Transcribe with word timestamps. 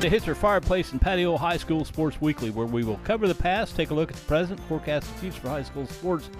Welcome 0.00 0.18
to 0.18 0.32
Hitzer 0.32 0.34
Fireplace 0.34 0.92
and 0.92 1.00
Patio 1.00 1.36
High 1.36 1.58
School 1.58 1.84
Sports 1.84 2.22
Weekly, 2.22 2.48
where 2.48 2.64
we 2.64 2.84
will 2.84 2.98
cover 3.04 3.28
the 3.28 3.34
past, 3.34 3.76
take 3.76 3.90
a 3.90 3.94
look 3.94 4.10
at 4.10 4.16
the 4.16 4.24
present, 4.24 4.58
forecast 4.60 5.06
the 5.06 5.12
future 5.18 5.40
for 5.40 5.50
high 5.50 5.62
school 5.62 5.86
sports 5.86 6.30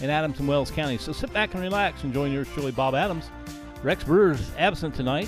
in 0.00 0.08
Adams 0.08 0.38
and 0.38 0.46
Wells 0.46 0.70
County. 0.70 0.98
So 0.98 1.10
sit 1.10 1.32
back 1.32 1.52
and 1.52 1.60
relax 1.60 2.04
and 2.04 2.14
join 2.14 2.30
yours 2.30 2.46
truly, 2.54 2.70
Bob 2.70 2.94
Adams. 2.94 3.28
Rex 3.82 4.04
Brewer 4.04 4.30
is 4.30 4.52
absent 4.56 4.94
tonight 4.94 5.26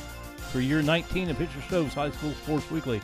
for 0.52 0.60
year 0.60 0.82
19 0.82 1.30
of 1.30 1.36
Hitzer 1.36 1.66
Stove's 1.66 1.94
High 1.94 2.12
School 2.12 2.30
Sports 2.34 2.70
Weekly. 2.70 3.02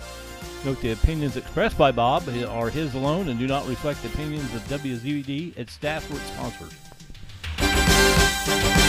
Note 0.64 0.80
the 0.80 0.93
opinions 0.93 1.37
expressed 1.37 1.77
by 1.77 1.91
Bob 1.91 2.23
are 2.48 2.71
his 2.71 2.95
alone 2.95 3.29
and 3.29 3.41
do 3.41 3.48
not 3.48 3.66
reflect 3.66 4.00
the 4.03 4.09
opinions 4.09 4.55
of 4.55 4.62
WZD, 4.68 5.59
its 5.59 5.73
staff, 5.73 6.09
or 6.12 6.14
its 6.14 6.27
sponsors. 6.27 8.86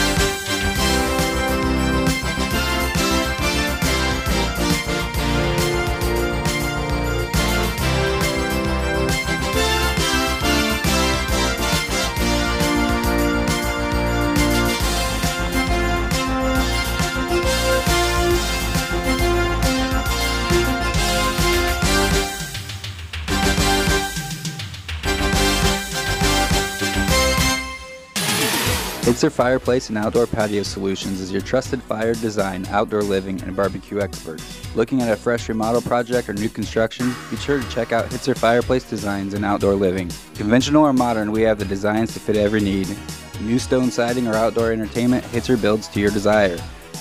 Hitzer 29.18 29.32
Fireplace 29.32 29.88
and 29.88 29.98
Outdoor 29.98 30.28
Patio 30.28 30.62
Solutions 30.62 31.20
is 31.20 31.32
your 31.32 31.40
trusted 31.40 31.82
fire 31.82 32.14
design, 32.14 32.64
outdoor 32.66 33.02
living, 33.02 33.42
and 33.42 33.56
barbecue 33.56 33.98
expert. 33.98 34.40
Looking 34.76 35.02
at 35.02 35.10
a 35.10 35.16
fresh 35.16 35.48
remodel 35.48 35.82
project 35.82 36.28
or 36.28 36.34
new 36.34 36.48
construction? 36.48 37.12
Be 37.28 37.36
sure 37.36 37.60
to 37.60 37.68
check 37.68 37.90
out 37.90 38.08
Hitzer 38.10 38.38
Fireplace 38.38 38.88
Designs 38.88 39.34
and 39.34 39.44
Outdoor 39.44 39.74
Living. 39.74 40.08
Conventional 40.36 40.84
or 40.84 40.92
modern, 40.92 41.32
we 41.32 41.42
have 41.42 41.58
the 41.58 41.64
designs 41.64 42.12
to 42.14 42.20
fit 42.20 42.36
every 42.36 42.60
need. 42.60 42.96
New 43.40 43.58
stone 43.58 43.90
siding 43.90 44.28
or 44.28 44.34
outdoor 44.34 44.70
entertainment, 44.70 45.24
Hitzer 45.24 45.60
builds 45.60 45.88
to 45.88 45.98
your 45.98 46.12
desire. 46.12 46.56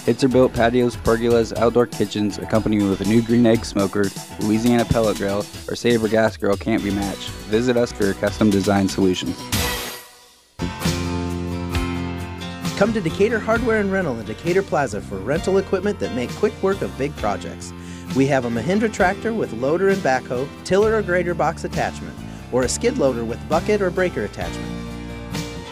Hitzer 0.08 0.32
built 0.32 0.56
patios, 0.56 0.96
pergolas, 0.96 1.56
outdoor 1.56 1.86
kitchens, 1.86 2.40
accompanied 2.40 2.82
with 2.82 3.02
a 3.02 3.06
new 3.06 3.22
green 3.22 3.46
egg 3.46 3.64
smoker, 3.64 4.06
Louisiana 4.40 4.86
pellet 4.86 5.18
grill, 5.18 5.46
or 5.70 5.76
Sabre 5.76 6.08
gas 6.08 6.36
grill 6.36 6.58
can't 6.58 6.84
be 6.84 6.90
matched. 6.90 7.30
Visit 7.52 7.78
us 7.78 7.92
for 7.92 8.06
your 8.06 8.16
custom 8.16 8.50
design 8.50 8.90
solutions. 8.90 9.40
Come 12.78 12.94
to 12.94 13.02
Decatur 13.02 13.40
Hardware 13.40 13.80
and 13.80 13.92
Rental 13.92 14.20
in 14.20 14.26
Decatur 14.28 14.62
Plaza 14.62 15.02
for 15.02 15.18
rental 15.18 15.58
equipment 15.58 15.98
that 15.98 16.14
make 16.14 16.30
quick 16.36 16.54
work 16.62 16.84
of 16.84 16.96
big 16.96 17.16
projects. 17.16 17.74
We 18.16 18.28
have 18.28 18.46
a 18.46 18.50
Mahindra 18.50 18.94
tractor 18.94 19.34
with 19.34 19.52
loader 19.54 19.90
and 19.90 20.00
backhoe, 20.04 20.48
tiller 20.64 20.94
or 20.94 21.02
grader 21.02 21.34
box 21.34 21.64
attachment, 21.64 22.16
or 22.52 22.62
a 22.62 22.70
skid 22.70 23.00
loader 23.00 23.26
with 23.26 23.50
bucket 23.50 23.82
or 23.82 23.90
breaker 23.90 24.26
attachment. 24.26 24.72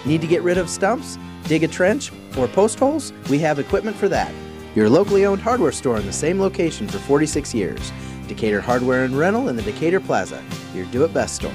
Need 0.04 0.20
to 0.22 0.26
get 0.26 0.42
rid 0.42 0.58
of 0.58 0.68
stumps, 0.68 1.20
dig 1.44 1.64
a 1.64 1.68
trench, 1.68 2.12
or 2.40 2.48
post 2.48 2.80
holes? 2.80 3.14
We 3.30 3.38
have 3.38 3.60
equipment 3.60 3.96
for 3.96 4.10
that. 4.10 4.34
Your 4.74 4.90
locally 4.90 5.28
owned 5.28 5.44
hardware 5.44 5.74
store 5.74 5.98
in 5.98 6.08
the 6.08 6.12
same 6.12 6.42
location 6.42 6.88
for 6.88 6.98
46 6.98 7.54
years. 7.54 7.92
Decatur 8.28 8.62
Hardware 8.62 9.04
and 9.04 9.16
Rental 9.16 9.50
in 9.50 9.56
the 9.56 9.62
Decatur 9.62 10.00
Plaza, 10.00 10.44
your 10.74 10.88
do 10.88 11.04
it 11.04 11.14
best 11.14 11.36
store. 11.36 11.54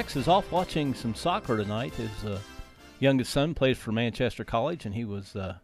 Rex 0.00 0.16
is 0.16 0.28
off 0.28 0.50
watching 0.50 0.94
some 0.94 1.14
soccer 1.14 1.58
tonight. 1.58 1.92
His 1.92 2.24
uh, 2.24 2.38
youngest 3.00 3.30
son 3.30 3.52
plays 3.52 3.76
for 3.76 3.92
Manchester 3.92 4.44
College, 4.44 4.86
and 4.86 4.94
he 4.94 5.04
was, 5.04 5.36
uh, 5.36 5.56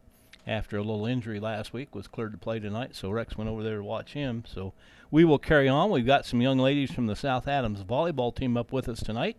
after 0.46 0.76
a 0.76 0.82
little 0.82 1.06
injury 1.06 1.40
last 1.40 1.72
week, 1.72 1.94
was 1.94 2.06
cleared 2.06 2.32
to 2.32 2.38
play 2.38 2.58
tonight. 2.58 2.94
So 2.94 3.08
Rex 3.08 3.38
went 3.38 3.48
over 3.48 3.62
there 3.62 3.78
to 3.78 3.82
watch 3.82 4.12
him. 4.12 4.44
So 4.46 4.74
we 5.10 5.24
will 5.24 5.38
carry 5.38 5.70
on. 5.70 5.90
We've 5.90 6.04
got 6.04 6.26
some 6.26 6.42
young 6.42 6.58
ladies 6.58 6.92
from 6.92 7.06
the 7.06 7.16
South 7.16 7.48
Adams 7.48 7.82
volleyball 7.82 8.36
team 8.36 8.58
up 8.58 8.74
with 8.74 8.90
us 8.90 9.02
tonight, 9.02 9.38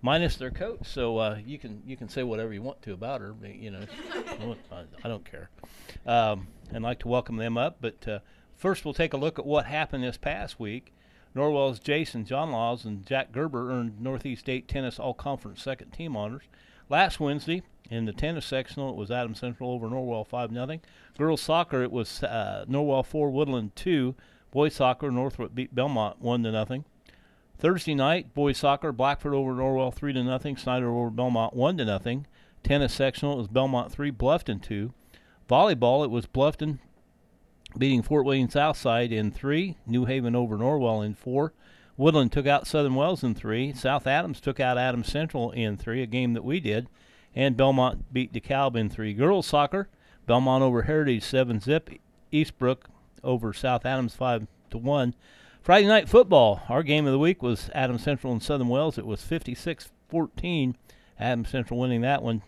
minus 0.00 0.36
their 0.36 0.50
coach. 0.50 0.86
So 0.86 1.18
uh, 1.18 1.38
you 1.44 1.58
can 1.58 1.82
you 1.84 1.94
can 1.94 2.08
say 2.08 2.22
whatever 2.22 2.54
you 2.54 2.62
want 2.62 2.80
to 2.80 2.94
about 2.94 3.20
her. 3.20 3.34
But, 3.34 3.56
you 3.56 3.72
know, 3.72 3.84
I 5.04 5.08
don't 5.08 5.30
care. 5.30 5.50
Um, 6.06 6.46
and 6.72 6.82
like 6.82 7.00
to 7.00 7.08
welcome 7.08 7.36
them 7.36 7.58
up. 7.58 7.76
But 7.78 8.08
uh, 8.08 8.18
first, 8.56 8.86
we'll 8.86 8.94
take 8.94 9.12
a 9.12 9.18
look 9.18 9.38
at 9.38 9.44
what 9.44 9.66
happened 9.66 10.02
this 10.02 10.16
past 10.16 10.58
week. 10.58 10.94
Norwell's 11.34 11.80
Jason 11.80 12.24
John 12.24 12.52
Laws 12.52 12.84
and 12.84 13.04
Jack 13.04 13.32
Gerber 13.32 13.70
earned 13.70 14.00
Northeast 14.00 14.48
Eight 14.48 14.68
Tennis 14.68 14.98
All 15.00 15.14
Conference 15.14 15.62
second 15.62 15.90
team 15.90 16.16
honors. 16.16 16.44
Last 16.88 17.18
Wednesday, 17.18 17.62
in 17.90 18.04
the 18.04 18.12
tennis 18.12 18.46
sectional, 18.46 18.90
it 18.90 18.96
was 18.96 19.10
Adams 19.10 19.40
Central 19.40 19.70
over 19.70 19.88
Norwell 19.88 20.26
5 20.26 20.52
0. 20.52 20.78
Girls 21.18 21.40
soccer, 21.40 21.82
it 21.82 21.90
was 21.90 22.22
uh, 22.22 22.64
Norwell 22.68 23.04
4, 23.04 23.30
Woodland 23.30 23.74
2. 23.74 24.14
Boys 24.52 24.74
soccer, 24.74 25.10
Northrop 25.10 25.54
beat 25.54 25.74
Bellmont 25.74 26.18
1 26.20 26.42
0. 26.42 26.84
Thursday 27.58 27.94
night, 27.94 28.32
boys 28.34 28.58
soccer, 28.58 28.92
Blackford 28.92 29.34
over 29.34 29.52
Norwell 29.52 29.92
3 29.92 30.12
0. 30.12 30.54
Snider 30.56 30.90
over 30.90 31.10
Bellmont 31.10 31.54
1 31.54 31.78
0. 31.78 32.22
Tennis 32.62 32.94
sectional, 32.94 33.34
it 33.34 33.38
was 33.38 33.48
Bellmont 33.48 33.90
3, 33.90 34.12
Bluffton 34.12 34.62
2. 34.62 34.92
Volleyball, 35.48 36.04
it 36.04 36.10
was 36.10 36.26
Bluffton 36.26 36.78
beating 37.78 38.02
Fort 38.02 38.24
Wayne 38.24 38.48
Southside 38.48 39.12
in 39.12 39.30
three. 39.30 39.76
New 39.86 40.04
Haven 40.04 40.34
over 40.34 40.56
Norwell 40.56 41.04
in 41.04 41.14
four. 41.14 41.52
Woodland 41.96 42.32
took 42.32 42.46
out 42.46 42.66
Southern 42.66 42.94
Wells 42.94 43.22
in 43.22 43.34
three. 43.34 43.72
South 43.72 44.06
Adams 44.06 44.40
took 44.40 44.58
out 44.58 44.78
Adams 44.78 45.10
Central 45.10 45.50
in 45.52 45.76
three, 45.76 46.02
a 46.02 46.06
game 46.06 46.32
that 46.34 46.44
we 46.44 46.60
did. 46.60 46.88
And 47.34 47.56
Bellmont 47.56 48.00
beat 48.12 48.32
DeKalb 48.32 48.76
in 48.76 48.88
three. 48.88 49.14
Girls 49.14 49.46
soccer, 49.46 49.88
Bellmont 50.28 50.60
over 50.60 50.82
Heritage 50.82 51.22
seven 51.22 51.60
zip. 51.60 51.90
Eastbrook 52.32 52.78
over 53.22 53.52
South 53.52 53.86
Adams 53.86 54.14
five 54.14 54.46
to 54.70 54.78
one. 54.78 55.14
Friday 55.62 55.86
night 55.86 56.08
football, 56.08 56.62
our 56.68 56.82
game 56.82 57.06
of 57.06 57.12
the 57.12 57.18
week 57.18 57.42
was 57.42 57.70
Adams 57.74 58.02
Central 58.02 58.32
and 58.32 58.42
Southern 58.42 58.68
Wells. 58.68 58.98
It 58.98 59.06
was 59.06 59.22
56-14. 59.22 60.74
Adams 61.18 61.48
Central 61.48 61.80
winning 61.80 62.02
that 62.02 62.22
one. 62.22 62.42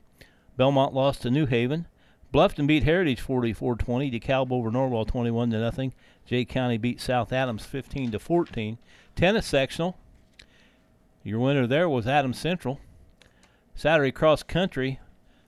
Bellmont 0.58 0.92
lost 0.92 1.22
to 1.22 1.30
New 1.30 1.46
Haven. 1.46 1.86
Bluffton 2.32 2.66
beat 2.66 2.82
Heritage 2.82 3.22
44-20. 3.24 4.20
DeKalb 4.20 4.50
over 4.50 4.70
Norwell 4.70 5.06
21 5.06 5.50
to 5.50 5.58
nothing. 5.58 5.94
Jay 6.26 6.44
County 6.44 6.76
beat 6.76 7.00
South 7.00 7.32
Adams 7.32 7.64
15 7.64 8.10
to 8.12 8.18
14. 8.18 8.78
Tennis 9.14 9.46
sectional. 9.46 9.96
Your 11.22 11.40
winner 11.40 11.66
there 11.66 11.88
was 11.88 12.06
Adams 12.06 12.38
Central. 12.38 12.80
Saturday 13.74 14.12
cross 14.12 14.42
country, 14.42 15.00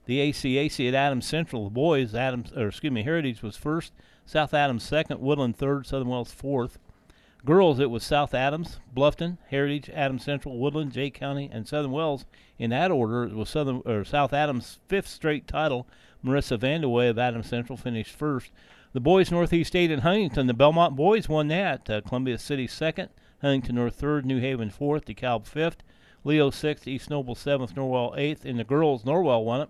the 0.06 0.19
ACAC 0.19 0.89
at 0.89 0.94
Adams 0.94 1.27
Central. 1.27 1.65
The 1.65 1.71
boys, 1.71 2.15
Adams 2.15 2.53
or 2.53 2.69
excuse 2.69 2.93
me, 2.93 3.03
Heritage 3.03 3.43
was 3.43 3.56
first. 3.56 3.93
South 4.27 4.53
Adams 4.53 4.83
second. 4.83 5.21
Woodland 5.21 5.56
third. 5.56 5.87
Southern 5.87 6.09
Wells 6.09 6.33
fourth. 6.33 6.78
Girls, 7.44 7.78
it 7.78 7.91
was 7.91 8.03
South 8.03 8.34
Adams, 8.34 8.81
Bluffton, 8.94 9.38
Heritage, 9.49 9.88
Adams 9.94 10.25
Central, 10.25 10.59
Woodland, 10.59 10.93
Jay 10.93 11.09
County, 11.09 11.49
and 11.53 11.66
Southern 11.66 11.93
Wells. 11.93 12.26
In 12.59 12.71
that 12.71 12.91
order, 12.91 13.25
it 13.25 13.34
was 13.34 13.49
Southern 13.49 13.81
or 13.87 14.04
South 14.04 14.32
Adams' 14.32 14.81
fifth 14.88 15.06
straight 15.06 15.47
title 15.47 15.87
Marissa 16.25 16.59
Vandewey 16.59 17.09
of 17.09 17.19
Adams 17.19 17.47
Central 17.47 17.77
finished 17.77 18.15
first. 18.15 18.50
The 18.93 19.00
boys 19.00 19.31
Northeast 19.31 19.77
Eight 19.77 19.91
and 19.91 20.03
Huntington, 20.03 20.48
the 20.48 20.54
Bellmont 20.54 20.97
boys 20.97 21.28
won 21.28 21.47
that. 21.48 21.88
Uh, 21.88 22.00
Columbia 22.00 22.38
City 22.38 22.66
second, 22.66 23.10
Huntington 23.41 23.77
North 23.77 23.94
third, 23.94 24.27
New 24.27 24.41
Haven 24.41 24.71
fourth, 24.71 25.04
DeKalb 25.04 25.47
fifth, 25.47 25.84
Leo 26.25 26.50
sixth, 26.50 26.88
East 26.88 27.09
Noble 27.09 27.37
seventh, 27.37 27.75
Norwell 27.77 28.19
eighth. 28.19 28.44
In 28.44 28.56
the 28.56 28.65
girls, 28.65 29.04
Norwell 29.04 29.44
won 29.44 29.60
it. 29.60 29.69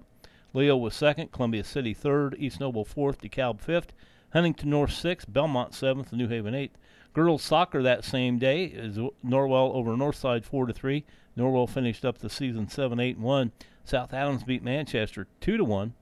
Leo 0.55 0.77
was 0.77 0.95
second, 0.95 1.33
Columbia 1.33 1.65
City 1.65 1.93
third, 1.93 2.35
East 2.39 2.61
Noble 2.61 2.87
fourth, 2.87 3.21
DeKalb 3.21 3.61
fifth, 3.61 3.93
Huntington 4.33 4.71
North 4.71 4.93
sixth, 4.93 5.31
Bellmont 5.31 5.75
seventh, 5.75 6.13
New 6.15 6.29
Haven 6.29 6.55
eighth. 6.55 6.79
Girls 7.19 7.43
soccer 7.43 7.83
that 7.83 8.05
same 8.05 8.39
day 8.39 8.67
is 8.67 8.97
Norwell 9.27 9.75
over 9.75 9.91
Northside 9.91 10.45
four 10.45 10.67
to 10.67 10.73
three. 10.73 11.05
Norwell 11.37 11.69
finished 11.69 12.05
up 12.05 12.19
the 12.19 12.31
season 12.31 12.69
seven, 12.69 13.01
eight, 13.01 13.17
and 13.17 13.25
one. 13.25 13.51
South 13.85 14.15
Adams 14.15 14.45
beat 14.45 14.63
Manchester 14.63 15.27
two 15.41 15.57
to 15.57 15.65
one. 15.65 15.95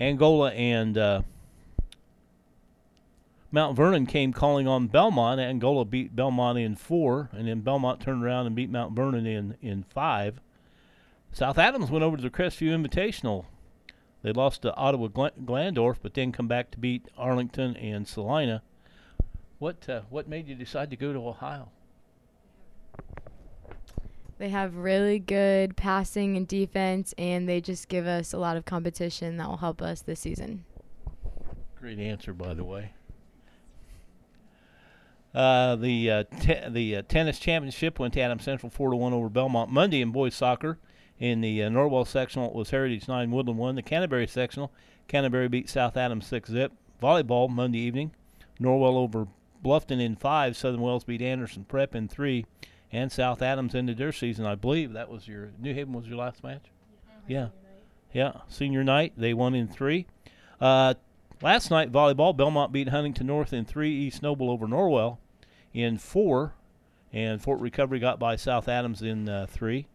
Angola 0.00 0.50
and 0.50 0.98
uh, 0.98 1.22
Mount 3.52 3.76
Vernon 3.76 4.04
came 4.04 4.32
calling 4.32 4.66
on 4.66 4.88
Bellmont. 4.88 5.38
Angola 5.38 5.84
beat 5.84 6.16
Bellmont 6.16 6.60
in 6.60 6.74
four, 6.74 7.30
and 7.30 7.46
then 7.46 7.62
Bellmont 7.62 8.00
turned 8.00 8.24
around 8.24 8.48
and 8.48 8.56
beat 8.56 8.68
Mount 8.68 8.96
Vernon 8.96 9.26
in, 9.26 9.56
in 9.62 9.84
five. 9.84 10.40
South 11.30 11.56
Adams 11.56 11.88
went 11.88 12.02
over 12.02 12.16
to 12.16 12.22
the 12.24 12.30
Crestview 12.30 12.76
Invitational. 12.76 13.44
They 14.24 14.32
lost 14.32 14.62
to 14.62 14.74
Ottawa 14.74 15.06
Glandorf, 15.06 15.98
but 16.02 16.14
then 16.14 16.32
come 16.32 16.48
back 16.48 16.72
to 16.72 16.80
beat 16.80 17.06
Arlington 17.16 17.76
and 17.76 18.08
Celina. 18.08 18.62
What 19.58 19.88
uh, 19.88 20.02
what 20.10 20.28
made 20.28 20.48
you 20.48 20.54
decide 20.54 20.90
to 20.90 20.96
go 20.96 21.12
to 21.12 21.28
Ohio? 21.28 21.70
They 24.38 24.50
have 24.50 24.76
really 24.76 25.18
good 25.18 25.76
passing 25.76 26.36
and 26.36 26.46
defense, 26.46 27.12
and 27.18 27.48
they 27.48 27.60
just 27.60 27.88
give 27.88 28.06
us 28.06 28.32
a 28.32 28.38
lot 28.38 28.56
of 28.56 28.64
competition 28.64 29.36
that 29.38 29.48
will 29.48 29.56
help 29.56 29.82
us 29.82 30.00
this 30.00 30.20
season. 30.20 30.64
Great 31.74 31.98
answer, 31.98 32.32
by 32.32 32.54
the 32.54 32.62
way. 32.62 32.92
Uh, 35.34 35.74
the 35.76 36.10
uh, 36.10 36.24
te- 36.40 36.68
the 36.68 36.96
uh, 36.96 37.02
tennis 37.08 37.40
championship 37.40 37.98
went 37.98 38.14
to 38.14 38.20
Adams 38.20 38.44
Central 38.44 38.70
four 38.70 38.90
to 38.90 38.96
one 38.96 39.12
over 39.12 39.28
Bellmont 39.28 39.70
Monday 39.70 40.00
in 40.00 40.12
boys 40.12 40.34
soccer. 40.34 40.78
In 41.18 41.40
the 41.40 41.64
uh, 41.64 41.68
Norwell 41.68 42.06
sectional, 42.06 42.48
it 42.48 42.54
was 42.54 42.70
Heritage 42.70 43.08
nine, 43.08 43.32
Woodland 43.32 43.58
one. 43.58 43.74
The 43.74 43.82
Canterbury 43.82 44.28
sectional, 44.28 44.72
Canterbury 45.08 45.48
beat 45.48 45.68
South 45.68 45.96
Adams 45.96 46.28
six 46.28 46.48
zip. 46.48 46.72
Volleyball 47.02 47.50
Monday 47.50 47.80
evening, 47.80 48.12
Norwell 48.60 48.94
over 48.94 49.26
Bluffton 49.64 50.00
in 50.00 50.16
five. 50.16 50.56
Southern 50.56 50.80
Wells 50.80 51.04
beat 51.04 51.22
Anderson 51.22 51.64
Prep 51.64 51.94
in 51.94 52.08
three, 52.08 52.46
and 52.92 53.10
South 53.10 53.42
Adams 53.42 53.74
ended 53.74 53.98
their 53.98 54.12
season. 54.12 54.46
I 54.46 54.54
believe 54.54 54.92
that 54.92 55.10
was 55.10 55.28
your 55.28 55.50
New 55.58 55.74
Haven 55.74 55.92
was 55.92 56.06
your 56.06 56.16
last 56.16 56.42
match. 56.42 56.66
Yeah, 57.26 57.48
yeah, 58.12 58.32
senior 58.48 58.84
night 58.84 59.12
they 59.16 59.34
won 59.34 59.54
in 59.54 59.68
three. 59.68 60.06
Uh, 60.60 60.94
last 61.42 61.70
night 61.70 61.92
volleyball, 61.92 62.36
Bellmont 62.36 62.72
beat 62.72 62.88
Huntington 62.88 63.26
North 63.26 63.52
in 63.52 63.64
three. 63.64 63.92
East 63.92 64.22
Noble 64.22 64.50
over 64.50 64.66
Norwell 64.66 65.18
in 65.74 65.98
four, 65.98 66.54
and 67.12 67.42
Fort 67.42 67.60
Recovery 67.60 67.98
got 67.98 68.18
by 68.18 68.36
South 68.36 68.68
Adams 68.68 69.02
in 69.02 69.28
uh, 69.28 69.46
three. 69.48 69.86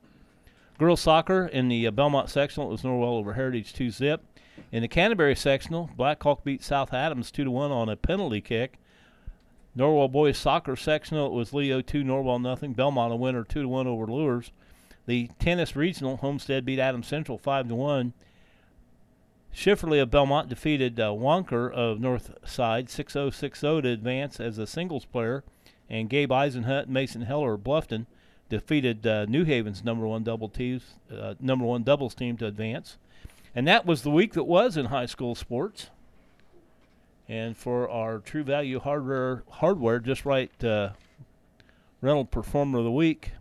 Girls 0.77 1.01
soccer 1.01 1.45
in 1.45 1.67
the 1.67 1.87
uh, 1.87 1.91
Bellmont 1.91 2.29
sectional, 2.29 2.67
it 2.67 2.71
was 2.71 2.81
Norwell 2.81 3.17
over 3.19 3.33
Heritage 3.33 3.73
two 3.73 3.89
zip. 3.89 4.23
In 4.71 4.81
the 4.81 4.87
Canterbury 4.87 5.35
sectional, 5.35 5.89
Blackhawk 5.95 6.43
beat 6.43 6.63
South 6.63 6.93
Adams 6.93 7.31
two 7.31 7.43
to 7.43 7.51
one 7.51 7.71
on 7.71 7.89
a 7.89 7.95
penalty 7.95 8.41
kick. 8.41 8.77
Norwell 9.77 10.11
boys 10.11 10.37
soccer 10.37 10.75
sectional, 10.75 11.27
it 11.27 11.33
was 11.33 11.53
Leo 11.53 11.81
two, 11.81 12.03
Norwell 12.03 12.41
nothing. 12.41 12.75
Bellmont 12.75 13.11
a 13.11 13.15
winner 13.15 13.43
two 13.43 13.63
to 13.63 13.67
one 13.67 13.87
over 13.87 14.05
Luers. 14.05 14.51
The 15.05 15.29
tennis 15.39 15.75
regional, 15.75 16.17
Homestead 16.17 16.65
beat 16.65 16.79
Adams 16.79 17.07
Central 17.07 17.37
five 17.37 17.67
to 17.67 17.75
one. 17.75 18.13
Schifferly 19.51 19.99
of 19.99 20.09
Bellmont 20.09 20.49
defeated 20.49 20.99
uh, 20.99 21.09
Wonker 21.09 21.71
of 21.71 21.99
Northside 21.99 22.85
6-0 22.85 23.29
6-0 23.29 23.83
to 23.83 23.89
advance 23.89 24.39
as 24.39 24.57
a 24.57 24.65
singles 24.65 25.05
player, 25.05 25.43
and 25.89 26.09
Gabe 26.09 26.31
Eisenhut 26.31 26.83
and 26.83 26.93
Mason 26.93 27.21
Heller 27.21 27.53
of 27.53 27.61
Bluffton 27.61 28.07
defeated 28.49 29.05
uh, 29.05 29.25
New 29.25 29.45
Haven's 29.45 29.83
number 29.83 30.07
one 30.07 30.23
double 30.23 30.49
teams, 30.49 30.95
uh, 31.15 31.35
number 31.39 31.65
one 31.65 31.83
doubles 31.83 32.15
team 32.15 32.35
to 32.37 32.47
advance. 32.47 32.97
And 33.55 33.67
that 33.67 33.85
was 33.85 34.01
the 34.01 34.09
week 34.09 34.33
that 34.33 34.45
was 34.45 34.75
in 34.75 34.85
high 34.85 35.05
school 35.05 35.35
sports. 35.35 35.91
And 37.27 37.55
for 37.55 37.89
our 37.89 38.19
True 38.19 38.43
Value 38.43 38.79
Hardware, 38.79 39.43
hardware 39.49 39.99
just 39.99 40.25
right 40.25 40.51
uh, 40.63 40.89
rental 42.01 42.25
performer 42.25 42.79
of 42.79 42.85
the 42.85 42.91
week, 42.91 43.31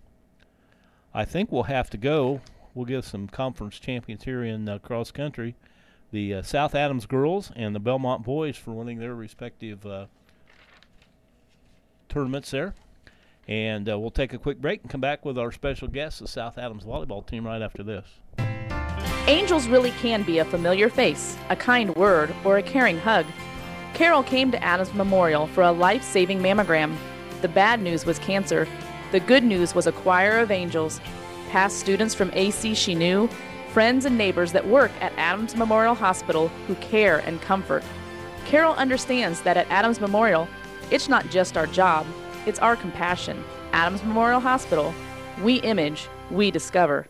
I 1.13 1.25
think 1.25 1.51
we'll 1.51 1.65
have 1.65 1.91
to 1.91 1.97
go. 1.97 2.41
We'll 2.75 2.87
give 2.87 3.05
some 3.05 3.29
conference 3.29 3.79
champions 3.79 4.25
here 4.25 4.43
in 4.43 4.69
uh, 4.69 4.79
cross 4.79 5.11
country, 5.11 5.57
the 6.11 6.35
uh, 6.35 6.43
South 6.43 6.75
Adams 6.75 7.07
girls 7.07 7.51
and 7.55 7.75
the 7.75 7.81
Bellmont 7.81 8.25
boys 8.25 8.57
for 8.57 8.71
winning 8.73 8.99
their 8.99 9.15
respective 9.15 9.85
uh, 9.85 10.07
tournaments 12.09 12.51
there. 12.51 12.75
And 13.49 13.91
uh, 13.91 13.99
we'll 13.99 14.11
take 14.11 14.33
a 14.33 14.39
quick 14.39 14.61
break 14.61 14.83
and 14.83 14.91
come 14.91 15.01
back 15.01 15.25
with 15.25 15.37
our 15.37 15.51
special 15.51 15.89
guest, 15.89 16.21
the 16.21 16.29
South 16.29 16.57
Adams 16.57 16.85
volleyball 16.85 17.27
team, 17.27 17.45
right 17.45 17.61
after 17.61 17.83
this. 17.83 18.07
Angels 19.27 19.67
really 19.67 19.91
can 19.93 20.23
be 20.23 20.39
a 20.39 20.45
familiar 20.45 20.89
face, 20.89 21.37
a 21.49 21.57
kind 21.57 21.95
word, 21.97 22.35
or 22.45 22.59
a 22.59 22.63
caring 22.63 22.99
hug. 22.99 23.27
Carol 23.95 24.23
came 24.23 24.51
to 24.51 24.63
Adams 24.63 24.95
Memorial 24.95 25.47
for 25.49 25.63
a 25.63 25.71
life 25.71 26.03
saving 26.03 26.41
mammogram. 26.41 26.97
The 27.43 27.49
bad 27.49 27.83
news 27.83 28.07
was 28.07 28.19
cancer. 28.19 28.67
The 29.11 29.21
good 29.21 29.45
news 29.45 29.75
was 29.75 29.87
a 29.87 29.93
choir 29.93 30.39
of 30.39 30.51
angels. 30.51 31.01
Past 31.51 31.79
students 31.79 32.15
from 32.15 32.31
AC 32.33 32.75
she 32.75 32.95
knew, 32.95 33.29
friends 33.73 34.07
and 34.07 34.17
neighbors 34.17 34.53
that 34.53 34.67
work 34.67 34.91
at 35.01 35.13
Adams 35.19 35.57
Memorial 35.57 35.95
Hospital 35.95 36.49
who 36.67 36.75
care 36.77 37.19
and 37.19 37.41
comfort. 37.43 37.85
Carol 38.47 38.75
understands 38.75 39.43
that 39.43 39.59
at 39.59 39.71
Adams 39.71 40.01
Memorial, 40.01 40.49
it's 40.91 41.09
not 41.09 41.29
just 41.29 41.59
our 41.59 41.67
job, 41.67 42.07
it's 42.47 42.59
our 42.59 42.77
compassion. 42.77 43.45
Adams 43.73 44.03
Memorial 44.03 44.41
Hospital, 44.41 44.95
we 45.43 45.57
image, 45.57 46.09
we 46.31 46.51
discover. 46.51 47.07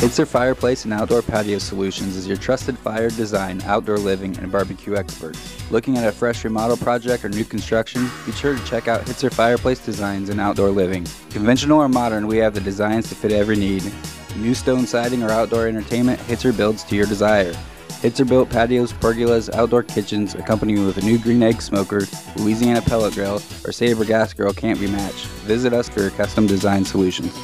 Hitzer 0.00 0.26
Fireplace 0.26 0.86
and 0.86 0.94
Outdoor 0.94 1.20
Patio 1.20 1.58
Solutions 1.58 2.16
is 2.16 2.26
your 2.26 2.38
trusted 2.38 2.78
fire 2.78 3.10
design, 3.10 3.60
outdoor 3.66 3.98
living, 3.98 4.34
and 4.38 4.50
barbecue 4.50 4.96
expert. 4.96 5.36
Looking 5.70 5.98
at 5.98 6.08
a 6.08 6.10
fresh 6.10 6.42
remodel 6.42 6.78
project 6.78 7.22
or 7.22 7.28
new 7.28 7.44
construction? 7.44 8.10
Be 8.24 8.32
sure 8.32 8.56
to 8.56 8.64
check 8.64 8.88
out 8.88 9.04
Hitzer 9.04 9.30
Fireplace 9.30 9.84
Designs 9.84 10.30
and 10.30 10.40
Outdoor 10.40 10.70
Living. 10.70 11.06
Conventional 11.28 11.82
or 11.82 11.88
modern, 11.90 12.26
we 12.26 12.38
have 12.38 12.54
the 12.54 12.62
designs 12.62 13.10
to 13.10 13.14
fit 13.14 13.30
every 13.30 13.56
need. 13.56 13.92
New 14.36 14.54
stone 14.54 14.86
siding 14.86 15.22
or 15.22 15.28
outdoor 15.28 15.68
entertainment, 15.68 16.18
Hitzer 16.20 16.56
builds 16.56 16.82
to 16.84 16.96
your 16.96 17.04
desire. 17.04 17.52
Hitzer 18.00 18.26
built 18.26 18.48
patios, 18.48 18.94
pergolas, 18.94 19.52
outdoor 19.52 19.82
kitchens, 19.82 20.34
accompanied 20.34 20.78
with 20.78 20.96
a 20.96 21.02
new 21.02 21.18
green 21.18 21.42
egg 21.42 21.60
smoker, 21.60 22.06
Louisiana 22.36 22.80
pellet 22.80 23.12
grill, 23.12 23.42
or 23.66 23.72
Sabre 23.72 24.06
gas 24.06 24.32
grill 24.32 24.54
can't 24.54 24.80
be 24.80 24.86
matched. 24.86 25.26
Visit 25.44 25.74
us 25.74 25.90
for 25.90 26.00
your 26.00 26.10
custom 26.12 26.46
design 26.46 26.86
solutions. 26.86 27.38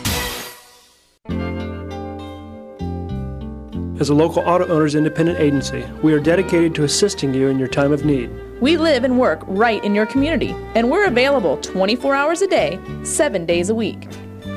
As 3.98 4.10
a 4.10 4.14
local 4.14 4.42
auto 4.42 4.66
owners 4.66 4.94
independent 4.94 5.38
agency, 5.38 5.82
we 6.02 6.12
are 6.12 6.20
dedicated 6.20 6.74
to 6.74 6.84
assisting 6.84 7.32
you 7.32 7.48
in 7.48 7.58
your 7.58 7.66
time 7.66 7.92
of 7.92 8.04
need. 8.04 8.30
We 8.60 8.76
live 8.76 9.04
and 9.04 9.18
work 9.18 9.40
right 9.46 9.82
in 9.82 9.94
your 9.94 10.04
community, 10.04 10.54
and 10.74 10.90
we're 10.90 11.06
available 11.06 11.56
24 11.58 12.14
hours 12.14 12.42
a 12.42 12.46
day, 12.46 12.78
7 13.04 13.46
days 13.46 13.70
a 13.70 13.74
week. 13.74 14.06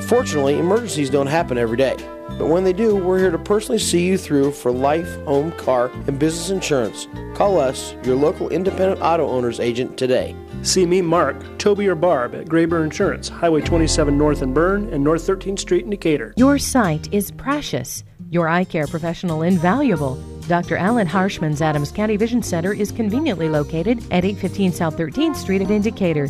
Fortunately, 0.07 0.59
emergencies 0.59 1.09
don't 1.09 1.27
happen 1.27 1.57
every 1.57 1.77
day. 1.77 1.95
But 2.37 2.47
when 2.47 2.65
they 2.65 2.73
do, 2.73 2.97
we're 2.97 3.19
here 3.19 3.31
to 3.31 3.37
personally 3.37 3.79
see 3.79 4.05
you 4.05 4.17
through 4.17 4.51
for 4.51 4.73
life, 4.73 5.15
home, 5.23 5.53
car, 5.53 5.89
and 6.07 6.19
business 6.19 6.49
insurance. 6.49 7.07
Call 7.33 7.59
us, 7.59 7.95
your 8.03 8.17
local 8.17 8.49
independent 8.49 9.01
auto 9.01 9.25
owners 9.25 9.61
agent, 9.61 9.97
today. 9.97 10.35
See 10.63 10.85
me, 10.85 11.01
Mark, 11.01 11.37
Toby, 11.57 11.87
or 11.87 11.95
Barb 11.95 12.35
at 12.35 12.49
Grayburn 12.49 12.83
Insurance, 12.83 13.29
Highway 13.29 13.61
27 13.61 14.17
North 14.17 14.41
in 14.41 14.53
Berne 14.53 14.89
and 14.93 15.01
North 15.01 15.25
13th 15.25 15.59
Street 15.59 15.85
in 15.85 15.89
Decatur. 15.91 16.33
Your 16.35 16.57
sight 16.57 17.07
is 17.13 17.31
precious. 17.31 18.03
Your 18.31 18.47
eye 18.47 18.63
care 18.63 18.85
professional 18.85 19.41
invaluable. 19.41 20.15
Dr. 20.47 20.77
Alan 20.77 21.07
Harshman's 21.07 21.63
Adams 21.63 21.91
County 21.91 22.15
Vision 22.15 22.43
Center 22.43 22.73
is 22.73 22.91
conveniently 22.91 23.49
located 23.49 23.99
at 24.11 24.23
815 24.23 24.71
South 24.71 24.97
13th 24.97 25.35
Street 25.35 25.61
in 25.61 25.81
Decatur. 25.81 26.27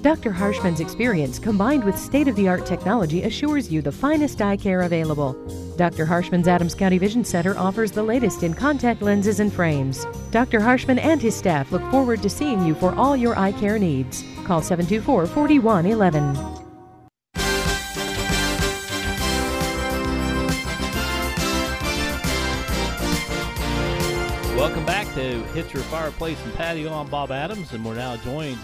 Dr. 0.00 0.30
Harshman's 0.30 0.78
experience 0.78 1.40
combined 1.40 1.82
with 1.84 1.98
state 1.98 2.28
of 2.28 2.36
the 2.36 2.46
art 2.46 2.64
technology 2.66 3.24
assures 3.24 3.70
you 3.70 3.82
the 3.82 3.90
finest 3.90 4.40
eye 4.40 4.56
care 4.56 4.82
available. 4.82 5.34
Dr. 5.76 6.06
Harshman's 6.06 6.46
Adams 6.46 6.74
County 6.74 6.98
Vision 6.98 7.24
Center 7.24 7.58
offers 7.58 7.90
the 7.90 8.02
latest 8.02 8.44
in 8.44 8.54
contact 8.54 9.02
lenses 9.02 9.40
and 9.40 9.52
frames. 9.52 10.06
Dr. 10.30 10.60
Harshman 10.60 11.00
and 11.00 11.20
his 11.20 11.36
staff 11.36 11.72
look 11.72 11.82
forward 11.90 12.22
to 12.22 12.30
seeing 12.30 12.64
you 12.64 12.76
for 12.76 12.94
all 12.94 13.16
your 13.16 13.36
eye 13.36 13.52
care 13.52 13.78
needs. 13.78 14.24
Call 14.44 14.62
724 14.62 15.26
4111. 15.26 16.59
To 25.20 25.42
Hitzer 25.52 25.82
Fireplace 25.82 26.42
and 26.44 26.54
Patio. 26.54 26.94
I'm 26.94 27.10
Bob 27.10 27.30
Adams, 27.30 27.74
and 27.74 27.84
we're 27.84 27.94
now 27.94 28.16
joined 28.16 28.58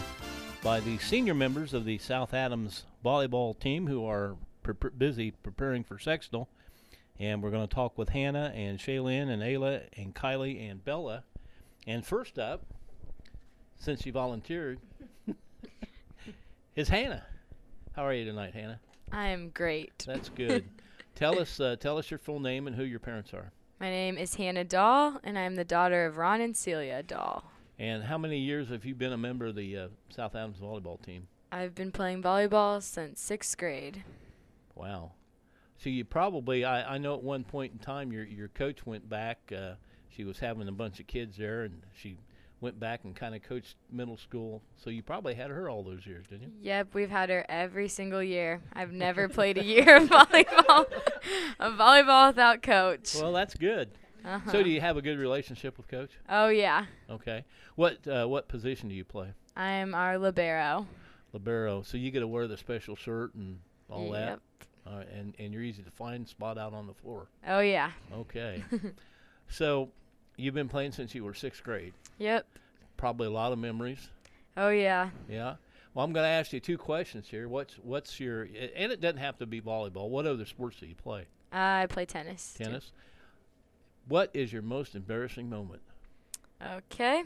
by 0.63 0.81
the 0.81 0.97
senior 0.97 1.35
members 1.35 1.75
of 1.75 1.85
the 1.85 1.99
South 1.99 2.33
Adams 2.33 2.85
volleyball 3.05 3.59
team 3.59 3.87
who 3.87 4.07
are 4.07 4.37
pre- 4.63 4.89
busy 4.97 5.33
preparing 5.33 5.85
for 5.85 5.99
sectional. 5.99 6.49
And 7.19 7.43
we're 7.43 7.51
going 7.51 7.69
to 7.69 7.75
talk 7.75 7.99
with 7.99 8.09
Hannah 8.09 8.55
and 8.55 8.79
Shaylin 8.79 9.29
and 9.29 9.43
Ayla 9.43 9.83
and 9.99 10.15
Kylie 10.15 10.71
and 10.71 10.83
Bella. 10.83 11.25
And 11.87 12.07
first 12.07 12.39
up, 12.39 12.65
since 13.79 14.01
she 14.03 14.11
volunteered, 14.11 14.81
is 16.75 16.89
Hannah. 16.89 17.27
How 17.95 18.07
are 18.07 18.15
you 18.15 18.25
tonight, 18.25 18.55
Hannah? 18.55 18.81
I 19.13 19.29
am 19.29 19.51
great. 19.51 20.05
That's 20.07 20.31
good. 20.31 20.65
tell 21.15 21.39
us, 21.39 21.61
uh, 21.61 21.77
tell 21.79 21.99
us 21.99 22.11
your 22.11 22.19
full 22.19 22.41
name 22.41 22.67
and 22.67 22.75
who 22.75 22.85
your 22.85 23.01
parents 23.01 23.35
are. 23.35 23.53
My 23.79 23.91
name 23.91 24.17
is 24.17 24.37
Hannah 24.37 24.65
Dahl, 24.65 25.21
and 25.23 25.39
I'm 25.39 25.55
the 25.55 25.65
daughter 25.65 26.07
of 26.07 26.17
Ron 26.17 26.41
and 26.41 26.57
Celia 26.57 27.03
Dahl. 27.03 27.45
And 27.79 28.05
how 28.05 28.17
many 28.17 28.39
years 28.39 28.71
have 28.71 28.87
you 28.87 28.95
been 28.95 29.13
a 29.13 29.19
member 29.19 29.47
of 29.47 29.55
the 29.55 29.77
uh, 29.77 29.89
South 30.09 30.35
Adams 30.35 30.57
volleyball 30.57 31.03
team? 31.05 31.29
I've 31.53 31.75
been 31.75 31.93
playing 31.93 32.23
volleyball 32.23 32.83
since 32.83 33.21
sixth 33.21 33.59
grade. 33.59 34.03
Wow. 34.75 35.13
So 35.77 35.91
you 35.91 36.07
probably, 36.07 36.65
I, 36.65 36.95
I 36.95 36.99
know 36.99 37.17
at 37.17 37.23
one 37.23 37.45
point 37.45 37.75
in 37.75 37.79
time 37.79 38.13
your 38.13 38.25
your 38.25 38.49
coach 38.49 38.87
went 38.87 39.11
back. 39.11 39.53
Uh, 39.55 39.75
she 40.09 40.25
was 40.25 40.39
having 40.39 40.69
a 40.69 40.73
bunch 40.73 40.99
of 40.99 41.07
kids 41.07 41.37
there, 41.37 41.65
and 41.65 41.83
she 41.93 42.17
went 42.61 42.81
back 42.81 43.05
and 43.05 43.15
kind 43.15 43.35
of 43.35 43.43
coached 43.43 43.77
middle 43.93 44.17
school. 44.17 44.63
So 44.77 44.91
you 44.91 45.03
probably 45.03 45.35
had 45.35 45.51
her 45.51 45.69
all 45.69 45.83
those 45.83 46.07
years, 46.07 46.27
didn't 46.27 46.43
you? 46.45 46.53
Yep, 46.63 46.89
we've 46.95 47.11
had 47.11 47.29
her 47.31 47.45
every 47.49 47.89
single 47.89 48.23
year. 48.23 48.63
I've 48.73 48.93
never 49.07 49.29
played 49.29 49.59
a 49.59 49.65
year 49.65 49.97
of 49.97 50.09
volleyball, 50.09 50.87
of 51.61 51.75
volleyball 51.75 52.29
without 52.29 52.63
coach. 52.63 53.15
Well, 53.15 53.33
that's 53.33 53.55
good. 53.55 53.91
uh-huh. 54.25 54.51
So 54.53 54.63
do 54.63 54.71
you 54.71 54.81
have 54.81 54.97
a 54.97 55.03
good 55.03 55.19
relationship 55.19 55.77
with 55.77 55.89
coach? 55.89 56.11
Oh 56.29 56.49
yeah, 56.49 56.87
Okay. 57.11 57.45
What 57.77 58.07
uh, 58.09 58.27
what 58.27 58.49
position 58.49 58.89
do 58.89 58.95
you 58.95 59.05
play? 59.05 59.29
I'm 59.55 59.95
our 59.95 60.19
libero. 60.19 60.87
Libero. 61.33 61.83
So 61.83 61.99
you 61.99 62.11
get 62.11 62.21
to 62.21 62.27
wear 62.27 62.47
the 62.49 62.57
special 62.57 62.97
shirt 62.97 63.35
and 63.35 63.59
all 63.91 64.11
that. 64.13 64.29
Yep. 64.29 64.41
All 64.87 64.97
right, 64.99 65.09
and 65.13 65.35
and 65.39 65.53
you're 65.53 65.63
easy 65.63 65.83
to 65.83 65.91
find 65.91 66.27
spot 66.27 66.57
out 66.57 66.73
on 66.73 66.87
the 66.87 66.95
floor. 66.95 67.27
Oh 67.47 67.61
yeah. 67.61 67.91
Okay. 68.15 68.65
so 69.49 69.91
you've 70.37 70.55
been 70.55 70.69
playing 70.69 70.93
since 70.93 71.15
you 71.15 71.25
were 71.25 71.35
sixth 71.35 71.63
grade. 71.63 71.95
Yep. 72.19 72.47
Probably 72.97 73.27
a 73.27 73.31
lot 73.31 73.53
of 73.53 73.59
memories. 73.59 74.09
Oh 74.57 74.71
yeah. 74.71 75.11
Yeah. 75.29 75.57
Well, 75.95 76.05
I'm 76.05 76.13
going 76.13 76.25
to 76.25 76.29
ask 76.29 76.53
you 76.53 76.61
two 76.61 76.79
questions 76.79 77.29
here. 77.29 77.49
What's 77.49 77.75
what's 77.75 78.21
your 78.21 78.43
and 78.43 78.93
it 78.93 79.01
doesn't 79.01 79.19
have 79.19 79.39
to 79.39 79.47
be 79.47 79.61
volleyball. 79.61 80.09
What 80.09 80.27
other 80.27 80.45
sports 80.45 80.79
do 80.81 80.87
you 80.87 80.95
play? 80.95 81.27
I 81.53 81.87
play 81.89 82.05
tennis. 82.05 82.55
too. 82.57 82.65
Tennis. 82.65 82.93
What 84.09 84.31
is 84.35 84.53
your 84.53 84.63
most 84.63 84.95
embarrassing 84.95 85.49
moment? 85.49 85.83
Okay. 86.65 87.25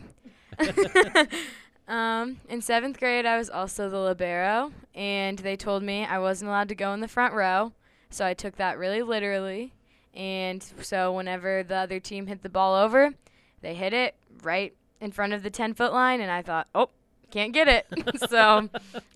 um, 1.88 2.40
in 2.48 2.62
seventh 2.62 2.98
grade, 2.98 3.26
I 3.26 3.38
was 3.38 3.50
also 3.50 3.88
the 3.88 3.98
libero, 3.98 4.72
and 4.94 5.38
they 5.38 5.56
told 5.56 5.82
me 5.82 6.04
I 6.04 6.18
wasn't 6.18 6.48
allowed 6.48 6.68
to 6.68 6.74
go 6.74 6.92
in 6.94 7.00
the 7.00 7.08
front 7.08 7.34
row. 7.34 7.72
So 8.08 8.24
I 8.24 8.34
took 8.34 8.56
that 8.56 8.78
really 8.78 9.02
literally. 9.02 9.72
And 10.14 10.64
so 10.80 11.12
whenever 11.12 11.62
the 11.62 11.76
other 11.76 12.00
team 12.00 12.26
hit 12.26 12.42
the 12.42 12.48
ball 12.48 12.74
over, 12.74 13.14
they 13.60 13.74
hit 13.74 13.92
it 13.92 14.14
right 14.42 14.74
in 15.00 15.12
front 15.12 15.32
of 15.32 15.42
the 15.42 15.50
10 15.50 15.74
foot 15.74 15.92
line, 15.92 16.20
and 16.20 16.30
I 16.30 16.42
thought, 16.42 16.68
oh, 16.74 16.90
can't 17.30 17.52
get 17.52 17.68
it. 17.68 17.86
so 18.28 18.68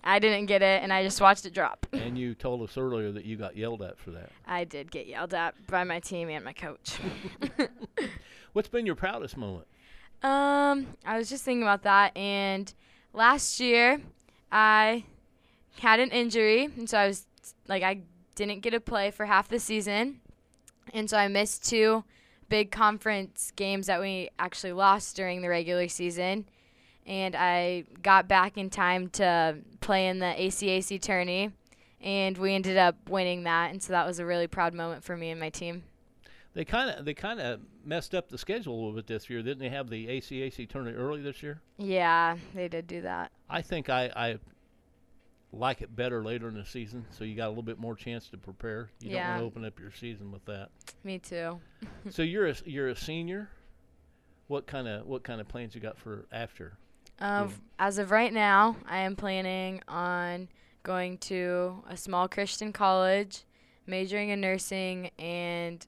I 0.03 0.19
didn't 0.19 0.45
get 0.47 0.61
it, 0.61 0.81
and 0.81 0.91
I 0.91 1.03
just 1.03 1.21
watched 1.21 1.45
it 1.45 1.53
drop. 1.53 1.85
And 1.93 2.17
you 2.17 2.33
told 2.33 2.61
us 2.61 2.77
earlier 2.77 3.11
that 3.11 3.25
you 3.25 3.35
got 3.35 3.55
yelled 3.55 3.81
at 3.81 3.97
for 3.99 4.11
that. 4.11 4.29
I 4.47 4.63
did 4.63 4.91
get 4.91 5.07
yelled 5.07 5.33
at 5.33 5.67
by 5.67 5.83
my 5.83 5.99
team 5.99 6.29
and 6.29 6.43
my 6.43 6.53
coach. 6.53 6.97
What's 8.53 8.69
been 8.69 8.85
your 8.85 8.95
proudest 8.95 9.37
moment? 9.37 9.67
Um, 10.23 10.87
I 11.05 11.17
was 11.17 11.29
just 11.29 11.43
thinking 11.43 11.63
about 11.63 11.83
that, 11.83 12.15
and 12.17 12.73
last 13.13 13.59
year 13.59 14.01
I 14.51 15.03
had 15.79 15.99
an 15.99 16.09
injury, 16.09 16.65
and 16.65 16.89
so 16.89 16.97
I 16.97 17.07
was 17.07 17.25
like, 17.67 17.83
I 17.83 18.01
didn't 18.35 18.61
get 18.61 18.71
to 18.71 18.79
play 18.79 19.11
for 19.11 19.25
half 19.25 19.49
the 19.49 19.59
season, 19.59 20.21
and 20.93 21.09
so 21.09 21.17
I 21.17 21.27
missed 21.27 21.65
two 21.67 22.03
big 22.49 22.71
conference 22.71 23.51
games 23.55 23.87
that 23.87 23.99
we 23.99 24.29
actually 24.37 24.73
lost 24.73 25.15
during 25.15 25.41
the 25.41 25.49
regular 25.49 25.87
season, 25.87 26.45
and 27.05 27.35
I 27.35 27.85
got 28.01 28.27
back 28.27 28.57
in 28.57 28.69
time 28.69 29.09
to 29.09 29.57
play 29.81 30.07
in 30.07 30.19
the 30.19 30.33
ACAC 30.37 31.01
tourney, 31.01 31.51
and 32.01 32.37
we 32.37 32.53
ended 32.53 32.77
up 32.77 33.09
winning 33.09 33.43
that, 33.43 33.71
and 33.71 33.81
so 33.81 33.93
that 33.93 34.05
was 34.05 34.19
a 34.19 34.25
really 34.25 34.47
proud 34.47 34.73
moment 34.73 35.03
for 35.03 35.17
me 35.17 35.29
and 35.31 35.39
my 35.39 35.49
team. 35.49 35.83
They 36.53 36.63
kind 36.63 36.89
of 36.89 37.03
they 37.03 37.13
kind 37.13 37.41
of 37.41 37.59
messed 37.83 38.15
up 38.15 38.29
the 38.29 38.37
schedule 38.37 38.73
a 38.73 38.77
little 38.77 38.93
bit 38.93 39.07
this 39.07 39.29
year, 39.29 39.41
didn't 39.41 39.59
they? 39.59 39.69
Have 39.69 39.89
the 39.89 40.07
ACAC 40.07 40.69
tournament 40.69 40.97
early 40.97 41.21
this 41.21 41.43
year. 41.43 41.59
Yeah, 41.77 42.37
they 42.53 42.69
did 42.69 42.87
do 42.87 43.01
that. 43.01 43.31
I 43.49 43.61
think 43.61 43.89
I, 43.89 44.05
I 44.15 44.39
like 45.55 45.81
it 45.81 45.95
better 45.95 46.23
later 46.23 46.47
in 46.47 46.55
the 46.55 46.65
season, 46.65 47.05
so 47.11 47.23
you 47.23 47.35
got 47.35 47.47
a 47.47 47.49
little 47.49 47.63
bit 47.63 47.79
more 47.79 47.95
chance 47.95 48.27
to 48.29 48.37
prepare. 48.37 48.89
You 48.99 49.11
don't 49.11 49.19
want 49.29 49.39
to 49.39 49.45
open 49.45 49.65
up 49.65 49.79
your 49.79 49.91
season 49.91 50.31
with 50.31 50.45
that. 50.45 50.69
Me 51.03 51.17
too. 51.19 51.59
so 52.09 52.21
you're 52.21 52.47
a 52.47 52.55
you're 52.65 52.89
a 52.89 52.95
senior. 52.95 53.49
What 54.47 54.67
kind 54.67 54.87
of 54.87 55.05
what 55.05 55.23
kind 55.23 55.41
of 55.41 55.47
plans 55.47 55.73
you 55.75 55.81
got 55.81 55.97
for 55.97 56.25
after? 56.31 56.77
Uh, 57.19 57.47
As 57.79 57.97
of 57.97 58.11
right 58.11 58.33
now, 58.33 58.75
I 58.87 58.99
am 58.99 59.15
planning 59.15 59.81
on 59.87 60.49
going 60.83 61.17
to 61.19 61.83
a 61.89 61.95
small 61.97 62.27
Christian 62.27 62.73
college, 62.73 63.43
majoring 63.87 64.29
in 64.29 64.41
nursing, 64.41 65.09
and 65.17 65.85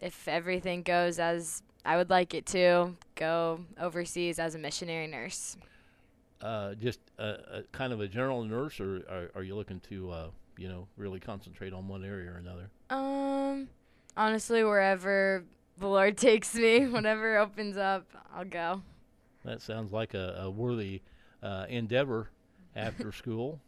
if 0.00 0.28
everything 0.28 0.82
goes 0.82 1.18
as 1.18 1.62
I 1.84 1.96
would 1.96 2.10
like 2.10 2.34
it 2.34 2.46
to, 2.46 2.94
go 3.14 3.60
overseas 3.80 4.38
as 4.38 4.54
a 4.54 4.58
missionary 4.58 5.06
nurse. 5.06 5.56
Uh, 6.40 6.74
just 6.74 7.00
a, 7.18 7.58
a 7.58 7.62
kind 7.72 7.92
of 7.92 8.00
a 8.00 8.08
general 8.08 8.44
nurse, 8.44 8.80
or 8.80 9.02
are, 9.08 9.30
are 9.36 9.42
you 9.42 9.54
looking 9.54 9.80
to 9.80 10.10
uh, 10.10 10.28
you 10.58 10.68
know 10.68 10.86
really 10.96 11.20
concentrate 11.20 11.72
on 11.72 11.88
one 11.88 12.04
area 12.04 12.30
or 12.30 12.36
another? 12.36 12.70
Um, 12.90 13.68
honestly, 14.16 14.62
wherever 14.64 15.44
the 15.78 15.88
Lord 15.88 16.16
takes 16.18 16.54
me, 16.54 16.86
whatever 16.88 17.38
opens 17.38 17.76
up, 17.76 18.06
I'll 18.34 18.44
go. 18.44 18.82
That 19.44 19.62
sounds 19.62 19.92
like 19.92 20.14
a, 20.14 20.40
a 20.42 20.50
worthy 20.50 21.02
uh, 21.42 21.66
endeavor 21.68 22.30
after 22.74 23.12
school. 23.12 23.60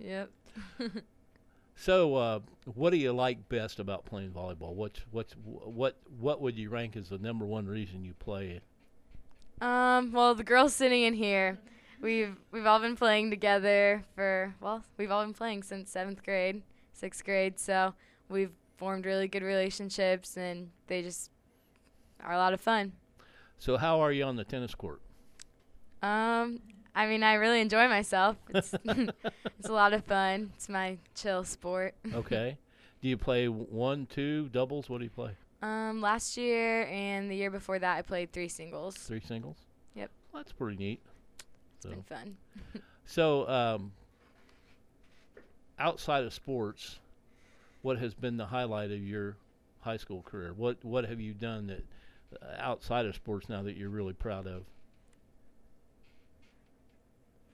Yep. 0.00 0.30
So, 1.76 2.14
uh, 2.14 2.40
what 2.74 2.90
do 2.90 2.96
you 2.96 3.12
like 3.12 3.48
best 3.48 3.80
about 3.80 4.04
playing 4.04 4.30
volleyball? 4.30 4.74
What's 4.74 5.00
what's 5.10 5.32
what 5.42 5.96
what 6.20 6.40
would 6.40 6.56
you 6.56 6.70
rank 6.70 6.96
as 6.96 7.08
the 7.08 7.18
number 7.18 7.44
one 7.44 7.66
reason 7.66 8.04
you 8.04 8.14
play? 8.14 8.60
Um, 9.60 10.12
well, 10.12 10.34
the 10.34 10.44
girls 10.44 10.74
sitting 10.74 11.02
in 11.02 11.14
here, 11.14 11.58
we've 12.00 12.36
we've 12.50 12.66
all 12.66 12.80
been 12.80 12.96
playing 12.96 13.30
together 13.30 14.04
for 14.14 14.54
well, 14.60 14.82
we've 14.96 15.10
all 15.10 15.24
been 15.24 15.34
playing 15.34 15.62
since 15.62 15.90
seventh 15.90 16.22
grade, 16.24 16.62
sixth 16.92 17.24
grade. 17.24 17.58
So 17.58 17.94
we've 18.28 18.52
formed 18.76 19.06
really 19.06 19.28
good 19.28 19.42
relationships, 19.42 20.36
and 20.36 20.70
they 20.88 21.02
just 21.02 21.30
are 22.24 22.32
a 22.32 22.38
lot 22.38 22.52
of 22.52 22.60
fun. 22.60 22.92
So, 23.58 23.76
how 23.76 24.00
are 24.00 24.10
you 24.10 24.24
on 24.24 24.34
the 24.34 24.42
tennis 24.42 24.74
court? 24.74 25.00
Um, 26.02 26.60
I 26.94 27.06
mean, 27.06 27.22
I 27.22 27.34
really 27.34 27.60
enjoy 27.60 27.88
myself. 27.88 28.36
It's 28.48 28.74
it's 28.84 29.68
a 29.68 29.72
lot 29.72 29.92
of 29.92 30.04
fun. 30.04 30.50
It's 30.56 30.68
my 30.68 30.98
chill 31.14 31.44
sport. 31.44 31.94
Okay. 32.12 32.58
do 33.00 33.08
you 33.08 33.16
play 33.16 33.48
one, 33.48 34.06
two, 34.06 34.48
doubles? 34.48 34.90
What 34.90 34.98
do 34.98 35.04
you 35.04 35.10
play? 35.10 35.36
Um, 35.62 36.00
last 36.00 36.36
year 36.36 36.86
and 36.86 37.30
the 37.30 37.36
year 37.36 37.50
before 37.50 37.78
that, 37.78 37.96
I 37.96 38.02
played 38.02 38.32
three 38.32 38.48
singles. 38.48 38.96
Three 38.96 39.20
singles. 39.20 39.56
Yep. 39.94 40.10
Well, 40.32 40.42
that's 40.42 40.52
pretty 40.52 40.76
neat. 40.76 41.00
It's 41.76 41.84
So, 41.84 41.90
been 41.90 42.02
fun. 42.02 42.36
so 43.06 43.48
um, 43.48 43.92
outside 45.78 46.24
of 46.24 46.32
sports, 46.34 46.98
what 47.82 47.98
has 47.98 48.12
been 48.14 48.36
the 48.36 48.46
highlight 48.46 48.90
of 48.90 48.98
your 49.02 49.36
high 49.82 49.96
school 49.98 50.22
career? 50.22 50.52
What 50.56 50.84
what 50.84 51.04
have 51.06 51.20
you 51.20 51.32
done 51.32 51.68
that 51.68 51.84
uh, 52.42 52.56
outside 52.58 53.06
of 53.06 53.14
sports 53.14 53.48
now 53.48 53.62
that 53.62 53.76
you're 53.76 53.88
really 53.90 54.14
proud 54.14 54.46
of, 54.48 54.64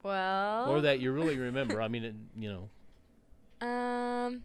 Well. 0.03 0.71
or 0.71 0.81
that 0.83 1.01
you 1.01 1.13
really 1.13 1.37
remember? 1.39 1.83
I 1.83 1.89
mean, 1.89 2.05
it, 2.05 2.15
you 2.39 2.51
know. 2.51 3.67
Um, 3.67 4.43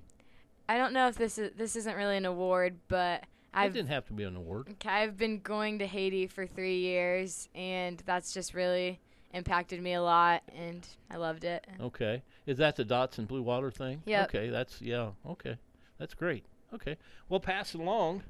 I 0.68 0.78
don't 0.78 0.92
know 0.94 1.08
if 1.08 1.16
this 1.16 1.38
is 1.38 1.52
this 1.56 1.76
isn't 1.76 1.96
really 1.96 2.18
an 2.18 2.26
award, 2.26 2.76
but 2.88 3.24
It 3.54 3.60
I've 3.60 3.74
didn't 3.74 3.90
have 3.90 4.06
to 4.08 4.14
be 4.14 4.24
an 4.24 4.36
award. 4.36 4.68
okay, 4.72 4.90
I've 4.90 5.18
been 5.18 5.40
going 5.40 5.80
to 5.80 5.88
Haiti 5.88 6.28
for 6.28 6.48
three 6.48 6.80
years, 6.80 7.50
and 7.54 8.02
that's 8.06 8.34
just 8.34 8.54
really 8.54 9.00
impacted 9.34 9.82
me 9.82 9.94
a 9.94 10.02
lot, 10.02 10.42
and 10.56 10.88
I 11.12 11.18
loved 11.18 11.44
it. 11.44 11.66
Okay. 11.80 12.24
Is 12.46 12.58
that 12.58 12.76
the 12.76 12.84
dots 12.84 13.20
and 13.20 13.28
blue 13.28 13.42
water 13.44 13.70
thing? 13.72 14.02
Yep. 14.06 14.30
Okay, 14.30 14.50
that's 14.50 14.82
yeah, 14.82 15.12
okay. 15.28 15.58
That's 16.00 16.14
great. 16.14 16.46
Okay. 16.74 16.98
We'll 17.30 17.40
pass 17.40 17.76
it 17.76 17.80
along 17.80 18.24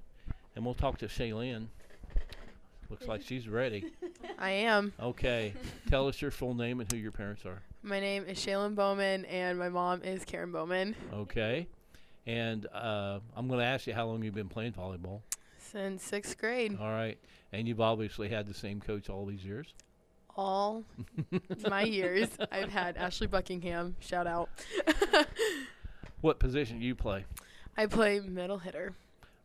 and 0.56 0.66
we'll 0.66 0.74
talk 0.74 0.98
to 1.00 1.08
Shaylin. 1.08 1.68
Looks 2.90 3.08
like 3.08 3.22
she's 3.24 3.48
ready. 3.48 3.92
I 4.38 4.52
am. 4.52 4.94
Okay. 5.00 5.54
Tell 5.90 6.08
us 6.08 6.22
your 6.22 6.32
full 6.32 6.54
name 6.54 6.80
and 6.80 6.92
who 6.92 6.98
your 6.98 7.12
parents 7.12 7.46
are. 7.46 7.62
My 7.82 8.00
name 8.00 8.26
is 8.26 8.38
Shaylin 8.38 8.76
Bowman, 8.76 9.26
and 9.26 9.58
my 9.58 9.70
mom 9.70 10.04
is 10.04 10.24
Karen 10.26 10.52
Bowman. 10.52 10.96
Okay. 11.14 11.68
And 12.26 12.66
uh, 12.74 13.20
I'm 13.36 13.48
going 13.48 13.60
to 13.60 13.66
ask 13.66 13.86
you 13.88 13.94
how 13.94 14.06
long 14.08 14.24
you've 14.24 14.34
been 14.34 14.50
playing 14.50 14.74
volleyball. 14.74 15.22
Since 15.58 16.04
sixth 16.04 16.38
grade, 16.38 16.78
All 16.80 16.92
right. 16.92 17.18
And 17.52 17.68
you've 17.68 17.82
obviously 17.82 18.30
had 18.30 18.48
the 18.48 18.54
same 18.54 18.80
coach 18.80 19.10
all 19.10 19.26
these 19.26 19.44
years. 19.44 19.74
all 20.36 20.84
my 21.70 21.82
years, 21.84 22.30
I've 22.52 22.72
had 22.72 22.96
Ashley 22.98 23.28
Buckingham. 23.28 23.96
Shout 24.00 24.28
out. 24.28 24.50
What 26.22 26.40
position 26.40 26.80
do 26.80 26.86
you 26.86 26.96
play? 26.96 27.26
I 27.76 27.86
play 27.86 28.22
middle 28.22 28.58
hitter. 28.60 28.94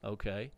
Okay. 0.04 0.52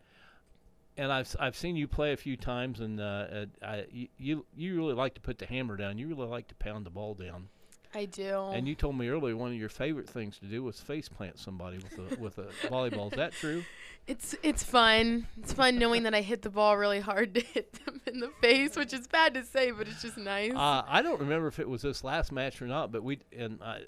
And 0.97 1.11
I've 1.11 1.35
I've 1.39 1.55
seen 1.55 1.75
you 1.75 1.87
play 1.87 2.13
a 2.13 2.17
few 2.17 2.37
times, 2.37 2.79
and 2.79 2.99
uh, 3.01 3.45
I, 3.63 3.85
you 4.19 4.45
you 4.55 4.75
really 4.77 4.93
like 4.93 5.15
to 5.15 5.21
put 5.21 5.39
the 5.39 5.47
hammer 5.47 5.77
down. 5.77 5.97
You 5.97 6.07
really 6.07 6.27
like 6.27 6.47
to 6.49 6.55
pound 6.55 6.85
the 6.85 6.91
ball 6.91 7.15
down. 7.15 7.47
I 7.93 8.05
do. 8.05 8.49
And 8.53 8.67
you 8.67 8.75
told 8.75 8.97
me 8.97 9.07
earlier 9.09 9.35
one 9.35 9.51
of 9.51 9.57
your 9.57 9.69
favorite 9.69 10.09
things 10.09 10.37
to 10.39 10.45
do 10.45 10.63
was 10.63 10.79
face 10.79 11.09
plant 11.09 11.37
somebody 11.37 11.77
with 11.77 11.97
a 11.97 12.19
with 12.19 12.37
a 12.37 12.43
volleyball. 12.67 13.11
Is 13.11 13.17
that 13.17 13.33
true? 13.33 13.63
It's 14.07 14.35
it's 14.43 14.63
fun. 14.63 15.27
It's 15.37 15.53
fun 15.53 15.77
knowing 15.77 16.03
that 16.03 16.15
I 16.15 16.21
hit 16.21 16.41
the 16.41 16.49
ball 16.49 16.77
really 16.77 16.99
hard 16.99 17.35
to 17.35 17.41
hit 17.41 17.73
them 17.85 18.01
in 18.05 18.19
the 18.19 18.29
face, 18.41 18.75
which 18.75 18.93
is 18.93 19.07
bad 19.07 19.33
to 19.33 19.43
say, 19.43 19.71
but 19.71 19.87
it's 19.87 20.01
just 20.01 20.17
nice. 20.17 20.53
Uh, 20.53 20.83
I 20.87 21.01
don't 21.01 21.19
remember 21.19 21.47
if 21.47 21.59
it 21.59 21.67
was 21.67 21.81
this 21.81 22.03
last 22.03 22.31
match 22.31 22.61
or 22.61 22.67
not, 22.67 22.91
but 22.91 23.03
we 23.03 23.19
and 23.37 23.59
I 23.61 23.81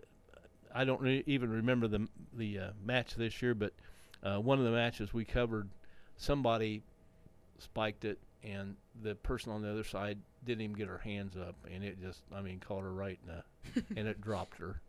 I 0.73 0.83
don't 0.85 1.01
re- 1.01 1.23
even 1.25 1.49
remember 1.49 1.87
the 1.87 2.07
the 2.33 2.59
uh, 2.59 2.69
match 2.83 3.15
this 3.15 3.41
year, 3.41 3.55
but 3.55 3.73
uh, 4.23 4.37
one 4.39 4.59
of 4.59 4.65
the 4.65 4.71
matches 4.71 5.13
we 5.13 5.25
covered, 5.25 5.69
somebody 6.17 6.83
spiked 7.57 8.05
it, 8.05 8.19
and 8.43 8.75
the 9.01 9.15
person 9.15 9.51
on 9.51 9.61
the 9.61 9.69
other 9.71 9.83
side 9.83 10.17
didn't 10.45 10.61
even 10.61 10.75
get 10.75 10.87
her 10.87 10.97
hands 10.99 11.35
up, 11.37 11.55
and 11.73 11.83
it 11.83 11.99
just 12.01 12.21
I 12.35 12.41
mean 12.41 12.59
caught 12.59 12.83
her 12.83 12.93
right 12.93 13.17
in 13.27 13.35
the 13.35 13.83
and 13.99 14.07
it 14.07 14.19
dropped 14.21 14.57
her, 14.59 14.81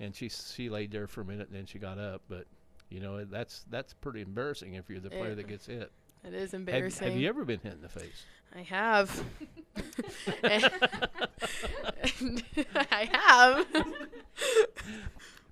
and 0.00 0.14
she 0.14 0.28
she 0.28 0.68
laid 0.70 0.90
there 0.90 1.06
for 1.06 1.20
a 1.20 1.24
minute, 1.24 1.48
and 1.48 1.56
then 1.56 1.66
she 1.66 1.78
got 1.78 1.98
up, 1.98 2.22
but. 2.28 2.46
You 2.90 3.00
know 3.00 3.22
that's 3.26 3.66
that's 3.68 3.92
pretty 3.92 4.22
embarrassing 4.22 4.72
if 4.72 4.88
you're 4.88 4.98
the 4.98 5.10
player 5.10 5.32
It- 5.32 5.34
that 5.36 5.46
gets 5.46 5.66
hit. 5.66 5.92
it 6.24 6.32
is 6.32 6.52
Have, 6.52 6.60
embarrassing. 6.60 7.06
have 7.06 7.20
you 7.20 7.28
ever 7.28 7.44
been 7.44 7.60
hit 7.60 7.74
in 7.74 7.82
the 7.82 7.88
face? 7.90 8.24
I 8.56 8.62
have. 8.62 9.22
I 12.74 13.08
have. 13.12 13.66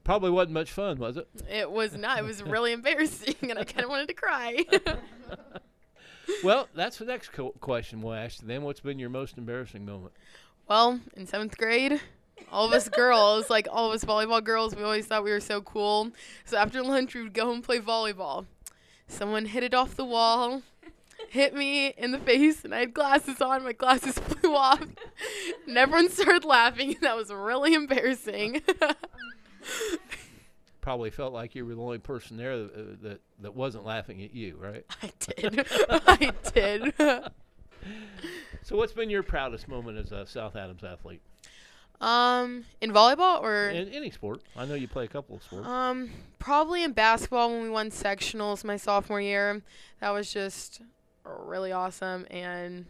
Probably 0.05 0.31
wasn't 0.31 0.53
much 0.55 0.73
fun, 0.73 0.99
was 0.99 1.19
it? 1.19 1.29
It 1.51 1.71
was 1.71 1.95
not. 1.95 2.19
It 2.21 2.25
was 2.25 2.43
really 2.43 2.73
embarrassing, 2.73 3.35
and 3.43 3.59
I 3.59 3.65
kind 3.65 3.85
of 3.85 3.91
wanted 3.91 4.09
to 4.09 4.15
cry. 4.15 4.65
Well, 6.45 6.69
that's 6.75 6.99
the 6.99 7.05
next 7.05 7.33
co- 7.33 7.55
question 7.61 8.03
we'll 8.03 8.15
ask 8.15 8.39
then. 8.41 8.63
What's 8.63 8.81
been 8.81 8.99
your 8.99 9.11
most 9.11 9.39
embarrassing 9.39 9.85
moment? 9.85 10.13
well, 10.69 11.01
in 11.17 11.27
seventh 11.27 11.57
grade, 11.57 12.01
all 12.51 12.67
of 12.67 12.73
us 12.73 12.89
girls, 12.89 13.49
like 13.51 13.69
all 13.71 13.89
of 13.89 13.95
us 13.95 14.05
volleyball 14.05 14.43
girls, 14.43 14.75
we 14.75 14.83
always 14.83 15.07
thought 15.07 15.25
we 15.25 15.31
were 15.31 15.41
so 15.41 15.61
cool. 15.63 16.11
So 16.45 16.57
after 16.57 16.83
lunch, 16.83 17.15
we 17.15 17.23
would 17.23 17.35
go 17.35 17.53
and 17.53 17.63
play 17.63 17.79
volleyball. 17.79 18.47
Someone 19.09 19.47
hit 19.47 19.63
it 19.63 19.75
off 19.75 19.95
the 19.95 20.05
wall, 20.05 20.63
hit 21.29 21.55
me 21.55 21.95
in 21.97 22.11
the 22.11 22.19
face, 22.19 22.65
and 22.65 22.75
I 22.75 22.81
had 22.81 22.95
glasses 22.95 23.41
on. 23.41 23.63
My 23.63 23.73
glasses 23.73 24.19
flew 24.19 24.55
off, 24.57 24.83
and 25.67 25.79
everyone 25.79 26.11
started 26.11 26.45
laughing. 26.45 26.95
And 26.95 27.01
that 27.03 27.17
was 27.17 27.31
really 27.33 27.75
embarrassing. 27.75 28.63
Probably 30.87 31.11
felt 31.11 31.33
like 31.33 31.57
you 31.57 31.67
were 31.67 31.75
the 31.75 31.83
only 31.83 31.99
person 31.99 32.37
there 32.37 32.59
that, 32.59 32.73
uh, 32.73 32.83
that, 33.03 33.21
that 33.41 33.57
wasn't 33.57 33.85
laughing 33.85 34.23
at 34.23 34.33
you, 34.33 34.57
right? 34.57 34.85
I 35.03 35.11
did. 35.19 35.67
I 35.91 36.33
did. 36.55 36.95
So, 38.63 38.77
what's 38.77 38.93
been 38.93 39.11
your 39.11 39.25
proudest 39.25 39.67
moment 39.67 39.99
as 39.99 40.13
a 40.13 40.25
South 40.29 40.55
Adams 40.55 40.85
athlete? 40.85 41.23
um, 42.01 42.67
in 42.81 42.93
volleyball 42.93 43.43
or 43.43 43.71
In 43.71 43.89
any 43.89 44.13
sport. 44.13 44.43
I 44.57 44.65
know 44.65 44.75
you 44.75 44.87
play 44.87 45.05
a 45.05 45.09
couple 45.09 45.35
of 45.35 45.43
sports. 45.43 45.67
Um, 45.67 46.09
probably 46.39 46.85
in 46.85 46.93
basketball 46.93 47.51
when 47.51 47.63
we 47.65 47.69
won 47.69 47.91
sectionals 47.91 48.63
my 48.63 48.77
sophomore 48.77 49.21
year. 49.21 49.63
That 50.01 50.11
was 50.11 50.33
just 50.33 50.83
really 51.25 51.73
awesome, 51.73 52.29
and 52.31 52.87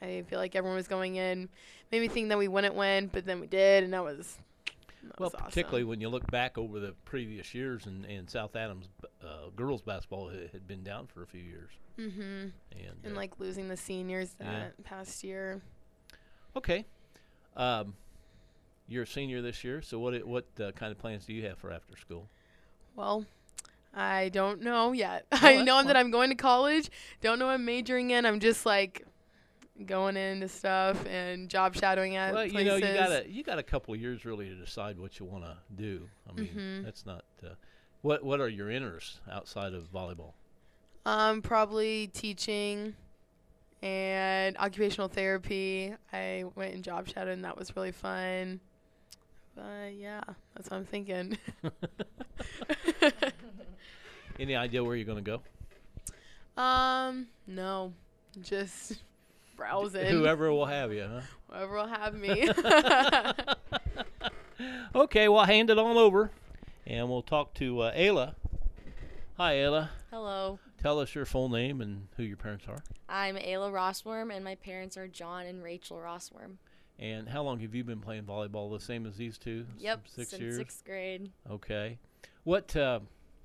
I 0.00 0.22
feel 0.28 0.38
like 0.38 0.54
everyone 0.54 0.76
was 0.76 0.86
going 0.86 1.16
in, 1.16 1.48
made 1.90 2.02
me 2.02 2.06
think 2.06 2.28
that 2.28 2.38
we 2.38 2.46
wouldn't 2.46 2.76
win, 2.76 3.10
but 3.12 3.26
then 3.26 3.40
we 3.40 3.48
did, 3.48 3.82
and 3.82 3.92
that 3.94 4.04
was. 4.04 4.38
Well, 5.18 5.30
awesome. 5.34 5.46
particularly 5.46 5.84
when 5.84 6.00
you 6.00 6.08
look 6.08 6.30
back 6.30 6.56
over 6.58 6.78
the 6.80 6.94
previous 7.04 7.54
years, 7.54 7.86
and, 7.86 8.04
and 8.04 8.28
South 8.30 8.54
Adams 8.56 8.88
uh, 9.22 9.50
girls 9.56 9.82
basketball 9.82 10.28
had, 10.28 10.50
had 10.52 10.66
been 10.66 10.82
down 10.84 11.06
for 11.08 11.22
a 11.22 11.26
few 11.26 11.42
years. 11.42 11.70
Mhm. 11.98 12.52
And, 12.72 13.04
And 13.04 13.12
uh, 13.14 13.16
like 13.16 13.38
losing 13.38 13.68
the 13.68 13.76
seniors 13.76 14.34
Yeah. 14.40 14.50
that 14.52 14.84
past 14.84 15.22
year. 15.24 15.60
okay, 16.56 16.84
um, 17.56 17.94
you're 18.88 19.02
a 19.04 19.06
senior 19.06 19.42
this 19.42 19.62
year. 19.64 19.82
So, 19.82 19.98
what 19.98 20.24
what 20.26 20.46
uh, 20.60 20.72
kind 20.72 20.92
of 20.92 20.98
plans 20.98 21.24
do 21.26 21.32
you 21.32 21.46
have 21.46 21.58
for 21.58 21.70
after 21.72 21.96
school? 21.96 22.28
Well, 22.96 23.24
I 23.94 24.28
don't 24.30 24.62
know 24.62 24.92
yet. 24.92 25.26
I 25.32 25.62
know 25.62 25.82
that. 25.82 25.96
I'm 25.96 26.10
going 26.10 26.30
to 26.30 26.36
college. 26.36 26.90
Don't 27.20 27.38
know 27.38 27.46
what 27.46 27.52
I'm 27.54 27.64
majoring 27.64 28.10
in. 28.10 28.24
I'm 28.26 28.40
just 28.40 28.64
like 28.66 29.04
going 29.86 30.16
into 30.16 30.48
stuff 30.48 31.04
and 31.06 31.48
job 31.48 31.74
shadowing 31.74 32.16
at 32.16 32.34
well, 32.34 32.48
places. 32.48 32.58
you 32.58 32.64
know, 32.64 32.76
you 32.76 32.94
got 32.94 33.10
a 33.10 33.28
you 33.28 33.42
got 33.42 33.58
a 33.58 33.62
couple 33.62 33.94
of 33.94 34.00
years 34.00 34.24
really 34.24 34.48
to 34.48 34.54
decide 34.54 34.98
what 34.98 35.18
you 35.18 35.26
want 35.26 35.44
to 35.44 35.56
do. 35.74 36.08
I 36.28 36.32
mean, 36.32 36.48
Mhm. 36.54 36.84
that's 36.84 37.06
not. 37.06 37.24
Uh, 37.42 37.54
what 38.02 38.22
what 38.22 38.40
are 38.40 38.48
your 38.48 38.70
interests 38.70 39.20
outside 39.30 39.74
of 39.74 39.90
volleyball? 39.92 40.32
Um, 41.06 41.42
probably 41.42 42.08
teaching 42.08 42.94
and 43.82 44.56
occupational 44.58 45.08
therapy. 45.08 45.94
I 46.12 46.44
went 46.54 46.74
and 46.74 46.84
job 46.84 47.08
shadowed, 47.08 47.32
and 47.32 47.44
that 47.44 47.58
was 47.58 47.74
really 47.74 47.92
fun. 47.92 48.60
But 49.56 49.94
yeah, 49.94 50.20
that's 50.54 50.70
what 50.70 50.76
I'm 50.78 50.84
thinking. 50.84 51.36
Any 54.38 54.56
idea 54.56 54.82
where 54.82 54.96
you're 54.96 55.04
going 55.06 55.22
to 55.22 55.38
go? 55.38 55.42
um, 56.62 57.26
no, 57.46 57.92
just 58.40 59.02
browsing. 59.56 60.06
Whoever 60.06 60.50
will 60.52 60.66
have 60.66 60.92
you, 60.92 61.06
huh? 61.10 61.20
Whoever 61.50 61.76
will 61.76 61.86
have 61.86 62.14
me. 62.14 62.48
Okay, 64.94 65.28
well, 65.28 65.44
hand 65.44 65.70
it 65.70 65.78
on 65.78 65.96
over, 65.96 66.30
and 66.86 67.08
we'll 67.08 67.22
talk 67.22 67.54
to 67.54 67.80
uh, 67.80 67.94
Ayla. 67.94 68.34
Hi, 69.36 69.54
Ayla. 69.54 69.88
Hello, 70.10 70.58
Tell 70.80 71.00
us 71.00 71.14
your 71.14 71.24
full 71.24 71.48
name 71.48 71.80
and 71.80 72.08
who 72.16 72.22
your 72.22 72.36
parents 72.36 72.66
are, 72.68 72.82
I'm 73.08 73.36
Ayla 73.36 73.72
Rossworm, 73.72 74.32
and 74.34 74.44
my 74.44 74.54
parents 74.56 74.96
are 74.96 75.08
John 75.08 75.46
and 75.46 75.62
Rachel 75.62 75.96
Rossworm. 75.96 76.56
and 76.98 77.28
how 77.28 77.42
long 77.42 77.60
have 77.60 77.74
you 77.74 77.82
been 77.82 78.00
playing 78.00 78.24
volleyball? 78.24 78.70
The 78.72 78.84
same 78.84 79.06
as 79.06 79.16
these 79.16 79.38
two? 79.38 79.64
S- 79.76 79.82
Yep, 79.82 80.00
six 80.06 80.30
since 80.30 80.42
years. 80.42 80.56
sixth 80.56 80.84
grade. 80.84 81.30
Okay. 81.50 81.98
What? 82.44 82.76
Uh, 82.76 83.00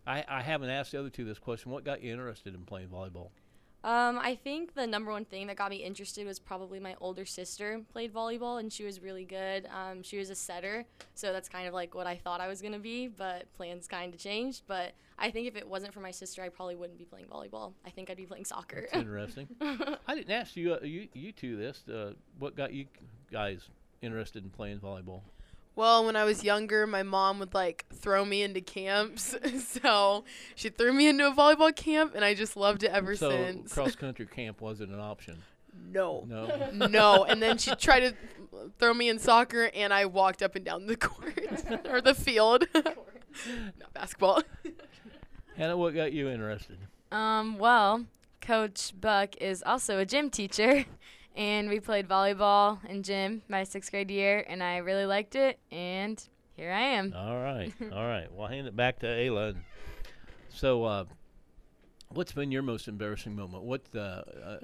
I 0.05 0.23
I 0.27 0.41
haven't 0.41 0.69
asked 0.69 0.91
the 0.91 0.99
other 0.99 1.09
two 1.09 1.23
this 1.25 1.39
question. 1.39 1.71
What 1.71 1.83
got 1.85 2.03
you 2.03 2.11
interested 2.11 2.53
in 2.53 2.61
playing 2.63 2.89
volleyball? 2.89 3.29
Um, 3.87 4.19
I 4.21 4.35
think 4.35 4.75
the 4.75 4.85
number 4.85 5.11
one 5.11 5.23
thing 5.23 5.47
that 5.47 5.55
got 5.55 5.69
me 5.69 5.77
interested 5.77 6.27
was 6.27 6.39
probably 6.39 6.77
my 6.77 6.97
older 6.99 7.23
sister 7.23 7.79
played 7.93 8.13
volleyball, 8.13 8.59
and 8.59 8.71
she 8.71 8.83
was 8.83 9.01
really 9.01 9.23
good. 9.23 9.65
Um, 9.73 10.03
she 10.03 10.17
was 10.17 10.29
a 10.29 10.35
setter, 10.35 10.83
so 11.15 11.31
that's 11.31 11.47
kind 11.47 11.69
of 11.69 11.73
like 11.73 11.95
what 11.95 12.05
I 12.05 12.17
thought 12.17 12.41
I 12.41 12.49
was 12.49 12.61
gonna 12.61 12.79
be, 12.79 13.07
but 13.07 13.45
plans 13.53 13.87
kind 13.87 14.13
of 14.13 14.19
changed. 14.19 14.63
But 14.67 14.91
I 15.17 15.31
think 15.31 15.47
if 15.47 15.55
it 15.55 15.65
wasn't 15.65 15.93
for 15.93 16.01
my 16.01 16.11
sister, 16.11 16.41
I 16.41 16.49
probably 16.49 16.75
wouldn't 16.75 16.99
be 16.99 17.05
playing 17.05 17.27
volleyball. 17.27 17.71
I 17.85 17.89
think 17.89 18.09
I'd 18.09 18.17
be 18.17 18.25
playing 18.25 18.43
soccer. 18.43 18.81
That's 18.81 18.93
interesting. 18.93 19.47
I 19.61 20.15
didn't 20.15 20.31
ask 20.31 20.57
you 20.57 20.73
uh, 20.73 20.79
you 20.83 21.07
you 21.13 21.31
two 21.31 21.55
this. 21.55 21.87
Uh, 21.87 22.11
what 22.39 22.57
got 22.57 22.73
you 22.73 22.87
guys 23.31 23.69
interested 24.01 24.43
in 24.43 24.49
playing 24.49 24.79
volleyball? 24.79 25.21
Well, 25.77 26.05
when 26.07 26.15
I 26.15 26.23
was 26.23 26.43
younger, 26.43 26.87
my 26.87 27.03
mom 27.03 27.37
would 27.37 27.53
like 27.53 27.85
throw 27.93 28.25
me 28.25 28.41
into 28.41 28.61
camps. 28.61 29.35
so 29.63 30.23
she 30.55 30.69
threw 30.69 30.91
me 30.91 31.07
into 31.07 31.27
a 31.27 31.31
volleyball 31.31 31.73
camp, 31.73 32.15
and 32.15 32.25
I 32.25 32.33
just 32.33 32.57
loved 32.57 32.83
it 32.83 32.89
ever 32.89 33.15
so 33.15 33.29
since. 33.29 33.73
cross 33.75 33.95
country 33.95 34.25
camp 34.25 34.59
wasn't 34.59 34.91
an 34.91 34.99
option. 34.99 35.37
no. 35.91 36.25
No. 36.27 36.71
no. 36.87 37.25
And 37.25 37.39
then 37.39 37.59
she 37.59 37.75
tried 37.75 37.99
to 37.99 38.13
throw 38.79 38.91
me 38.91 39.07
in 39.07 39.19
soccer, 39.19 39.69
and 39.75 39.93
I 39.93 40.05
walked 40.05 40.41
up 40.41 40.55
and 40.55 40.65
down 40.65 40.87
the 40.87 40.97
court 40.97 41.39
or 41.87 42.01
the 42.01 42.15
field. 42.15 42.65
Not 42.73 43.93
basketball. 43.93 44.41
Hannah, 45.57 45.77
what 45.77 45.93
got 45.93 46.11
you 46.11 46.27
interested? 46.27 46.79
Um, 47.11 47.59
well, 47.59 48.05
Coach 48.41 48.93
Buck 48.99 49.39
is 49.39 49.61
also 49.63 49.99
a 49.99 50.05
gym 50.05 50.31
teacher, 50.31 50.85
and 51.37 51.69
we 51.69 51.79
played 51.79 52.09
volleyball 52.09 52.83
in 52.89 53.03
gym 53.03 53.43
my 53.47 53.63
sixth 53.63 53.91
grade 53.91 54.09
year, 54.09 54.43
and 54.49 54.61
I 54.63 54.77
really 54.77 55.05
liked 55.05 55.35
it, 55.35 55.59
and 55.71 56.21
here 56.55 56.71
I 56.71 56.81
am. 56.81 57.13
All 57.15 57.37
right, 57.37 57.71
all 57.93 58.05
right. 58.05 58.27
Well, 58.33 58.47
I'll 58.47 58.51
hand 58.51 58.67
it 58.67 58.75
back 58.75 58.99
to 58.99 59.05
Ayla. 59.05 59.49
And 59.49 59.63
so, 60.49 60.83
uh, 60.83 61.05
what's 62.09 62.31
been 62.31 62.51
your 62.51 62.63
most 62.63 62.87
embarrassing 62.87 63.35
moment? 63.35 63.63
What 63.63 63.83
uh, 63.95 63.99
uh, 63.99 64.57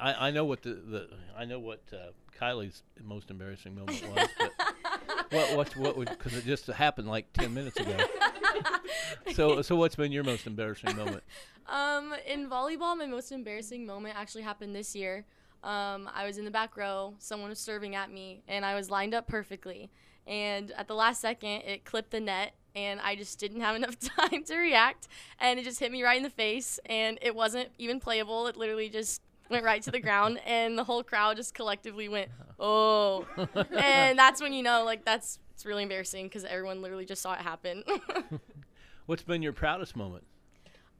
I 0.00 0.28
I 0.28 0.30
know 0.30 0.44
what 0.44 0.62
the, 0.62 0.74
the 0.74 1.08
I 1.36 1.44
know 1.44 1.58
what 1.58 1.82
uh, 1.92 2.12
Kylie's 2.40 2.84
most 3.02 3.30
embarrassing 3.30 3.74
moment 3.74 4.02
was. 4.08 4.28
What 5.30 5.56
what 5.56 5.76
what 5.76 5.96
would 5.96 6.08
because 6.08 6.36
it 6.36 6.44
just 6.44 6.66
happened 6.66 7.06
like 7.06 7.32
ten 7.32 7.54
minutes 7.54 7.78
ago. 7.78 7.96
so 9.34 9.62
so 9.62 9.76
what's 9.76 9.94
been 9.94 10.10
your 10.10 10.24
most 10.24 10.44
embarrassing 10.44 10.96
moment? 10.96 11.22
Um, 11.68 12.12
in 12.26 12.50
volleyball, 12.50 12.98
my 12.98 13.06
most 13.06 13.30
embarrassing 13.30 13.86
moment 13.86 14.16
actually 14.18 14.42
happened 14.42 14.74
this 14.74 14.96
year. 14.96 15.24
Um, 15.62 16.08
I 16.14 16.26
was 16.26 16.38
in 16.38 16.44
the 16.44 16.50
back 16.50 16.76
row, 16.76 17.14
someone 17.18 17.50
was 17.50 17.58
serving 17.58 17.94
at 17.94 18.10
me, 18.10 18.42
and 18.48 18.64
I 18.64 18.74
was 18.74 18.90
lined 18.90 19.14
up 19.14 19.26
perfectly. 19.26 19.90
And 20.26 20.70
at 20.72 20.88
the 20.88 20.94
last 20.94 21.20
second, 21.20 21.62
it 21.62 21.84
clipped 21.84 22.10
the 22.10 22.20
net, 22.20 22.54
and 22.74 23.00
I 23.00 23.16
just 23.16 23.38
didn't 23.38 23.60
have 23.60 23.76
enough 23.80 23.98
time 23.98 24.44
to 24.44 24.56
react, 24.56 25.08
and 25.38 25.58
it 25.58 25.64
just 25.64 25.80
hit 25.80 25.92
me 25.92 26.02
right 26.02 26.16
in 26.16 26.22
the 26.22 26.30
face, 26.30 26.78
and 26.86 27.18
it 27.20 27.34
wasn't 27.34 27.68
even 27.78 28.00
playable. 28.00 28.46
It 28.46 28.56
literally 28.56 28.88
just 28.88 29.22
went 29.50 29.64
right 29.64 29.82
to 29.82 29.90
the 29.90 30.00
ground, 30.00 30.40
and 30.46 30.78
the 30.78 30.84
whole 30.84 31.02
crowd 31.02 31.36
just 31.36 31.54
collectively 31.54 32.08
went, 32.08 32.30
"Oh!" 32.58 33.26
and 33.36 34.18
that's 34.18 34.40
when 34.40 34.52
you 34.52 34.62
know, 34.62 34.84
like, 34.84 35.04
that's 35.04 35.38
it's 35.52 35.66
really 35.66 35.82
embarrassing 35.82 36.26
because 36.26 36.44
everyone 36.44 36.80
literally 36.80 37.04
just 37.04 37.20
saw 37.20 37.34
it 37.34 37.40
happen. 37.40 37.84
What's 39.04 39.22
been 39.22 39.42
your 39.42 39.52
proudest 39.52 39.94
moment? 39.94 40.24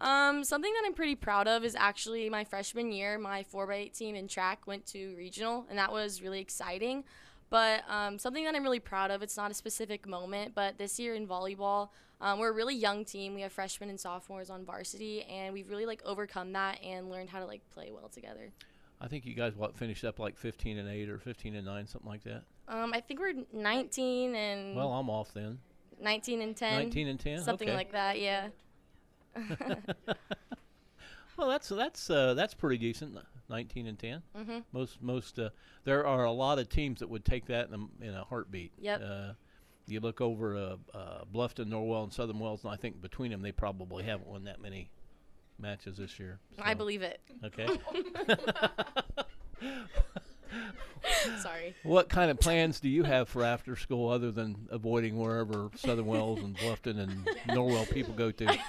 Um, 0.01 0.45
something 0.45 0.73
that 0.73 0.83
I'm 0.87 0.95
pretty 0.95 1.15
proud 1.15 1.47
of 1.47 1.65
is 1.65 1.75
actually 1.75 2.31
my 2.31 2.45
freshman 2.45 2.91
year, 2.91 3.19
my 3.19 3.45
4x8 3.53 3.97
team 3.97 4.15
in 4.15 4.29
track 4.29 4.67
went 4.67 4.87
to 4.87 5.15
regional, 5.17 5.67
and 5.69 5.79
that 5.79 5.93
was 5.93 6.23
really 6.23 6.41
exciting. 6.41 7.05
But 7.51 7.83
um, 7.89 8.19
something 8.19 8.45
that 8.45 8.55
I'm 8.55 8.63
really 8.63 8.81
proud 8.81 9.11
of, 9.11 9.23
it's 9.23 9.37
not 9.37 9.51
a 9.51 9.55
specific 9.55 10.07
moment, 10.07 10.55
but 10.55 10.79
this 10.79 10.99
year 10.99 11.15
in 11.15 11.27
volleyball, 11.27 11.91
um, 12.21 12.39
we're 12.39 12.51
a 12.51 12.55
really 12.55 12.77
young 12.77 13.05
team. 13.05 13.35
We 13.35 13.41
have 13.43 13.53
freshmen 13.53 13.91
and 13.91 13.99
sophomores 13.99 14.51
on 14.51 14.65
varsity, 14.65 15.23
and 15.25 15.53
we've 15.53 15.69
really 15.69 15.87
like 15.87 16.01
overcome 16.05 16.53
that 16.53 16.83
and 16.83 17.11
learned 17.11 17.31
how 17.31 17.41
to 17.41 17.47
like 17.47 17.63
play 17.73 17.91
well 17.93 18.09
together. 18.09 18.53
I 19.01 19.09
think 19.09 19.25
you 19.25 19.35
guys 19.35 19.55
what 19.57 19.75
finished 19.77 20.05
up 20.05 20.19
like 20.19 20.37
15 20.37 20.79
and 20.79 20.89
8 20.89 21.09
or 21.09 21.19
15 21.19 21.57
and 21.57 21.67
9 21.67 21.87
something 21.87 22.11
like 22.11 22.23
that. 22.25 22.43
Um, 22.69 22.93
I 22.95 23.01
think 23.01 23.19
we're 23.19 23.45
19 23.53 24.35
and 24.35 24.77
Well, 24.77 24.93
I'm 24.93 25.09
off 25.09 25.33
then. 25.33 25.59
19 26.01 26.43
and 26.43 26.57
10. 26.57 26.79
19 26.79 27.09
and 27.09 27.19
10. 27.21 27.43
Something 27.43 27.69
okay. 27.69 27.77
like 27.77 27.93
that, 27.93 28.21
yeah. 28.21 28.49
Well, 31.37 31.49
that's 31.49 31.69
that's 31.71 32.11
uh, 32.11 32.35
that's 32.35 32.53
pretty 32.53 32.77
decent. 32.77 33.16
19 33.49 33.87
and 33.87 33.99
10. 33.99 34.23
Mhm. 34.37 34.64
Most 34.73 35.01
most 35.03 35.38
uh, 35.38 35.49
there 35.85 36.07
are 36.07 36.25
a 36.25 36.31
lot 36.31 36.59
of 36.59 36.69
teams 36.69 37.01
that 37.01 37.09
would 37.09 37.25
take 37.25 37.47
that 37.47 37.69
in 37.69 37.75
a, 37.75 38.05
in 38.09 38.14
a 38.14 38.25
heartbeat. 38.25 38.73
Yep. 38.79 39.03
Uh, 39.03 39.33
you 39.87 40.01
look 40.01 40.21
over 40.21 40.55
uh, 40.55 40.77
uh, 40.95 41.25
Bluffton, 41.35 41.66
Norwell, 41.69 42.05
and 42.05 42.12
Southern 42.12 42.38
Wells, 42.38 42.62
and 42.64 42.73
I 42.73 42.77
think 42.77 43.01
between 43.01 43.31
them 43.31 43.40
they 43.40 43.53
probably 43.53 44.05
haven't 44.05 44.29
won 44.29 44.45
that 44.45 44.61
many 44.61 44.90
matches 45.59 45.97
this 45.97 46.19
year. 46.21 46.38
I 46.61 46.75
believe 46.75 47.01
it. 47.01 47.21
Okay. 47.43 47.66
Sorry. 51.41 51.75
what 51.83 52.09
kind 52.09 52.31
of 52.31 52.39
plans 52.39 52.79
do 52.81 52.89
you 52.89 53.05
have 53.05 53.29
for 53.29 53.43
after 53.43 53.75
school 53.77 54.09
other 54.11 54.31
than 54.31 54.69
avoiding 54.71 55.19
wherever 55.19 55.71
Southern 55.77 56.07
Wells 56.07 56.41
and 56.41 56.57
Bluffton 56.57 56.99
and 56.99 57.27
Norwell 57.49 57.91
people 57.91 58.15
go 58.15 58.31
to? 58.31 58.59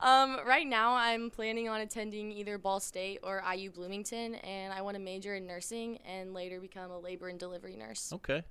Um, 0.00 0.40
right 0.44 0.66
now, 0.66 0.96
I'm 0.96 1.30
planning 1.30 1.68
on 1.68 1.80
attending 1.80 2.32
either 2.32 2.58
Ball 2.58 2.80
State 2.80 3.20
or 3.22 3.40
IU 3.54 3.70
Bloomington, 3.70 4.34
and 4.34 4.72
I 4.72 4.82
want 4.82 4.96
to 4.96 5.00
major 5.00 5.36
in 5.36 5.46
nursing 5.46 5.98
and 5.98 6.34
later 6.34 6.58
become 6.58 6.90
a 6.90 6.98
labor 6.98 7.28
and 7.28 7.38
delivery 7.38 7.76
nurse. 7.76 8.12
Okay. 8.12 8.42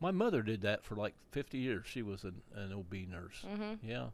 My 0.00 0.10
mother 0.10 0.40
did 0.40 0.62
that 0.62 0.84
for 0.84 0.94
like 0.94 1.12
50 1.32 1.58
years. 1.58 1.84
She 1.86 2.00
was 2.00 2.24
an, 2.24 2.40
an 2.54 2.72
OB 2.72 2.94
nurse. 3.10 3.44
Mhm. 3.46 3.78
Yeah. 3.82 4.06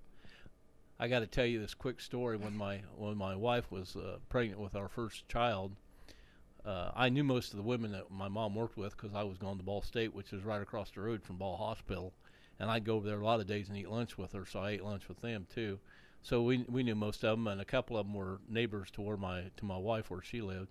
I 0.99 1.07
got 1.07 1.21
to 1.21 1.29
tell 1.29 1.47
you 1.47 1.61
this 1.61 1.73
quick 1.75 2.01
story. 2.01 2.37
When 2.37 2.57
my 2.57 2.81
when 2.97 3.17
my 3.17 3.37
wife 3.37 3.71
was 3.71 3.95
uh, 3.95 4.17
pregnant 4.29 4.61
with 4.61 4.75
our 4.75 4.89
first 4.89 5.29
child, 5.29 5.77
uh, 6.65 6.91
I 6.95 7.09
knew 7.09 7.25
most 7.25 7.53
of 7.53 7.57
the 7.57 7.63
women 7.63 7.93
that 7.93 8.11
my 8.11 8.29
mom 8.29 8.55
worked 8.55 8.77
with 8.77 8.97
because 8.97 9.15
I 9.15 9.25
was 9.25 9.39
going 9.39 9.59
to 9.59 9.65
Ball 9.65 9.83
State, 9.83 10.15
which 10.15 10.33
is 10.33 10.45
right 10.45 10.63
across 10.63 10.91
the 10.91 11.01
road 11.01 11.23
from 11.23 11.37
Ball 11.37 11.57
Hospital, 11.57 12.13
and 12.61 12.71
I'd 12.71 12.85
go 12.85 12.97
over 12.97 13.07
there 13.07 13.21
a 13.21 13.25
lot 13.25 13.41
of 13.41 13.47
days 13.47 13.69
and 13.69 13.77
eat 13.77 13.89
lunch 13.89 14.17
with 14.17 14.33
her. 14.33 14.47
So 14.47 14.61
I 14.61 14.71
ate 14.73 14.85
lunch 14.85 15.09
with 15.09 15.21
them 15.21 15.47
too. 15.53 15.79
So 16.23 16.43
we 16.43 16.65
we 16.69 16.85
knew 16.85 16.95
most 16.95 17.25
of 17.25 17.37
them, 17.37 17.49
and 17.49 17.61
a 17.61 17.65
couple 17.65 17.97
of 17.97 18.07
them 18.07 18.15
were 18.15 18.41
neighbors 18.49 18.91
to 18.93 19.03
where 19.03 19.17
my 19.17 19.45
to 19.57 19.65
my 19.65 19.77
wife 19.77 20.11
where 20.11 20.23
she 20.23 20.41
lived. 20.41 20.69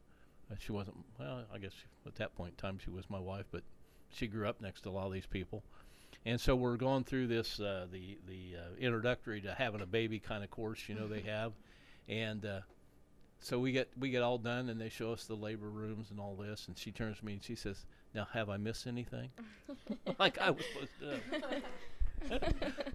Uh, 0.49 0.55
she 0.59 0.71
wasn't 0.71 0.97
well. 1.19 1.43
I 1.53 1.57
guess 1.57 1.73
at 2.05 2.15
that 2.15 2.35
point 2.35 2.51
in 2.51 2.55
time 2.55 2.79
she 2.81 2.89
was 2.89 3.09
my 3.09 3.19
wife, 3.19 3.45
but 3.51 3.63
she 4.13 4.27
grew 4.27 4.47
up 4.47 4.61
next 4.61 4.81
to 4.81 4.89
a 4.89 4.91
lot 4.91 5.07
of 5.07 5.13
these 5.13 5.25
people. 5.25 5.63
And 6.25 6.39
so 6.39 6.55
we're 6.55 6.77
going 6.77 7.03
through 7.03 7.27
this 7.27 7.59
uh, 7.59 7.87
the 7.91 8.17
the 8.27 8.57
uh, 8.57 8.75
introductory 8.79 9.41
to 9.41 9.53
having 9.53 9.81
a 9.81 9.85
baby 9.85 10.19
kind 10.19 10.43
of 10.43 10.51
course, 10.51 10.87
you 10.87 10.95
know 10.95 11.07
they 11.07 11.21
have, 11.21 11.51
and 12.07 12.45
uh, 12.45 12.61
so 13.41 13.59
we 13.59 13.71
get 13.71 13.89
we 13.99 14.09
get 14.11 14.21
all 14.21 14.37
done 14.37 14.69
and 14.69 14.79
they 14.79 14.89
show 14.89 15.11
us 15.11 15.25
the 15.25 15.35
labor 15.35 15.69
rooms 15.69 16.11
and 16.11 16.19
all 16.19 16.35
this, 16.35 16.67
and 16.67 16.77
she 16.77 16.91
turns 16.91 17.17
to 17.19 17.25
me 17.25 17.33
and 17.33 17.43
she 17.43 17.55
says, 17.55 17.85
"Now 18.13 18.27
have 18.33 18.49
I 18.49 18.57
missed 18.57 18.87
anything?" 18.87 19.29
like 20.19 20.37
I 20.37 20.51
was 20.51 20.63
supposed 20.71 21.21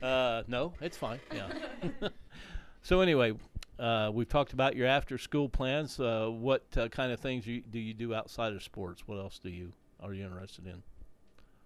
to. 0.01 0.03
uh, 0.07 0.43
no, 0.47 0.73
it's 0.81 0.97
fine. 0.97 1.19
Yeah. 1.35 2.09
so 2.83 3.01
anyway, 3.01 3.35
uh, 3.79 4.11
we've 4.15 4.29
talked 4.29 4.53
about 4.53 4.77
your 4.77 4.87
after 4.87 5.19
school 5.19 5.49
plans. 5.49 5.99
Uh, 5.99 6.29
what 6.29 6.65
uh, 6.77 6.89
kind 6.89 7.11
of 7.13 7.19
things 7.21 7.47
you, 7.47 7.61
do 7.61 7.79
you 7.79 7.93
do 7.93 8.15
outside 8.15 8.53
of 8.53 8.63
sports? 8.63 9.03
What 9.07 9.19
else 9.19 9.39
do 9.39 9.51
you 9.51 9.73
are 10.01 10.15
you 10.15 10.25
interested 10.25 10.67
in? 10.67 10.83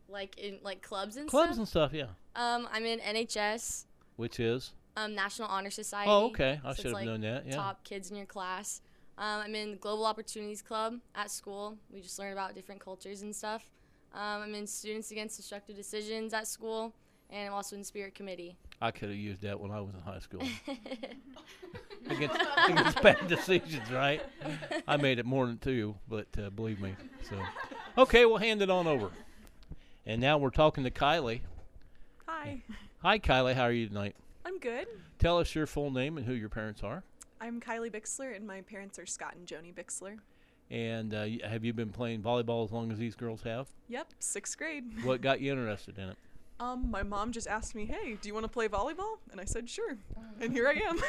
Like 0.09 0.39
in 0.39 0.59
like 0.63 0.83
clubs 0.83 1.17
and 1.17 1.29
Clubs 1.29 1.51
stuff. 1.51 1.59
and 1.59 1.69
stuff, 1.69 1.93
yeah. 1.93 2.07
Um, 2.35 2.67
I'm 2.73 2.85
in 2.85 2.99
NHS, 3.01 3.85
Which 4.17 4.41
is 4.41 4.73
um, 4.97 5.15
National 5.15 5.49
Honor 5.49 5.71
Society. 5.71 6.11
Oh, 6.11 6.27
okay. 6.27 6.61
I 6.65 6.73
so 6.73 6.77
should 6.77 6.85
have 6.87 6.93
like, 6.95 7.07
known 7.07 7.21
that, 7.23 7.47
yeah. 7.47 7.57
Top 7.57 7.85
kids 7.85 8.11
in 8.11 8.17
your 8.17 8.27
class. 8.27 8.81
Um, 9.19 9.43
I'm 9.45 9.55
in 9.55 9.77
Global 9.79 10.07
Opportunities 10.07 10.63
Club 10.63 10.99
at 11.15 11.31
school. 11.31 11.77
We 11.93 12.01
just 12.01 12.19
learn 12.19 12.33
about 12.33 12.55
different 12.55 12.81
cultures 12.81 13.23
and 13.23 13.35
stuff. 13.35 13.71
Um, 14.15 14.43
I'm 14.43 14.55
in 14.55 14.67
Students 14.67 15.11
Against 15.11 15.37
Destructive 15.37 15.77
Decisions 15.77 16.33
at 16.35 16.49
school, 16.49 16.95
and 17.29 17.49
I'm 17.49 17.53
also 17.53 17.77
in 17.77 17.85
Spirit 17.85 18.15
Committee. 18.15 18.57
I 18.81 18.91
could 18.91 19.11
have 19.11 19.19
used 19.19 19.43
that 19.43 19.61
when 19.61 19.71
I 19.71 19.81
was 19.81 19.95
in 19.95 20.01
high 20.01 20.19
school. 20.21 20.43
against, 22.09 22.41
against 22.67 23.03
bad 23.03 23.29
decisions, 23.29 23.91
right? 23.91 24.23
I 24.89 24.97
made 24.97 25.19
it 25.19 25.27
more 25.27 25.47
than 25.47 25.59
two, 25.59 25.97
but 26.09 26.27
uh, 26.43 26.51
believe 26.51 26.81
me. 26.81 26.95
So, 27.29 27.37
okay, 27.99 28.25
we'll 28.25 28.39
hand 28.39 28.63
it 28.63 28.71
on 28.71 28.87
over. 28.87 29.11
And 30.07 30.21
now 30.21 30.39
we're 30.39 30.51
talking 30.51 30.85
to 30.85 30.91
Kylie. 30.91 31.43
Hi, 32.27 32.63
Hi, 33.03 33.19
Kylie. 33.19 33.55
How 33.55 33.65
are 33.65 33.73
you 33.73 33.87
tonight? 33.87 34.17
I'm 34.45 34.59
good. 34.59 34.87
Tell 35.19 35.39
us 35.39 35.55
your 35.55 35.67
full 35.67 35.91
name 35.91 36.17
and 36.17 36.27
who 36.27 36.33
your 36.33 36.49
parents 36.49 36.83
are. 36.83 37.03
I'm 37.41 37.61
Kylie 37.61 37.91
Bixler, 37.91 38.35
and 38.35 38.47
my 38.47 38.61
parents 38.63 38.99
are 38.99 39.07
Scott 39.07 39.35
and 39.37 39.47
Joni 39.47 39.75
Bixler. 39.75 40.19
And 40.71 41.15
uh, 41.15 41.27
have 41.49 41.65
you 41.65 41.73
been 41.73 41.91
playing 41.91 42.23
volleyball 42.23 42.65
as 42.65 42.73
long 42.73 42.93
as 42.93 42.99
these 42.99 43.15
girls 43.15 43.43
have? 43.43 43.69
Yep, 43.89 44.15
sixth 44.19 44.57
grade. 44.57 44.85
What 45.05 45.21
got 45.21 45.41
you 45.41 45.53
interested 45.53 45.99
in 45.99 46.11
it? 46.11 46.17
Um, 46.61 46.91
my 46.91 47.03
mom 47.03 47.33
just 47.33 47.49
asked 47.49 47.75
me, 47.75 47.87
"Hey, 47.87 48.19
do 48.21 48.29
you 48.29 48.35
want 48.35 48.45
to 48.45 48.49
play 48.51 48.69
volleyball?" 48.69 49.19
And 49.33 49.41
I 49.41 49.47
said, 49.47 49.69
"Sure." 49.69 49.97
And 50.41 50.53
here 50.53 50.69
I 50.69 50.75
am. 50.75 51.01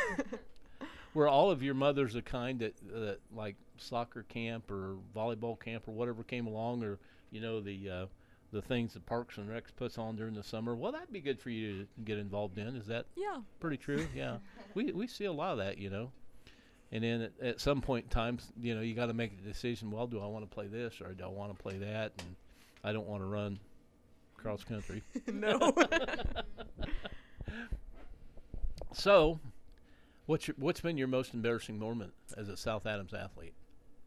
Were 1.13 1.27
all 1.27 1.51
of 1.51 1.61
your 1.61 1.73
mothers 1.73 2.13
the 2.13 2.21
kind 2.21 2.59
that, 2.59 2.73
that 2.89 3.19
like 3.35 3.57
soccer 3.77 4.23
camp 4.23 4.71
or 4.71 4.95
volleyball 5.13 5.59
camp 5.59 5.87
or 5.87 5.91
whatever 5.91 6.23
came 6.23 6.47
along, 6.47 6.83
or 6.83 6.99
you 7.31 7.41
know 7.41 7.59
the 7.59 7.89
uh, 7.89 8.05
the 8.51 8.61
things 8.61 8.93
that 8.93 9.05
Parks 9.05 9.37
and 9.37 9.49
Recs 9.49 9.73
puts 9.75 9.97
on 9.97 10.15
during 10.15 10.33
the 10.33 10.43
summer? 10.43 10.75
Well, 10.75 10.91
that'd 10.91 11.11
be 11.11 11.21
good 11.21 11.39
for 11.39 11.49
you 11.49 11.83
to 11.83 11.87
get 12.03 12.17
involved 12.17 12.57
in. 12.57 12.75
Is 12.75 12.87
that 12.87 13.05
Yeah. 13.15 13.37
pretty 13.59 13.77
true? 13.77 14.05
Yeah, 14.15 14.37
we 14.73 14.91
we 14.91 15.07
see 15.07 15.25
a 15.25 15.31
lot 15.31 15.51
of 15.53 15.57
that, 15.59 15.77
you 15.77 15.89
know. 15.89 16.11
And 16.93 17.03
then 17.03 17.21
at, 17.21 17.31
at 17.41 17.59
some 17.61 17.79
point 17.81 18.05
in 18.05 18.09
time, 18.09 18.37
you 18.59 18.75
know, 18.75 18.81
you 18.81 18.93
got 18.93 19.05
to 19.05 19.13
make 19.13 19.31
a 19.31 19.41
decision. 19.47 19.91
Well, 19.91 20.07
do 20.07 20.19
I 20.19 20.25
want 20.27 20.43
to 20.49 20.53
play 20.53 20.67
this 20.67 20.99
or 20.99 21.13
do 21.13 21.23
I 21.23 21.27
want 21.27 21.55
to 21.55 21.61
play 21.63 21.77
that? 21.77 22.11
And 22.19 22.35
I 22.83 22.91
don't 22.91 23.07
want 23.07 23.21
to 23.21 23.27
run 23.27 23.59
cross 24.35 24.63
country. 24.65 25.01
No. 25.31 25.57
so, 28.93 29.39
what's 30.25 30.47
your, 30.47 30.55
what's 30.59 30.81
been 30.81 30.97
your 30.97 31.07
most 31.07 31.33
embarrassing 31.33 31.79
moment 31.79 32.13
as 32.37 32.49
a 32.49 32.57
South 32.57 32.85
Adams 32.85 33.13
athlete? 33.13 33.53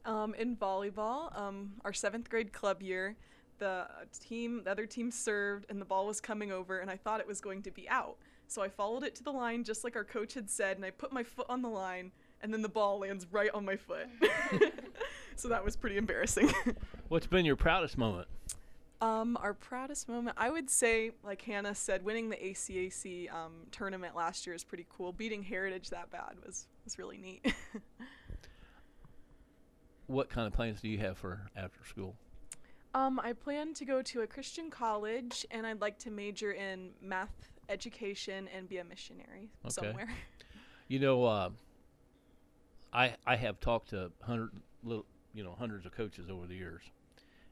um, 0.06 0.34
in 0.34 0.54
volleyball, 0.54 1.34
um, 1.38 1.72
our 1.82 1.92
seventh 1.94 2.28
grade 2.28 2.52
club 2.52 2.82
year, 2.82 3.16
the 3.58 3.86
team, 4.20 4.62
the 4.64 4.70
other 4.70 4.86
team 4.86 5.10
served, 5.10 5.66
and 5.68 5.80
the 5.80 5.84
ball 5.84 6.06
was 6.06 6.20
coming 6.20 6.52
over, 6.52 6.78
and 6.78 6.90
I 6.90 6.96
thought 6.96 7.20
it 7.20 7.26
was 7.26 7.40
going 7.40 7.62
to 7.62 7.70
be 7.70 7.88
out. 7.88 8.16
So 8.46 8.62
I 8.62 8.68
followed 8.68 9.02
it 9.02 9.14
to 9.16 9.24
the 9.24 9.32
line, 9.32 9.64
just 9.64 9.84
like 9.84 9.96
our 9.96 10.04
coach 10.04 10.34
had 10.34 10.50
said, 10.50 10.76
and 10.76 10.84
I 10.84 10.90
put 10.90 11.12
my 11.12 11.22
foot 11.22 11.46
on 11.48 11.62
the 11.62 11.68
line, 11.68 12.12
and 12.42 12.52
then 12.52 12.62
the 12.62 12.68
ball 12.68 13.00
lands 13.00 13.26
right 13.30 13.50
on 13.54 13.64
my 13.64 13.76
foot. 13.76 14.06
so 15.36 15.48
that 15.48 15.64
was 15.64 15.76
pretty 15.76 15.96
embarrassing. 15.96 16.52
What's 17.08 17.26
been 17.26 17.44
your 17.44 17.56
proudest 17.56 17.96
moment? 17.96 18.28
Um, 19.00 19.36
our 19.40 19.54
proudest 19.54 20.08
moment, 20.08 20.36
I 20.38 20.50
would 20.50 20.70
say, 20.70 21.12
like 21.22 21.42
Hannah 21.42 21.74
said, 21.74 22.04
winning 22.04 22.30
the 22.30 22.36
ACAC 22.36 23.32
um, 23.32 23.52
tournament 23.70 24.14
last 24.14 24.46
year 24.46 24.54
is 24.54 24.64
pretty 24.64 24.86
cool. 24.88 25.12
Beating 25.12 25.42
Heritage 25.42 25.90
that 25.90 26.10
bad 26.10 26.36
was 26.44 26.66
was 26.84 26.98
really 26.98 27.18
neat. 27.18 27.54
What 30.06 30.28
kind 30.28 30.46
of 30.46 30.52
plans 30.52 30.80
do 30.82 30.88
you 30.88 30.98
have 30.98 31.16
for 31.16 31.40
after 31.56 31.82
school? 31.86 32.14
Um, 32.94 33.20
I 33.20 33.32
plan 33.32 33.74
to 33.74 33.84
go 33.84 34.02
to 34.02 34.22
a 34.22 34.26
Christian 34.26 34.70
college, 34.70 35.44
and 35.50 35.66
I'd 35.66 35.80
like 35.80 35.98
to 36.00 36.10
major 36.10 36.52
in 36.52 36.90
math 37.02 37.32
education 37.68 38.48
and 38.56 38.68
be 38.68 38.78
a 38.78 38.84
missionary 38.84 39.50
Okay. 39.64 39.70
somewhere. 39.72 40.08
You 40.86 40.98
know, 40.98 41.24
uh, 41.24 41.48
I 42.92 43.14
I 43.26 43.36
have 43.36 43.58
talked 43.58 43.88
to 43.90 44.12
hundred 44.22 44.50
little 44.82 45.06
you 45.32 45.42
know 45.42 45.54
hundreds 45.58 45.86
of 45.86 45.92
coaches 45.92 46.28
over 46.28 46.46
the 46.46 46.54
years, 46.54 46.82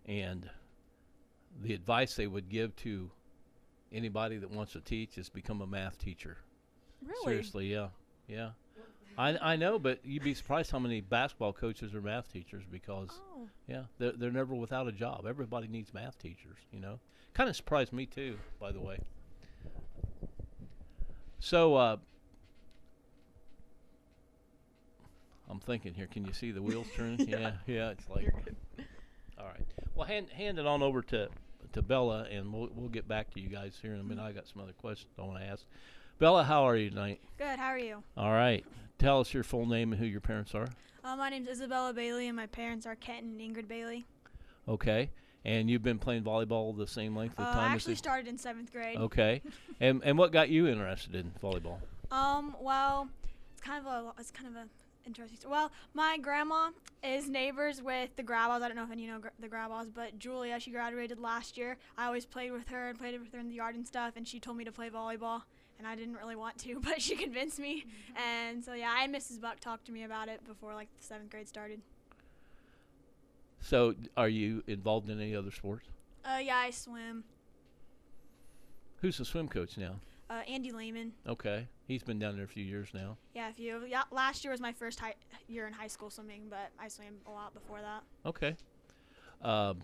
and 0.04 0.48
the 1.62 1.72
advice 1.72 2.14
they 2.14 2.26
would 2.26 2.50
give 2.50 2.76
to 2.76 3.10
anybody 3.90 4.36
that 4.36 4.50
wants 4.50 4.72
to 4.72 4.82
teach 4.82 5.16
is 5.16 5.30
become 5.30 5.62
a 5.62 5.66
math 5.66 5.96
teacher. 5.98 6.36
Really? 7.02 7.24
Seriously, 7.24 7.72
yeah, 7.72 7.88
yeah. 8.28 8.50
I 9.16 9.38
I 9.52 9.56
know, 9.56 9.78
but 9.78 10.04
you'd 10.04 10.22
be 10.22 10.34
surprised 10.34 10.70
how 10.70 10.78
many 10.78 11.00
basketball 11.00 11.54
coaches 11.54 11.94
are 11.94 12.02
math 12.02 12.30
teachers 12.30 12.64
because 12.70 13.08
Oh. 13.12 13.31
Yeah, 13.66 13.84
they're 13.98 14.12
they're 14.12 14.30
never 14.30 14.54
without 14.54 14.88
a 14.88 14.92
job. 14.92 15.24
Everybody 15.28 15.68
needs 15.68 15.92
math 15.94 16.18
teachers, 16.18 16.58
you 16.72 16.80
know. 16.80 16.98
Kind 17.34 17.48
of 17.48 17.56
surprised 17.56 17.92
me 17.92 18.06
too, 18.06 18.38
by 18.60 18.72
the 18.72 18.80
way. 18.80 18.98
So 21.40 21.74
uh, 21.74 21.96
I'm 25.50 25.60
thinking 25.60 25.94
here. 25.94 26.06
Can 26.06 26.24
you 26.24 26.32
see 26.32 26.50
the 26.50 26.62
wheels 26.62 26.86
turning? 26.96 27.20
yeah. 27.28 27.38
Yeah. 27.38 27.52
yeah, 27.66 27.90
It's 27.90 28.08
like. 28.08 28.32
All 29.38 29.46
right. 29.46 29.66
Well, 29.94 30.06
hand 30.06 30.30
hand 30.30 30.58
it 30.58 30.66
on 30.66 30.82
over 30.82 31.02
to 31.02 31.28
to 31.72 31.82
Bella, 31.82 32.26
and 32.30 32.52
we'll 32.52 32.70
we'll 32.74 32.88
get 32.88 33.08
back 33.08 33.32
to 33.34 33.40
you 33.40 33.48
guys 33.48 33.78
here 33.80 33.92
in 33.94 34.00
a 34.00 34.04
minute. 34.04 34.22
I 34.22 34.32
got 34.32 34.46
some 34.46 34.62
other 34.62 34.72
questions 34.72 35.12
I 35.18 35.22
want 35.22 35.38
to 35.38 35.44
ask. 35.44 35.64
Bella, 36.18 36.44
how 36.44 36.64
are 36.68 36.76
you 36.76 36.90
tonight? 36.90 37.20
Good. 37.38 37.58
How 37.58 37.66
are 37.68 37.78
you? 37.78 38.02
All 38.16 38.32
right. 38.32 38.64
Tell 38.98 39.20
us 39.20 39.34
your 39.34 39.42
full 39.42 39.66
name 39.66 39.92
and 39.92 40.00
who 40.00 40.06
your 40.06 40.20
parents 40.20 40.54
are. 40.54 40.68
Uh, 41.04 41.16
my 41.16 41.28
name's 41.28 41.48
Isabella 41.48 41.92
Bailey, 41.92 42.28
and 42.28 42.36
my 42.36 42.46
parents 42.46 42.86
are 42.86 42.94
Kent 42.94 43.24
and 43.24 43.40
Ingrid 43.40 43.66
Bailey. 43.66 44.04
Okay. 44.68 45.10
And 45.44 45.68
you've 45.68 45.82
been 45.82 45.98
playing 45.98 46.22
volleyball 46.22 46.76
the 46.76 46.86
same 46.86 47.16
length 47.16 47.36
of 47.38 47.44
Uh, 47.44 47.52
time 47.52 47.70
I 47.70 47.74
actually 47.74 47.96
started 47.96 48.28
in 48.28 48.38
seventh 48.38 48.70
grade. 48.70 48.96
Okay. 48.96 49.42
and 49.80 50.00
and 50.04 50.16
what 50.16 50.30
got 50.30 50.48
you 50.48 50.68
interested 50.68 51.14
in 51.16 51.32
volleyball? 51.42 51.78
Um. 52.12 52.54
Well, 52.60 53.08
it's 53.52 53.60
kind 53.60 53.84
of 53.84 53.92
a 53.92 54.12
it's 54.20 54.30
kind 54.30 54.48
of 54.48 54.54
a 54.54 54.68
interesting. 55.04 55.38
Story. 55.40 55.50
Well, 55.50 55.72
my 55.94 56.18
grandma 56.18 56.70
is 57.02 57.28
neighbors 57.28 57.82
with 57.82 58.14
the 58.14 58.22
Grabals. 58.22 58.62
I 58.62 58.68
don't 58.68 58.76
know 58.76 58.84
if 58.84 58.92
any 58.92 59.02
you 59.02 59.10
know 59.10 59.20
the 59.40 59.48
Grabals, 59.48 59.92
but 59.92 60.16
Julia, 60.20 60.60
she 60.60 60.70
graduated 60.70 61.18
last 61.18 61.56
year. 61.56 61.76
I 61.98 62.06
always 62.06 62.24
played 62.24 62.52
with 62.52 62.68
her 62.68 62.90
and 62.90 62.98
played 62.98 63.18
with 63.18 63.32
her 63.32 63.40
in 63.40 63.48
the 63.48 63.56
yard 63.56 63.74
and 63.74 63.84
stuff, 63.84 64.12
and 64.14 64.28
she 64.28 64.38
told 64.38 64.56
me 64.56 64.64
to 64.64 64.72
play 64.72 64.90
volleyball. 64.90 65.42
And 65.82 65.88
I 65.88 65.96
didn't 65.96 66.14
really 66.14 66.36
want 66.36 66.58
to, 66.58 66.78
but 66.84 67.02
she 67.02 67.16
convinced 67.16 67.58
me. 67.58 67.84
And 68.14 68.62
so 68.64 68.72
yeah, 68.72 68.94
I 68.96 69.02
and 69.02 69.12
Mrs. 69.12 69.40
Buck 69.40 69.58
talked 69.58 69.84
to 69.86 69.92
me 69.92 70.04
about 70.04 70.28
it 70.28 70.46
before 70.46 70.74
like 70.74 70.86
the 71.00 71.04
seventh 71.04 71.30
grade 71.30 71.48
started. 71.48 71.80
So, 73.60 73.94
are 74.16 74.28
you 74.28 74.62
involved 74.68 75.08
in 75.10 75.20
any 75.20 75.34
other 75.34 75.50
sports? 75.50 75.86
Uh, 76.24 76.38
yeah, 76.38 76.56
I 76.56 76.70
swim. 76.70 77.24
Who's 79.00 79.18
the 79.18 79.24
swim 79.24 79.48
coach 79.48 79.76
now? 79.76 79.96
Uh, 80.30 80.42
Andy 80.48 80.70
Lehman. 80.70 81.12
Okay. 81.28 81.66
He's 81.88 82.02
been 82.04 82.20
down 82.20 82.36
there 82.36 82.44
a 82.44 82.48
few 82.48 82.64
years 82.64 82.88
now. 82.94 83.16
Yeah, 83.34 83.48
if 83.48 83.58
you 83.58 83.84
yeah, 83.88 84.02
last 84.12 84.44
year 84.44 84.52
was 84.52 84.60
my 84.60 84.72
first 84.72 85.00
hi- 85.00 85.14
year 85.48 85.66
in 85.66 85.72
high 85.72 85.88
school 85.88 86.10
swimming, 86.10 86.42
but 86.48 86.70
I 86.78 86.86
swam 86.86 87.14
a 87.26 87.30
lot 87.30 87.54
before 87.54 87.80
that. 87.80 88.02
Okay. 88.24 88.54
Um, 89.42 89.82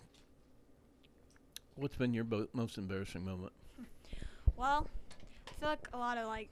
what's 1.75 1.97
been 1.97 2.15
your 2.15 2.25
bo- 2.25 2.49
most 2.53 2.79
embarrassing 2.79 3.25
moment? 3.25 3.53
Well, 4.57 4.89
I 5.08 5.08
feel 5.59 5.69
like 5.69 5.89
a 5.93 5.99
lot 5.99 6.19
of 6.19 6.27
like 6.27 6.49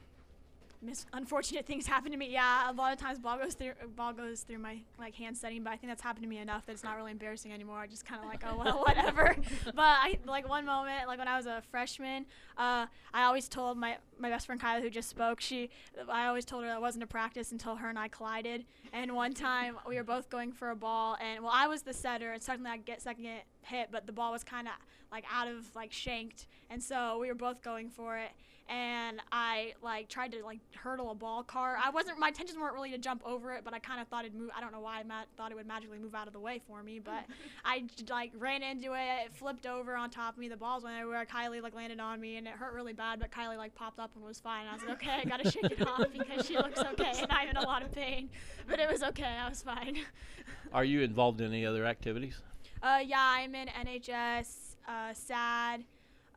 mis- 0.82 1.06
unfortunate 1.12 1.66
things 1.66 1.86
happen 1.94 2.12
to 2.12 2.16
me. 2.18 2.30
Yeah, 2.30 2.70
a 2.70 2.72
lot 2.72 2.92
of 2.92 2.98
times 2.98 3.18
ball 3.18 3.38
goes 3.38 3.54
through 3.54 3.72
ball 3.96 4.12
goes 4.12 4.42
through 4.42 4.58
my 4.58 4.78
like 4.98 5.14
hand 5.14 5.36
setting, 5.36 5.62
but 5.62 5.72
I 5.72 5.76
think 5.76 5.90
that's 5.90 6.02
happened 6.02 6.24
to 6.24 6.28
me 6.28 6.38
enough 6.38 6.66
that 6.66 6.72
it's 6.72 6.84
not 6.84 6.96
really 6.96 7.12
embarrassing 7.12 7.52
anymore. 7.52 7.78
I 7.78 7.86
just 7.86 8.04
kind 8.04 8.22
of 8.22 8.28
like 8.28 8.42
oh 8.46 8.56
well 8.58 8.78
whatever. 8.86 9.36
but 9.64 9.76
I 9.78 10.18
like 10.26 10.48
one 10.48 10.64
moment 10.64 11.06
like 11.06 11.18
when 11.18 11.28
I 11.28 11.36
was 11.36 11.46
a 11.46 11.62
freshman, 11.70 12.26
uh, 12.56 12.86
I 13.12 13.24
always 13.24 13.48
told 13.48 13.76
my 13.78 13.96
my 14.18 14.30
best 14.30 14.46
friend 14.46 14.60
Kyla 14.60 14.82
who 14.82 14.90
just 14.90 15.08
spoke. 15.08 15.40
She 15.40 15.70
I 16.08 16.26
always 16.26 16.44
told 16.44 16.64
her 16.64 16.68
that 16.70 16.80
wasn't 16.80 17.04
a 17.04 17.08
practice 17.08 17.52
until 17.52 17.76
her 17.76 17.88
and 17.88 17.98
I 17.98 18.08
collided. 18.08 18.64
And 18.92 19.14
one 19.14 19.34
time 19.34 19.76
we 19.86 19.96
were 19.96 20.04
both 20.04 20.30
going 20.30 20.52
for 20.52 20.70
a 20.70 20.76
ball, 20.76 21.16
and 21.20 21.42
well 21.42 21.52
I 21.54 21.66
was 21.66 21.82
the 21.82 21.94
setter, 21.94 22.32
and 22.32 22.42
suddenly 22.42 22.70
I 22.70 22.76
get 22.78 23.02
second 23.02 23.26
hit, 23.62 23.88
but 23.90 24.06
the 24.06 24.12
ball 24.12 24.32
was 24.32 24.44
kind 24.44 24.68
of 24.68 24.74
like 25.10 25.24
out 25.32 25.48
of 25.48 25.74
like 25.74 25.92
shanked, 25.92 26.46
and 26.70 26.82
so 26.82 27.18
we 27.18 27.28
were 27.28 27.34
both 27.34 27.62
going 27.62 27.88
for 27.90 28.16
it 28.18 28.30
and 28.68 29.20
I 29.31 29.74
like 29.83 30.09
tried 30.09 30.33
to 30.33 30.42
like 30.44 30.59
hurdle 30.74 31.11
a 31.11 31.14
ball 31.14 31.42
car. 31.42 31.79
I 31.83 31.90
wasn't 31.90 32.18
my 32.18 32.29
intentions 32.29 32.59
weren't 32.59 32.74
really 32.74 32.90
to 32.90 32.98
jump 32.98 33.22
over 33.24 33.52
it, 33.52 33.62
but 33.64 33.72
I 33.74 33.79
kind 33.79 34.00
of 34.00 34.09
thought 34.09 34.24
it'd 34.24 34.37
move. 34.37 34.50
I 34.57 34.61
don't 34.61 34.72
know 34.72 34.81
why 34.81 35.00
I 35.00 35.02
ma- 35.05 35.22
thought 35.37 35.52
it 35.52 35.55
would 35.55 35.66
magically 35.66 35.98
move 35.98 36.14
out 36.14 36.26
of 36.26 36.33
the 36.33 36.40
way 36.40 36.61
for 36.66 36.83
me, 36.83 36.98
but 36.98 37.24
I 37.64 37.85
j- 37.96 38.05
like 38.11 38.33
ran 38.38 38.62
into 38.62 38.92
it. 38.94 39.26
It 39.26 39.35
flipped 39.35 39.66
over 39.66 39.94
on 39.96 40.11
top 40.11 40.35
of 40.35 40.38
me. 40.38 40.48
The 40.48 40.57
balls 40.57 40.83
went 40.85 40.96
everywhere. 40.96 41.24
Kylie 41.26 41.62
like 41.62 41.74
landed 41.74 42.00
on 42.00 42.20
me, 42.20 42.37
and 42.37 42.46
it 42.46 42.55
hurt 42.55 42.74
really 42.74 42.92
bad. 42.92 43.20
But 43.20 43.31
Kylie 43.31 43.57
like 43.57 43.74
popped 43.74 43.98
up 43.98 44.11
and 44.16 44.24
was 44.24 44.40
fine. 44.40 44.62
And 44.62 44.70
I 44.70 44.72
was 44.74 44.83
like, 44.83 44.92
okay, 45.02 45.20
I 45.22 45.24
gotta 45.24 45.50
shake 45.50 45.64
it 45.70 45.87
off 45.87 46.07
because 46.12 46.46
she 46.46 46.57
looks 46.57 46.81
okay, 46.81 47.12
and 47.20 47.31
I'm 47.31 47.48
in 47.48 47.57
a 47.57 47.62
lot 47.66 47.83
of 47.83 47.92
pain. 47.92 48.29
But 48.68 48.81
it 48.81 48.90
was 48.90 49.02
okay. 49.02 49.24
I 49.24 49.48
was 49.48 49.62
fine. 49.62 49.98
Are 50.72 50.85
you 50.85 51.02
involved 51.02 51.40
in 51.40 51.46
any 51.48 51.64
other 51.64 51.85
activities? 51.87 52.40
Uh, 52.83 52.98
yeah, 53.05 53.20
I'm 53.20 53.55
in 53.55 53.68
NHS, 53.68 54.76
uh, 54.88 55.12
SAD. 55.14 55.85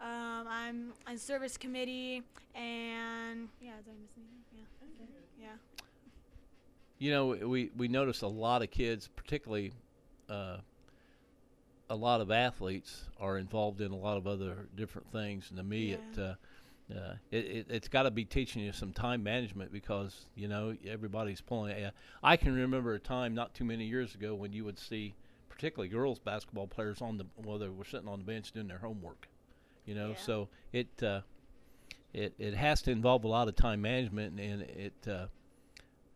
Um, 0.02 0.48
I'm 0.48 0.94
on 1.08 1.18
service 1.18 1.58
committee, 1.58 2.24
and 2.56 3.50
yeah, 3.62 3.72
is 3.80 3.86
I 3.86 3.96
missing 4.02 4.24
anything? 4.32 4.66
Yeah, 5.38 5.48
yeah. 5.48 5.84
You 7.00 7.12
know, 7.12 7.48
we 7.48 7.72
we 7.76 7.90
notice 7.90 8.22
a 8.22 8.28
lot 8.28 8.62
of 8.62 8.72
kids, 8.72 9.10
particularly 9.14 9.74
uh, 10.30 10.58
a 11.90 11.96
lot 11.96 12.22
of 12.22 12.32
athletes, 12.32 13.04
are 13.20 13.38
involved 13.38 13.82
in 13.82 13.92
a 13.92 13.96
lot 13.96 14.16
of 14.16 14.26
other 14.26 14.68
different 14.78 15.12
things. 15.12 15.48
And 15.50 15.58
to 15.58 15.64
me, 15.64 15.92
it, 15.92 16.18
uh, 16.18 16.36
uh, 16.94 17.16
it, 17.30 17.46
it 17.46 17.66
it's 17.70 17.88
got 17.90 18.04
to 18.04 18.12
be 18.12 18.24
teaching 18.24 18.64
you 18.64 18.72
some 18.72 18.94
time 18.94 19.22
management 19.22 19.70
because 19.74 20.28
you 20.34 20.48
know 20.48 20.78
everybody's 20.88 21.42
pulling. 21.42 21.84
Uh, 21.84 21.92
I 22.24 22.38
can 22.38 22.56
remember 22.56 22.94
a 22.94 23.00
time 23.00 23.36
not 23.36 23.54
too 23.54 23.66
many 23.66 23.84
years 23.84 24.16
ago 24.16 24.34
when 24.34 24.54
you 24.54 24.64
would 24.64 24.80
see, 24.80 25.14
particularly 25.50 25.90
girls 25.90 26.20
basketball 26.20 26.68
players 26.68 27.02
on 27.02 27.18
the 27.18 27.26
well, 27.44 27.58
they 27.58 27.68
were 27.68 27.84
sitting 27.84 28.08
on 28.08 28.20
the 28.20 28.26
bench 28.26 28.54
doing 28.54 28.70
their 28.70 28.78
homework. 28.78 29.28
You 29.90 29.96
know, 29.96 30.14
so 30.24 30.50
it 30.72 31.02
uh, 31.02 31.22
it 32.14 32.36
it 32.38 32.54
has 32.54 32.84
to 32.84 32.92
involve 32.92 33.24
a 33.24 33.28
lot 33.28 33.48
of 33.48 33.56
time 33.56 33.82
management, 33.82 34.40
and 34.40 34.62
it 34.62 34.94
uh, 35.08 35.26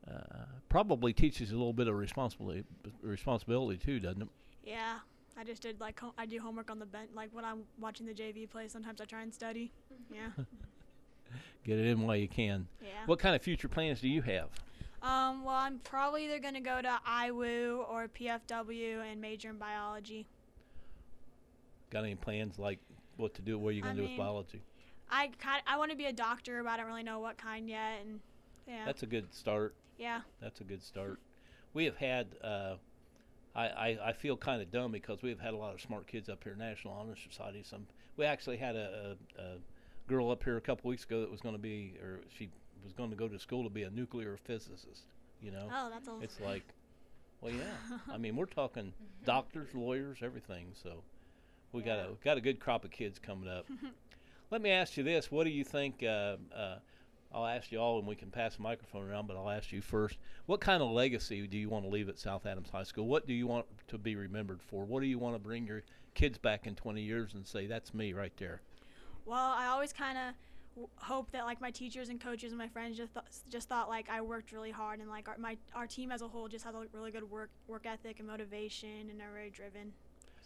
uh, 0.07 0.45
probably 0.69 1.11
teaches 1.11 1.49
a 1.49 1.55
little 1.55 1.73
bit 1.73 1.87
of 1.87 1.95
responsibility 1.95 2.65
responsibility 3.01 3.79
too, 3.83 3.99
doesn't 3.99 4.21
it? 4.21 4.27
Yeah, 4.63 4.99
I 5.35 5.43
just 5.43 5.63
did 5.63 5.79
like 5.79 5.99
ho- 5.99 6.13
I 6.19 6.27
do 6.27 6.39
homework 6.39 6.69
on 6.69 6.77
the 6.77 6.85
bench. 6.85 7.09
Like 7.15 7.29
when 7.31 7.45
I'm 7.45 7.63
watching 7.79 8.05
the 8.05 8.13
JV 8.13 8.47
play, 8.47 8.67
sometimes 8.67 9.01
I 9.01 9.05
try 9.05 9.23
and 9.23 9.33
study. 9.33 9.71
Yeah. 10.13 10.27
Get 11.65 11.79
it 11.79 11.87
in 11.87 12.03
while 12.03 12.15
you 12.15 12.27
can. 12.27 12.67
Yeah. 12.79 12.89
What 13.07 13.17
kind 13.17 13.35
of 13.35 13.41
future 13.41 13.67
plans 13.67 14.01
do 14.01 14.07
you 14.07 14.21
have? 14.21 14.49
Um, 15.01 15.43
well, 15.43 15.55
I'm 15.55 15.79
probably 15.79 16.25
either 16.25 16.37
gonna 16.37 16.61
go 16.61 16.79
to 16.79 16.99
IWU 17.09 17.89
or 17.89 18.07
PFW 18.07 19.11
and 19.11 19.19
major 19.19 19.49
in 19.49 19.57
biology. 19.57 20.27
Got 21.89 22.03
any 22.03 22.13
plans 22.13 22.59
like 22.59 22.77
what 23.17 23.33
to 23.35 23.41
do? 23.41 23.57
What 23.57 23.69
are 23.69 23.71
you 23.73 23.81
going 23.81 23.95
to 23.95 24.01
do 24.01 24.07
mean, 24.07 24.17
with 24.17 24.25
biology? 24.25 24.61
I 25.09 25.29
kind 25.39 25.61
I 25.67 25.77
want 25.77 25.91
to 25.91 25.97
be 25.97 26.05
a 26.05 26.13
doctor, 26.13 26.63
but 26.63 26.71
I 26.71 26.77
don't 26.77 26.87
really 26.87 27.03
know 27.03 27.19
what 27.19 27.37
kind 27.37 27.69
yet. 27.69 28.01
And 28.05 28.19
yeah. 28.67 28.85
That's 28.85 29.03
a 29.03 29.05
good 29.05 29.33
start. 29.33 29.75
Yeah. 29.97 30.21
That's 30.41 30.61
a 30.61 30.63
good 30.63 30.83
start. 30.83 31.19
We 31.73 31.85
have 31.85 31.97
had. 31.97 32.27
Uh, 32.43 32.75
I, 33.55 33.67
I, 33.67 33.97
I 34.07 34.13
feel 34.13 34.35
kind 34.35 34.61
of 34.63 34.71
dumb 34.71 34.91
because 34.91 35.21
we've 35.21 35.39
had 35.39 35.53
a 35.53 35.57
lot 35.57 35.75
of 35.75 35.81
smart 35.81 36.07
kids 36.07 36.27
up 36.27 36.43
here, 36.43 36.55
National 36.55 36.95
Honor 36.95 37.15
Society. 37.15 37.63
Some 37.63 37.85
we 38.17 38.25
actually 38.25 38.57
had 38.57 38.75
a, 38.75 39.15
a, 39.37 39.41
a 39.41 39.55
girl 40.07 40.31
up 40.31 40.43
here 40.43 40.57
a 40.57 40.61
couple 40.61 40.89
weeks 40.89 41.03
ago 41.03 41.21
that 41.21 41.31
was 41.31 41.41
going 41.41 41.55
to 41.55 41.61
be, 41.61 41.95
or 42.01 42.21
she 42.35 42.49
was 42.83 42.93
going 42.93 43.09
to 43.11 43.15
go 43.15 43.27
to 43.27 43.39
school 43.39 43.63
to 43.63 43.69
be 43.69 43.83
a 43.83 43.89
nuclear 43.91 44.37
physicist. 44.43 45.05
You 45.41 45.51
know. 45.51 45.69
Oh, 45.71 45.89
that's 45.91 46.07
a- 46.07 46.19
It's 46.21 46.39
like, 46.39 46.63
well, 47.41 47.53
yeah. 47.53 47.97
I 48.11 48.17
mean, 48.17 48.35
we're 48.35 48.45
talking 48.45 48.93
doctors, 49.25 49.69
lawyers, 49.75 50.19
everything. 50.21 50.67
So 50.81 51.03
we 51.73 51.81
got 51.81 51.99
a 51.99 52.09
got 52.23 52.37
a 52.37 52.41
good 52.41 52.59
crop 52.59 52.85
of 52.85 52.91
kids 52.91 53.19
coming 53.19 53.49
up. 53.49 53.65
Let 54.51 54.61
me 54.61 54.69
ask 54.69 54.95
you 54.95 55.03
this: 55.03 55.31
What 55.31 55.43
do 55.43 55.49
you 55.49 55.63
think? 55.63 56.03
Uh, 56.03 56.37
uh, 56.55 56.75
I'll 57.33 57.47
ask 57.47 57.71
you 57.71 57.79
all, 57.79 57.97
and 57.97 58.07
we 58.07 58.15
can 58.15 58.29
pass 58.29 58.55
the 58.55 58.61
microphone 58.61 59.09
around. 59.09 59.27
But 59.27 59.35
I'll 59.35 59.49
ask 59.49 59.71
you 59.71 59.81
first. 59.81 60.17
What 60.45 60.61
kind 60.61 60.83
of 60.83 60.91
legacy 60.91 61.45
do 61.47 61.57
you 61.57 61.69
want 61.69 61.85
to 61.85 61.89
leave 61.89 62.07
at 62.07 62.19
South 62.19 62.45
Adams 62.45 62.69
High 62.69 62.83
School? 62.83 63.07
What 63.07 63.27
do 63.27 63.33
you 63.33 63.47
want 63.47 63.65
to 63.87 63.97
be 63.97 64.15
remembered 64.15 64.61
for? 64.61 64.85
What 64.85 65.01
do 65.01 65.07
you 65.07 65.17
want 65.17 65.35
to 65.35 65.39
bring 65.39 65.65
your 65.65 65.83
kids 66.13 66.37
back 66.37 66.67
in 66.67 66.75
20 66.75 67.01
years 67.01 67.33
and 67.33 67.45
say, 67.45 67.65
"That's 67.65 67.93
me 67.93 68.13
right 68.13 68.33
there"? 68.37 68.61
Well, 69.25 69.53
I 69.57 69.67
always 69.67 69.93
kind 69.93 70.17
of 70.17 70.33
w- 70.75 70.89
hope 70.97 71.31
that 71.31 71.45
like 71.45 71.61
my 71.61 71.71
teachers 71.71 72.09
and 72.09 72.19
coaches 72.21 72.51
and 72.51 72.59
my 72.59 72.67
friends 72.67 72.97
just 72.97 73.13
th- 73.13 73.25
just 73.49 73.69
thought 73.69 73.89
like 73.89 74.09
I 74.09 74.21
worked 74.21 74.51
really 74.51 74.71
hard 74.71 74.99
and 74.99 75.09
like 75.09 75.27
our 75.27 75.37
my 75.39 75.57
our 75.73 75.87
team 75.87 76.11
as 76.11 76.21
a 76.21 76.27
whole 76.27 76.47
just 76.47 76.65
has 76.65 76.75
a 76.75 76.85
really 76.93 77.09
good 77.09 77.29
work 77.29 77.49
work 77.67 77.85
ethic 77.85 78.19
and 78.19 78.27
motivation 78.27 79.09
and 79.09 79.21
are 79.21 79.31
very 79.33 79.49
driven. 79.49 79.93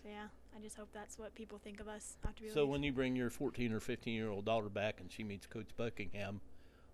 So 0.07 0.13
yeah, 0.13 0.27
I 0.57 0.61
just 0.63 0.77
hope 0.77 0.87
that's 0.93 1.19
what 1.19 1.35
people 1.35 1.57
think 1.57 1.81
of 1.81 1.89
us 1.89 2.15
after 2.25 2.45
we 2.45 2.49
So 2.49 2.61
leave. 2.61 2.69
when 2.69 2.83
you 2.83 2.93
bring 2.93 3.13
your 3.17 3.29
14 3.29 3.73
or 3.73 3.81
15 3.81 4.13
year 4.13 4.29
old 4.29 4.45
daughter 4.45 4.69
back 4.69 5.01
and 5.01 5.11
she 5.11 5.21
meets 5.21 5.45
Coach 5.45 5.67
Buckingham, 5.75 6.39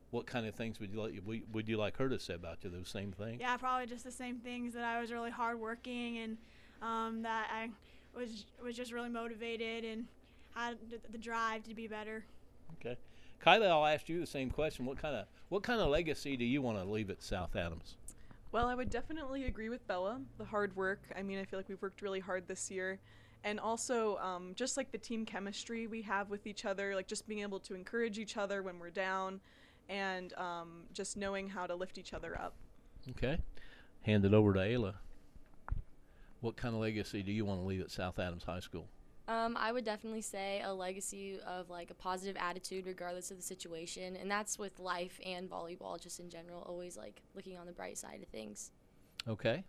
what 0.10 0.26
kind 0.26 0.48
of 0.48 0.56
things 0.56 0.80
would 0.80 0.92
you 0.92 1.00
like 1.00 1.46
would- 1.52 1.70
you 1.70 1.78
like 1.78 1.98
her 1.98 2.10
to 2.10 2.20
say 2.20 2.34
about 2.34 2.64
you? 2.64 2.72
Those 2.72 2.90
same 2.90 3.12
things. 3.12 3.40
Yeah, 3.40 3.56
probably 3.58 3.86
just 3.86 4.04
the 4.04 4.12
same 4.12 4.38
things 4.40 4.74
that 4.74 4.84
I 4.84 5.00
was 5.00 5.12
really 5.12 5.30
hardworking 5.30 6.18
and 6.18 6.38
um, 6.82 7.22
that 7.22 7.50
I 7.54 7.70
was 8.18 8.46
was 8.64 8.76
just 8.76 8.92
really 8.92 9.10
motivated 9.10 9.86
and 9.86 10.08
had 10.56 10.78
the, 11.12 11.18
drive 11.20 11.64
to 11.66 11.76
be 11.76 11.88
better. 11.88 12.26
Okay, 12.80 12.98
Kyla, 13.40 13.68
I'll 13.68 13.86
ask 13.86 14.10
you 14.10 14.20
the 14.20 14.26
same 14.28 14.50
question. 14.50 14.86
What 14.88 14.98
kind 14.98 15.16
of 15.16 15.28
what 15.50 15.62
kind 15.62 15.80
of 15.80 15.90
legacy 15.90 16.36
do 16.36 16.46
you 16.46 16.64
want 16.64 16.80
to 16.80 16.84
leave 16.84 17.12
at 17.12 17.22
South 17.22 17.56
Adams? 17.56 17.96
Well, 18.54 18.68
I 18.68 18.76
would 18.76 18.92
definitely 18.92 19.46
agree 19.46 19.70
with 19.70 19.86
Bella. 19.88 20.22
The 20.38 20.46
hard 20.46 20.76
work. 20.76 21.02
I 21.18 21.24
mean, 21.24 21.40
I 21.40 21.44
feel 21.44 21.58
like 21.58 21.68
we've 21.68 21.82
worked 21.82 22.04
really 22.04 22.20
hard 22.20 22.48
this 22.48 22.70
year. 22.70 23.00
And 23.44 23.60
also, 23.60 24.18
um, 24.18 24.54
just 24.56 24.78
like 24.78 24.92
the 24.92 24.98
team 25.00 25.26
chemistry 25.26 25.88
we 25.88 26.04
have 26.04 26.30
with 26.30 26.46
each 26.46 26.64
other, 26.64 26.94
like 26.94 27.08
just 27.08 27.28
being 27.28 27.42
able 27.42 27.60
to 27.62 27.74
encourage 27.74 28.20
each 28.20 28.38
other 28.38 28.62
when 28.62 28.78
we're 28.78 28.92
down 28.92 29.42
and 29.90 30.34
um, 30.36 30.84
just 30.94 31.18
knowing 31.18 31.50
how 31.50 31.66
to 31.66 31.74
lift 31.74 31.98
each 31.98 32.14
other 32.14 32.40
up. 32.40 32.54
Okay, 33.10 33.40
hand 34.04 34.24
it 34.24 34.36
over 34.36 34.54
to 34.54 34.60
Ayla. 34.60 34.94
What 36.40 36.56
kind 36.56 36.76
of 36.76 36.82
legacy 36.82 37.24
do 37.24 37.32
you 37.32 37.46
want 37.46 37.60
to 37.60 37.66
leave 37.66 37.82
at 37.82 37.90
South 37.90 38.20
Adams 38.20 38.44
High 38.44 38.60
School? 38.60 38.88
Um, 39.28 39.56
I 39.58 39.72
would 39.72 39.86
definitely 39.86 40.22
say 40.22 40.62
a 40.66 40.74
legacy 40.74 41.40
of 41.48 41.70
like 41.70 41.90
a 41.90 41.94
positive 41.94 42.36
attitude 42.38 42.86
regardless 42.86 43.32
of 43.32 43.38
the 43.38 43.44
situation, 43.44 44.18
and 44.18 44.30
that's 44.30 44.60
with 44.60 44.80
life 44.80 45.20
and 45.26 45.50
volleyball 45.50 46.02
just 46.02 46.20
in 46.20 46.30
general. 46.30 46.64
Always 46.68 46.98
like 46.98 47.22
looking 47.36 47.58
on 47.58 47.66
the 47.66 47.72
bright 47.72 47.98
side 47.98 48.22
of 48.22 48.28
things. 48.28 48.72
Okay. 49.28 49.64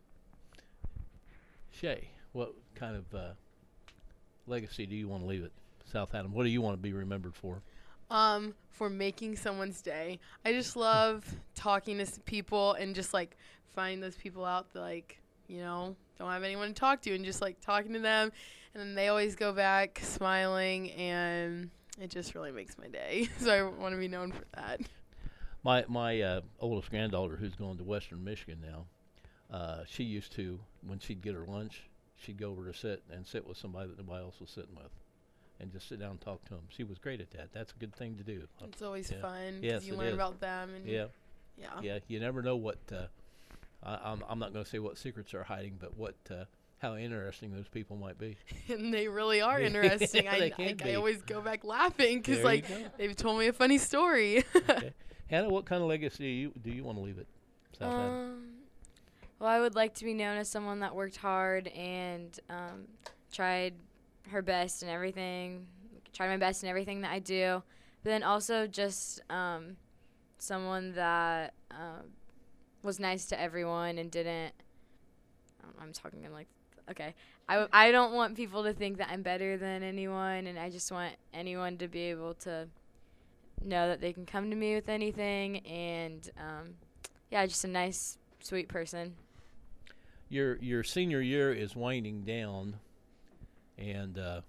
Shay, 1.70 2.08
what 2.32 2.54
kind 2.74 2.96
of 2.96 3.14
uh, 3.14 3.32
legacy 4.46 4.86
do 4.86 4.96
you 4.96 5.08
want 5.08 5.22
to 5.22 5.28
leave 5.28 5.44
at 5.44 5.52
South 5.84 6.14
Adams? 6.14 6.34
What 6.34 6.44
do 6.44 6.50
you 6.50 6.60
want 6.60 6.76
to 6.76 6.82
be 6.82 6.92
remembered 6.92 7.34
for? 7.34 7.62
um, 8.10 8.54
for 8.70 8.90
making 8.90 9.36
someone's 9.36 9.80
day. 9.82 10.18
I 10.44 10.52
just 10.52 10.76
love 10.76 11.24
talking 11.54 11.98
to 11.98 12.06
people 12.20 12.74
and 12.74 12.94
just 12.94 13.14
like 13.14 13.36
finding 13.74 14.00
those 14.00 14.16
people 14.16 14.44
out 14.44 14.72
that 14.72 14.80
like 14.80 15.20
you 15.48 15.58
know 15.58 15.96
don't 16.18 16.30
have 16.30 16.44
anyone 16.44 16.68
to 16.68 16.74
talk 16.74 17.02
to 17.02 17.14
and 17.14 17.24
just 17.24 17.42
like 17.42 17.60
talking 17.60 17.92
to 17.94 17.98
them, 17.98 18.32
and 18.74 18.80
then 18.82 18.94
they 18.94 19.08
always 19.08 19.36
go 19.36 19.52
back 19.52 20.00
smiling 20.02 20.90
and 20.92 21.70
it 22.00 22.10
just 22.10 22.34
really 22.34 22.50
makes 22.52 22.76
my 22.78 22.88
day. 22.88 23.28
so 23.38 23.52
I 23.52 23.62
want 23.80 23.94
to 23.94 23.98
be 23.98 24.08
known 24.08 24.32
for 24.32 24.44
that. 24.54 24.80
My 25.62 25.84
my 25.88 26.20
uh, 26.20 26.40
oldest 26.60 26.90
granddaughter, 26.90 27.36
who's 27.36 27.54
going 27.54 27.78
to 27.78 27.84
Western 27.84 28.22
Michigan 28.24 28.58
now, 28.62 28.86
uh, 29.56 29.84
she 29.86 30.04
used 30.04 30.32
to 30.36 30.58
when 30.86 30.98
she'd 30.98 31.22
get 31.22 31.34
her 31.34 31.44
lunch, 31.46 31.84
she'd 32.16 32.36
go 32.38 32.50
over 32.50 32.70
to 32.70 32.76
sit 32.78 33.02
and 33.10 33.26
sit 33.26 33.46
with 33.46 33.56
somebody 33.56 33.88
that 33.88 33.96
nobody 33.98 34.22
else 34.22 34.40
was 34.40 34.50
sitting 34.50 34.74
with, 34.76 34.90
and 35.60 35.72
just 35.72 35.88
sit 35.88 35.98
down 36.00 36.10
and 36.10 36.20
talk 36.20 36.44
to 36.46 36.50
them. 36.54 36.64
She 36.68 36.84
was 36.84 36.98
great 36.98 37.20
at 37.22 37.30
that. 37.30 37.52
That's 37.54 37.72
a 37.72 37.76
good 37.76 37.94
thing 37.94 38.16
to 38.16 38.22
do. 38.22 38.46
It's 38.64 38.82
always 38.82 39.10
Yeah. 39.10 39.20
fun 39.22 39.54
'cause 39.54 39.62
Yes, 39.62 39.84
you 39.86 39.94
learn 39.94 40.08
is. 40.08 40.14
about 40.14 40.40
them 40.40 40.74
and 40.74 40.86
yeah, 40.86 41.06
yeah. 41.56 41.80
yeah. 41.80 41.98
You 42.08 42.20
never 42.20 42.42
know 42.42 42.56
what. 42.56 42.78
Uh, 42.92 43.06
I, 43.82 44.12
I'm 44.12 44.22
I'm 44.28 44.38
not 44.38 44.52
going 44.52 44.64
to 44.64 44.70
say 44.70 44.80
what 44.80 44.98
secrets 44.98 45.32
are 45.32 45.44
hiding, 45.44 45.76
but 45.80 45.96
what 45.96 46.16
uh, 46.30 46.44
how 46.84 46.96
interesting 46.96 47.50
those 47.50 47.68
people 47.68 47.96
might 47.96 48.18
be. 48.18 48.36
and 48.68 48.92
they 48.92 49.08
really 49.08 49.40
are 49.40 49.60
Yeah, 49.60 49.68
interesting. 49.68 50.28
I, 50.28 50.38
they 50.38 50.50
can 50.50 50.68
I 50.68 50.72
be. 50.74 50.94
always 50.94 51.22
go 51.22 51.40
back 51.40 51.64
laughing 51.64 52.18
because 52.18 52.44
like 52.44 52.66
they've 52.98 53.16
told 53.16 53.38
me 53.38 53.46
a 53.46 53.52
funny 53.52 53.78
story. 53.78 54.44
okay. 54.56 54.92
Hannah, 55.28 55.48
what 55.48 55.64
kind 55.64 55.82
of 55.82 55.88
legacy 55.88 56.18
do 56.18 56.28
you, 56.28 56.52
do 56.62 56.70
you 56.70 56.84
want 56.84 56.98
to 56.98 57.02
leave 57.02 57.18
it? 57.18 57.26
Um, 57.80 58.50
well, 59.38 59.48
I 59.48 59.60
would 59.60 59.74
like 59.74 59.94
to 59.94 60.04
be 60.04 60.14
known 60.14 60.36
as 60.36 60.48
someone 60.48 60.80
that 60.80 60.94
worked 60.94 61.16
hard 61.16 61.68
and 61.68 62.38
um, 62.50 62.86
tried 63.32 63.74
her 64.28 64.42
best 64.42 64.82
in 64.82 64.88
everything, 64.88 65.66
tried 66.12 66.28
my 66.28 66.36
best 66.36 66.62
in 66.62 66.68
everything 66.68 67.00
that 67.00 67.10
I 67.10 67.18
do. 67.18 67.62
But 68.02 68.10
then 68.10 68.22
also 68.22 68.66
just 68.66 69.22
um, 69.30 69.76
someone 70.38 70.92
that 70.92 71.54
um, 71.70 72.10
was 72.82 73.00
nice 73.00 73.24
to 73.26 73.40
everyone 73.40 73.98
and 73.98 74.10
didn't. 74.10 74.52
I'm 75.80 75.92
talking 75.92 76.24
in 76.24 76.32
like, 76.32 76.48
okay. 76.90 77.14
I, 77.48 77.92
don't 77.92 78.14
want 78.14 78.36
people 78.36 78.64
to 78.64 78.72
think 78.72 78.98
that 78.98 79.08
I'm 79.10 79.22
better 79.22 79.58
than 79.58 79.82
anyone, 79.82 80.46
and 80.46 80.58
I 80.58 80.70
just 80.70 80.90
want 80.90 81.14
anyone 81.34 81.76
to 81.78 81.88
be 81.88 82.02
able 82.04 82.34
to 82.34 82.68
know 83.62 83.88
that 83.88 84.00
they 84.00 84.12
can 84.12 84.24
come 84.24 84.50
to 84.50 84.56
me 84.56 84.74
with 84.74 84.88
anything. 84.88 85.58
And 85.66 86.28
um, 86.38 86.74
yeah, 87.30 87.44
just 87.46 87.64
a 87.64 87.68
nice, 87.68 88.18
sweet 88.40 88.68
person. 88.68 89.14
Your 90.30 90.56
your 90.56 90.82
senior 90.82 91.20
year 91.20 91.52
is 91.52 91.76
winding 91.76 92.22
down, 92.22 92.76
and 93.76 94.18
uh, 94.18 94.40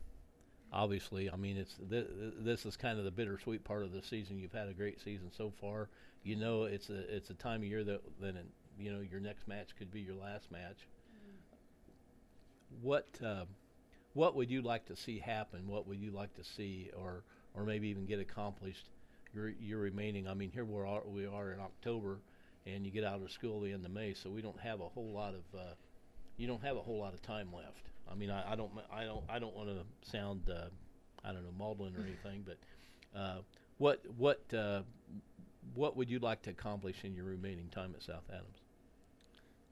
obviously, 0.72 1.30
I 1.30 1.36
mean, 1.36 1.58
it's 1.58 1.76
th- 1.90 2.08
th- 2.08 2.34
this 2.40 2.66
is 2.66 2.78
kind 2.78 2.98
of 2.98 3.06
the 3.06 3.12
bittersweet 3.12 3.64
part 3.64 3.84
of 3.84 3.92
the 3.92 4.02
season. 4.02 4.40
You've 4.40 4.54
had 4.54 4.70
a 4.70 4.74
great 4.74 5.02
season 5.02 5.32
so 5.36 5.52
far. 5.62 5.90
You 6.24 6.38
know, 6.38 6.64
it's 6.64 6.90
a 6.90 7.14
it's 7.14 7.30
a 7.30 7.34
time 7.34 7.62
of 7.62 7.68
year 7.68 7.84
that 7.84 8.02
that 8.22 8.36
you 8.80 8.92
know 8.92 9.02
your 9.02 9.20
next 9.20 9.48
match 9.48 9.76
could 9.78 9.92
be 9.92 10.00
your 10.00 10.16
last 10.16 10.50
match. 10.50 10.88
What 12.82 13.08
uh, 13.24 13.46
what 14.14 14.36
would 14.36 14.50
you 14.50 14.62
like 14.62 14.86
to 14.88 14.96
see 14.96 15.20
happen? 15.20 15.68
What 15.68 15.88
would 15.88 16.00
you 16.00 16.12
like 16.12 16.34
to 16.36 16.44
see, 16.44 16.90
or 16.96 17.24
or 17.54 17.64
maybe 17.64 17.88
even 17.90 18.06
get 18.06 18.20
accomplished? 18.20 18.90
Your 19.34 19.50
your 19.50 19.80
remaining. 19.80 20.28
I 20.28 20.34
mean, 20.34 20.52
here 20.52 20.66
we 20.66 20.80
are 20.80 21.02
we 21.06 21.26
are 21.26 21.52
in 21.52 21.60
October, 21.60 22.20
and 22.66 22.86
you 22.86 22.92
get 22.92 23.04
out 23.04 23.22
of 23.22 23.32
school 23.32 23.62
the 23.62 23.72
end 23.72 23.86
of 23.86 23.92
May, 23.92 24.14
so 24.14 24.30
we 24.30 24.42
don't 24.42 24.60
have 24.60 24.80
a 24.80 24.88
whole 24.88 25.12
lot 25.12 25.34
of 25.34 25.60
uh, 25.60 25.74
you 26.38 26.48
don't 26.48 26.64
have 26.64 26.78
a 26.78 26.82
whole 26.82 27.00
lot 27.00 27.14
of 27.14 27.22
time 27.22 27.54
left. 27.54 27.90
I 28.10 28.16
mean, 28.16 28.30
I, 28.30 28.54
I 28.54 28.56
don't 28.56 28.72
I 28.92 29.04
don't 29.04 29.24
I 29.30 29.40
don't 29.40 29.56
want 29.56 29.70
to 29.70 30.10
sound 30.10 30.50
uh, 30.50 30.66
I 31.24 31.34
don't 31.34 31.44
know 31.44 31.54
maudlin 31.58 31.96
or 31.96 32.02
anything, 32.06 32.46
but 32.46 32.58
uh, 33.20 33.38
what 33.78 34.02
what 34.18 34.42
uh, 34.54 34.82
what 35.74 35.98
would 35.98 36.10
you 36.10 36.20
like 36.20 36.42
to 36.44 36.52
accomplish 36.52 37.04
in 37.04 37.14
your 37.16 37.26
remaining 37.26 37.68
time 37.70 37.94
at 37.96 38.04
South 38.04 38.24
Adams? 38.30 38.60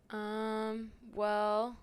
Um, 0.09 0.91
well, 1.13 1.77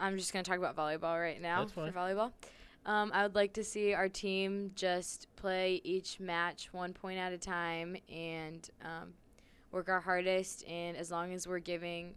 I'm 0.00 0.16
just 0.18 0.32
going 0.32 0.44
to 0.44 0.50
talk 0.50 0.58
about 0.58 0.76
volleyball 0.76 1.20
right 1.20 1.40
now 1.40 1.60
That's 1.60 1.72
fine. 1.72 1.92
for 1.92 1.98
volleyball. 1.98 2.32
Um, 2.86 3.10
I 3.12 3.24
would 3.24 3.34
like 3.34 3.52
to 3.54 3.64
see 3.64 3.94
our 3.94 4.08
team 4.08 4.70
just 4.76 5.26
play 5.34 5.80
each 5.82 6.20
match 6.20 6.68
one 6.72 6.92
point 6.92 7.18
at 7.18 7.32
a 7.32 7.38
time 7.38 7.96
and 8.08 8.68
um, 8.84 9.14
work 9.72 9.88
our 9.88 10.00
hardest. 10.00 10.64
And 10.68 10.96
as 10.96 11.10
long 11.10 11.34
as 11.34 11.48
we're 11.48 11.58
giving, 11.58 12.14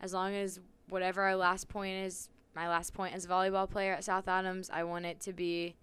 as 0.00 0.12
long 0.12 0.34
as 0.34 0.58
whatever 0.88 1.22
our 1.22 1.36
last 1.36 1.68
point 1.68 1.94
is, 2.06 2.28
my 2.56 2.68
last 2.68 2.92
point 2.92 3.14
as 3.14 3.24
a 3.24 3.28
volleyball 3.28 3.70
player 3.70 3.92
at 3.92 4.02
South 4.02 4.26
Adams, 4.26 4.68
I 4.72 4.82
want 4.82 5.06
it 5.06 5.20
to 5.20 5.32
be, 5.32 5.76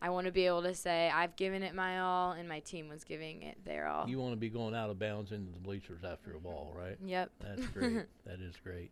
I 0.00 0.08
want 0.08 0.24
to 0.24 0.32
be 0.32 0.46
able 0.46 0.62
to 0.62 0.74
say 0.74 1.10
I've 1.14 1.36
given 1.36 1.62
it 1.62 1.74
my 1.74 2.00
all 2.00 2.32
and 2.32 2.48
my 2.48 2.60
team 2.60 2.88
was 2.88 3.04
giving 3.04 3.42
it 3.42 3.62
their 3.66 3.86
all. 3.86 4.08
You 4.08 4.18
want 4.18 4.32
to 4.32 4.38
be 4.38 4.48
going 4.48 4.74
out 4.74 4.88
of 4.88 4.98
bounds 4.98 5.32
into 5.32 5.52
the 5.52 5.58
bleachers 5.58 6.04
after 6.10 6.34
a 6.34 6.40
ball, 6.40 6.72
right? 6.74 6.96
Yep. 7.04 7.30
That's 7.40 7.66
great. 7.66 8.06
that 8.24 8.40
is 8.40 8.54
great. 8.64 8.90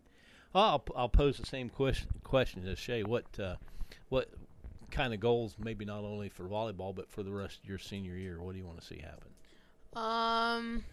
I'll, 0.60 0.84
I'll 0.96 1.08
pose 1.08 1.38
the 1.38 1.46
same 1.46 1.68
question 1.68 2.08
question 2.24 2.66
as 2.66 2.78
Shay. 2.78 3.02
What 3.02 3.24
uh, 3.38 3.56
what 4.08 4.28
kind 4.90 5.12
of 5.12 5.20
goals, 5.20 5.56
maybe 5.58 5.84
not 5.84 6.04
only 6.04 6.28
for 6.28 6.44
volleyball, 6.44 6.94
but 6.94 7.10
for 7.10 7.22
the 7.22 7.32
rest 7.32 7.60
of 7.62 7.68
your 7.68 7.78
senior 7.78 8.14
year? 8.14 8.40
What 8.40 8.52
do 8.52 8.58
you 8.58 8.66
want 8.66 8.80
to 8.80 8.86
see 8.86 8.98
happen? 8.98 9.28
Um, 9.94 10.84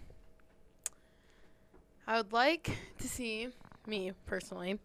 I 2.07 2.17
would 2.17 2.33
like 2.33 2.77
to 2.99 3.07
see 3.07 3.49
me 3.85 4.13
personally 4.25 4.79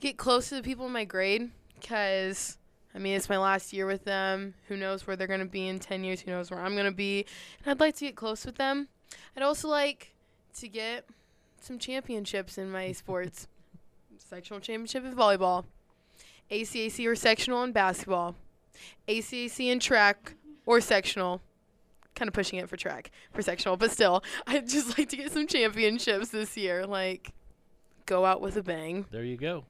get 0.00 0.18
close 0.18 0.50
to 0.50 0.56
the 0.56 0.62
people 0.62 0.86
in 0.86 0.92
my 0.92 1.04
grade 1.04 1.50
because 1.80 2.58
I 2.94 2.98
mean 2.98 3.14
it's 3.16 3.28
my 3.28 3.38
last 3.38 3.72
year 3.72 3.86
with 3.86 4.04
them. 4.04 4.54
Who 4.68 4.76
knows 4.76 5.06
where 5.06 5.16
they're 5.16 5.26
gonna 5.26 5.46
be 5.46 5.68
in 5.68 5.78
ten 5.78 6.04
years? 6.04 6.20
Who 6.20 6.30
knows 6.30 6.50
where 6.50 6.60
I'm 6.60 6.76
gonna 6.76 6.92
be? 6.92 7.26
And 7.64 7.70
I'd 7.70 7.80
like 7.80 7.96
to 7.96 8.06
get 8.06 8.16
close 8.16 8.44
with 8.44 8.56
them. 8.56 8.88
I'd 9.36 9.42
also 9.42 9.68
like 9.68 10.14
to 10.58 10.68
get 10.68 11.06
some 11.60 11.78
championships 11.78 12.58
in 12.58 12.70
my 12.70 12.92
sports. 12.92 13.48
Sectional 14.28 14.60
championship 14.60 15.04
in 15.04 15.14
volleyball, 15.14 15.64
ACAC 16.50 17.06
or 17.06 17.14
sectional 17.14 17.64
in 17.64 17.72
basketball, 17.72 18.34
ACAC 19.08 19.70
in 19.70 19.78
track 19.78 20.34
or 20.64 20.80
sectional 20.80 21.40
kind 22.14 22.28
of 22.28 22.34
pushing 22.34 22.58
it 22.58 22.68
for 22.68 22.76
track 22.76 23.10
for 23.32 23.42
sectional, 23.42 23.76
but 23.76 23.90
still, 23.90 24.22
I'd 24.46 24.68
just 24.68 24.96
like 24.96 25.08
to 25.10 25.16
get 25.16 25.32
some 25.32 25.46
championships 25.46 26.28
this 26.28 26.56
year. 26.56 26.86
Like, 26.86 27.32
go 28.06 28.24
out 28.24 28.40
with 28.40 28.56
a 28.56 28.62
bang. 28.62 29.06
There 29.10 29.24
you 29.24 29.36
go. 29.36 29.64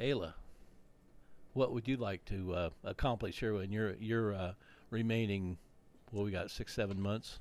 Ayla, 0.00 0.32
what 1.52 1.72
would 1.72 1.86
you 1.86 1.96
like 1.96 2.24
to 2.26 2.54
uh, 2.54 2.70
accomplish 2.84 3.38
here 3.40 3.60
in 3.60 3.70
your 3.70 3.94
your 3.96 4.34
uh, 4.34 4.52
remaining? 4.90 5.58
Well, 6.10 6.24
we 6.24 6.30
got 6.30 6.50
six, 6.50 6.74
seven 6.74 7.00
months. 7.00 7.38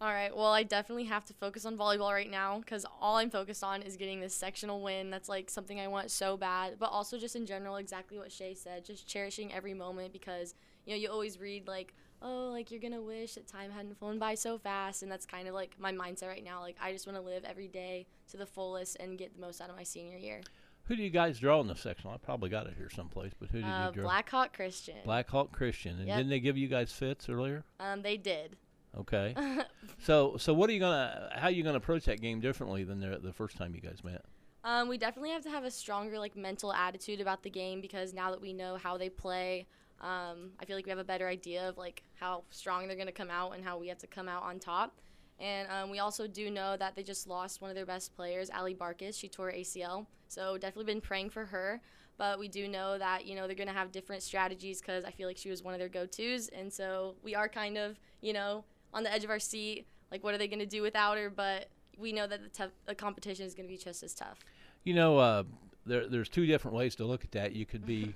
All 0.00 0.12
right. 0.12 0.34
Well, 0.34 0.52
I 0.52 0.62
definitely 0.62 1.04
have 1.06 1.24
to 1.24 1.32
focus 1.34 1.64
on 1.64 1.76
volleyball 1.76 2.12
right 2.12 2.30
now 2.30 2.60
because 2.60 2.86
all 3.00 3.16
I'm 3.16 3.30
focused 3.30 3.64
on 3.64 3.82
is 3.82 3.96
getting 3.96 4.20
this 4.20 4.32
sectional 4.34 4.80
win. 4.80 5.10
That's 5.10 5.28
like 5.28 5.50
something 5.50 5.80
I 5.80 5.88
want 5.88 6.12
so 6.12 6.36
bad. 6.36 6.76
But 6.78 6.90
also 6.92 7.18
just 7.18 7.34
in 7.34 7.46
general, 7.46 7.76
exactly 7.76 8.16
what 8.16 8.30
Shay 8.30 8.54
said, 8.54 8.84
just 8.84 9.08
cherishing 9.08 9.52
every 9.52 9.74
moment 9.74 10.12
because 10.12 10.54
you 10.86 10.94
know 10.94 11.00
you 11.00 11.08
always 11.10 11.40
read 11.40 11.66
like, 11.66 11.94
oh, 12.22 12.50
like 12.52 12.70
you're 12.70 12.80
gonna 12.80 13.02
wish 13.02 13.34
that 13.34 13.48
time 13.48 13.72
hadn't 13.72 13.98
flown 13.98 14.20
by 14.20 14.36
so 14.36 14.56
fast, 14.56 15.02
and 15.02 15.10
that's 15.10 15.26
kind 15.26 15.48
of 15.48 15.54
like 15.54 15.74
my 15.80 15.90
mindset 15.92 16.28
right 16.28 16.44
now. 16.44 16.60
Like 16.60 16.76
I 16.80 16.92
just 16.92 17.06
want 17.08 17.16
to 17.18 17.22
live 17.24 17.42
every 17.44 17.66
day 17.68 18.06
to 18.30 18.36
the 18.36 18.46
fullest 18.46 18.96
and 19.00 19.18
get 19.18 19.34
the 19.34 19.40
most 19.40 19.60
out 19.60 19.68
of 19.68 19.74
my 19.74 19.82
senior 19.82 20.16
year. 20.16 20.42
Who 20.84 20.94
do 20.94 21.02
you 21.02 21.10
guys 21.10 21.40
draw 21.40 21.60
in 21.60 21.66
the 21.66 21.74
sectional? 21.76 22.14
I 22.14 22.18
probably 22.18 22.50
got 22.50 22.66
it 22.68 22.74
here 22.78 22.88
someplace, 22.88 23.32
but 23.38 23.50
who 23.50 23.58
did 23.62 23.68
Uh, 23.68 23.86
you 23.88 23.94
draw? 23.94 24.02
Black 24.04 24.30
Hawk 24.30 24.54
Christian. 24.54 24.96
Black 25.04 25.28
Hawk 25.28 25.50
Christian. 25.52 25.98
And 25.98 26.06
Yep. 26.06 26.16
didn't 26.16 26.30
they 26.30 26.40
give 26.40 26.56
you 26.56 26.68
guys 26.68 26.92
fits 26.92 27.28
earlier? 27.28 27.64
Um, 27.80 28.00
they 28.02 28.16
did. 28.16 28.56
Okay. 28.96 29.34
so 30.04 30.36
so 30.38 30.54
what 30.54 30.70
are 30.70 30.72
you 30.72 30.80
gonna? 30.80 31.30
How 31.34 31.48
are 31.48 31.50
you 31.50 31.62
gonna 31.62 31.78
approach 31.78 32.04
that 32.06 32.20
game 32.20 32.40
differently 32.40 32.84
than 32.84 33.00
the 33.00 33.18
the 33.18 33.32
first 33.32 33.56
time 33.56 33.74
you 33.74 33.80
guys 33.80 34.02
met? 34.02 34.24
Um, 34.64 34.88
we 34.88 34.98
definitely 34.98 35.30
have 35.30 35.42
to 35.44 35.50
have 35.50 35.64
a 35.64 35.70
stronger 35.70 36.18
like 36.18 36.36
mental 36.36 36.72
attitude 36.72 37.20
about 37.20 37.42
the 37.42 37.50
game 37.50 37.80
because 37.80 38.12
now 38.12 38.30
that 38.30 38.40
we 38.40 38.52
know 38.52 38.76
how 38.76 38.98
they 38.98 39.08
play, 39.08 39.66
um, 40.00 40.50
I 40.60 40.64
feel 40.64 40.76
like 40.76 40.84
we 40.84 40.90
have 40.90 40.98
a 40.98 41.04
better 41.04 41.28
idea 41.28 41.68
of 41.68 41.78
like 41.78 42.02
how 42.14 42.44
strong 42.50 42.86
they're 42.86 42.96
gonna 42.96 43.12
come 43.12 43.30
out 43.30 43.52
and 43.54 43.64
how 43.64 43.78
we 43.78 43.88
have 43.88 43.98
to 43.98 44.06
come 44.06 44.28
out 44.28 44.42
on 44.42 44.58
top. 44.58 45.00
And 45.40 45.70
um, 45.70 45.90
we 45.90 46.00
also 46.00 46.26
do 46.26 46.50
know 46.50 46.76
that 46.76 46.96
they 46.96 47.04
just 47.04 47.28
lost 47.28 47.60
one 47.60 47.70
of 47.70 47.76
their 47.76 47.86
best 47.86 48.14
players, 48.16 48.50
Ali 48.50 48.74
Barkis. 48.74 49.18
She 49.18 49.28
tore 49.28 49.52
ACL, 49.52 50.06
so 50.26 50.58
definitely 50.58 50.92
been 50.92 51.00
praying 51.00 51.30
for 51.30 51.46
her. 51.46 51.80
But 52.16 52.40
we 52.40 52.48
do 52.48 52.66
know 52.66 52.98
that 52.98 53.24
you 53.26 53.36
know 53.36 53.46
they're 53.46 53.54
gonna 53.54 53.72
have 53.72 53.92
different 53.92 54.24
strategies 54.24 54.80
because 54.80 55.04
I 55.04 55.12
feel 55.12 55.28
like 55.28 55.36
she 55.36 55.50
was 55.50 55.62
one 55.62 55.74
of 55.74 55.78
their 55.78 55.88
go-tos, 55.88 56.48
and 56.48 56.72
so 56.72 57.14
we 57.22 57.36
are 57.36 57.48
kind 57.48 57.78
of 57.78 57.98
you 58.20 58.32
know 58.32 58.64
on 58.94 59.02
the 59.02 59.12
edge 59.12 59.24
of 59.24 59.30
our 59.30 59.38
seat. 59.38 59.86
Like, 60.10 60.24
what 60.24 60.34
are 60.34 60.38
they 60.38 60.48
gonna 60.48 60.66
do 60.66 60.82
without 60.82 61.16
her? 61.18 61.30
But 61.30 61.68
we 61.96 62.12
know 62.12 62.26
that 62.26 62.42
the, 62.42 62.48
tough 62.48 62.70
the 62.86 62.94
competition 62.94 63.44
is 63.46 63.54
gonna 63.54 63.68
be 63.68 63.76
just 63.76 64.02
as 64.02 64.14
tough. 64.14 64.38
You 64.84 64.94
know, 64.94 65.18
uh, 65.18 65.42
there 65.86 66.06
there's 66.08 66.28
two 66.28 66.46
different 66.46 66.76
ways 66.76 66.94
to 66.96 67.04
look 67.04 67.24
at 67.24 67.32
that. 67.32 67.52
You 67.52 67.66
could 67.66 67.84
be, 67.86 68.14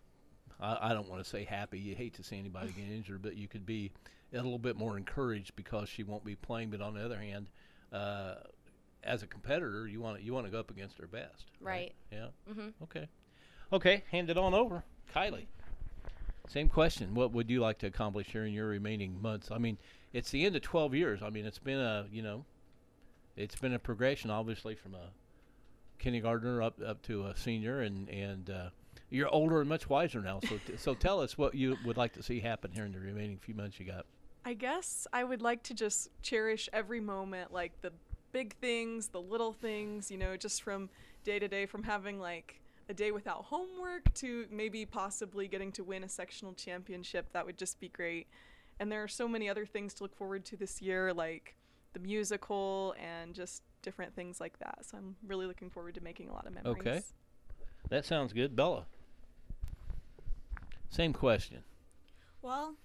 I, 0.60 0.90
I 0.90 0.92
don't 0.94 1.08
want 1.08 1.22
to 1.22 1.28
say 1.28 1.44
happy. 1.44 1.78
You 1.78 1.94
hate 1.94 2.14
to 2.14 2.22
see 2.22 2.38
anybody 2.38 2.72
get 2.72 2.88
injured, 2.94 3.22
but 3.22 3.36
you 3.36 3.48
could 3.48 3.66
be 3.66 3.92
a 4.32 4.36
little 4.36 4.58
bit 4.58 4.76
more 4.76 4.96
encouraged 4.96 5.56
because 5.56 5.88
she 5.88 6.02
won't 6.02 6.24
be 6.24 6.34
playing. 6.34 6.70
But 6.70 6.80
on 6.80 6.94
the 6.94 7.04
other 7.04 7.18
hand, 7.18 7.48
uh, 7.92 8.34
as 9.04 9.22
a 9.22 9.26
competitor, 9.26 9.86
you 9.86 10.00
want 10.00 10.20
you 10.22 10.32
want 10.32 10.46
to 10.46 10.52
go 10.52 10.58
up 10.58 10.70
against 10.70 10.98
her 10.98 11.06
best. 11.06 11.46
Right. 11.60 11.92
Yeah. 12.12 12.28
Mhm. 12.50 12.72
Okay. 12.82 13.08
Okay. 13.72 14.02
Hand 14.10 14.30
it 14.30 14.36
on 14.38 14.54
over, 14.54 14.82
Kylie. 15.14 15.46
Same 16.48 16.68
question. 16.68 17.14
What 17.14 17.32
would 17.32 17.50
you 17.50 17.60
like 17.60 17.78
to 17.80 17.86
accomplish 17.86 18.28
here 18.28 18.44
in 18.46 18.52
your 18.54 18.66
remaining 18.68 19.20
months? 19.20 19.50
I 19.50 19.58
mean, 19.58 19.76
it's 20.12 20.30
the 20.30 20.44
end 20.44 20.56
of 20.56 20.62
12 20.62 20.94
years. 20.94 21.20
I 21.22 21.30
mean, 21.30 21.44
it's 21.44 21.58
been 21.58 21.78
a 21.78 22.06
you 22.10 22.22
know, 22.22 22.44
it's 23.36 23.56
been 23.56 23.74
a 23.74 23.78
progression, 23.78 24.30
obviously, 24.30 24.74
from 24.74 24.94
a 24.94 25.10
kindergartner 25.98 26.62
up 26.62 26.80
up 26.84 27.02
to 27.02 27.26
a 27.26 27.36
senior, 27.36 27.80
and 27.80 28.08
and 28.08 28.50
uh, 28.50 28.70
you're 29.10 29.28
older 29.28 29.60
and 29.60 29.68
much 29.68 29.88
wiser 29.88 30.20
now. 30.20 30.40
So 30.40 30.58
t- 30.66 30.76
so 30.76 30.94
tell 30.94 31.20
us 31.20 31.36
what 31.36 31.54
you 31.54 31.76
would 31.84 31.96
like 31.96 32.12
to 32.14 32.22
see 32.22 32.40
happen 32.40 32.70
here 32.72 32.84
in 32.84 32.92
the 32.92 33.00
remaining 33.00 33.38
few 33.38 33.54
months 33.54 33.78
you 33.78 33.86
got. 33.86 34.06
I 34.44 34.54
guess 34.54 35.06
I 35.12 35.24
would 35.24 35.42
like 35.42 35.62
to 35.64 35.74
just 35.74 36.08
cherish 36.22 36.68
every 36.72 37.00
moment, 37.00 37.52
like 37.52 37.80
the 37.82 37.92
big 38.32 38.54
things, 38.56 39.08
the 39.08 39.20
little 39.20 39.52
things, 39.52 40.10
you 40.10 40.18
know, 40.18 40.36
just 40.36 40.62
from 40.62 40.88
day 41.24 41.38
to 41.38 41.48
day, 41.48 41.66
from 41.66 41.82
having 41.82 42.18
like 42.18 42.60
a 42.88 42.94
day 42.94 43.10
without 43.10 43.44
homework 43.44 44.12
to 44.14 44.46
maybe 44.50 44.86
possibly 44.86 45.46
getting 45.48 45.70
to 45.72 45.84
win 45.84 46.04
a 46.04 46.08
sectional 46.08 46.54
championship. 46.54 47.26
That 47.32 47.44
would 47.44 47.58
just 47.58 47.78
be 47.80 47.88
great. 47.88 48.26
And 48.80 48.90
there 48.92 49.02
are 49.02 49.08
so 49.08 49.26
many 49.26 49.48
other 49.48 49.66
things 49.66 49.94
to 49.94 50.04
look 50.04 50.14
forward 50.14 50.44
to 50.46 50.56
this 50.56 50.80
year, 50.80 51.12
like 51.12 51.56
the 51.92 51.98
musical 51.98 52.94
and 53.00 53.34
just 53.34 53.62
different 53.82 54.14
things 54.14 54.40
like 54.40 54.58
that. 54.58 54.78
So 54.82 54.98
I'm 54.98 55.16
really 55.26 55.46
looking 55.46 55.70
forward 55.70 55.94
to 55.94 56.00
making 56.00 56.28
a 56.28 56.32
lot 56.32 56.46
of 56.46 56.52
memories. 56.52 56.80
Okay, 56.80 57.02
that 57.88 58.04
sounds 58.04 58.32
good, 58.32 58.54
Bella. 58.54 58.86
Same 60.90 61.12
question. 61.12 61.62
Well, 62.40 62.76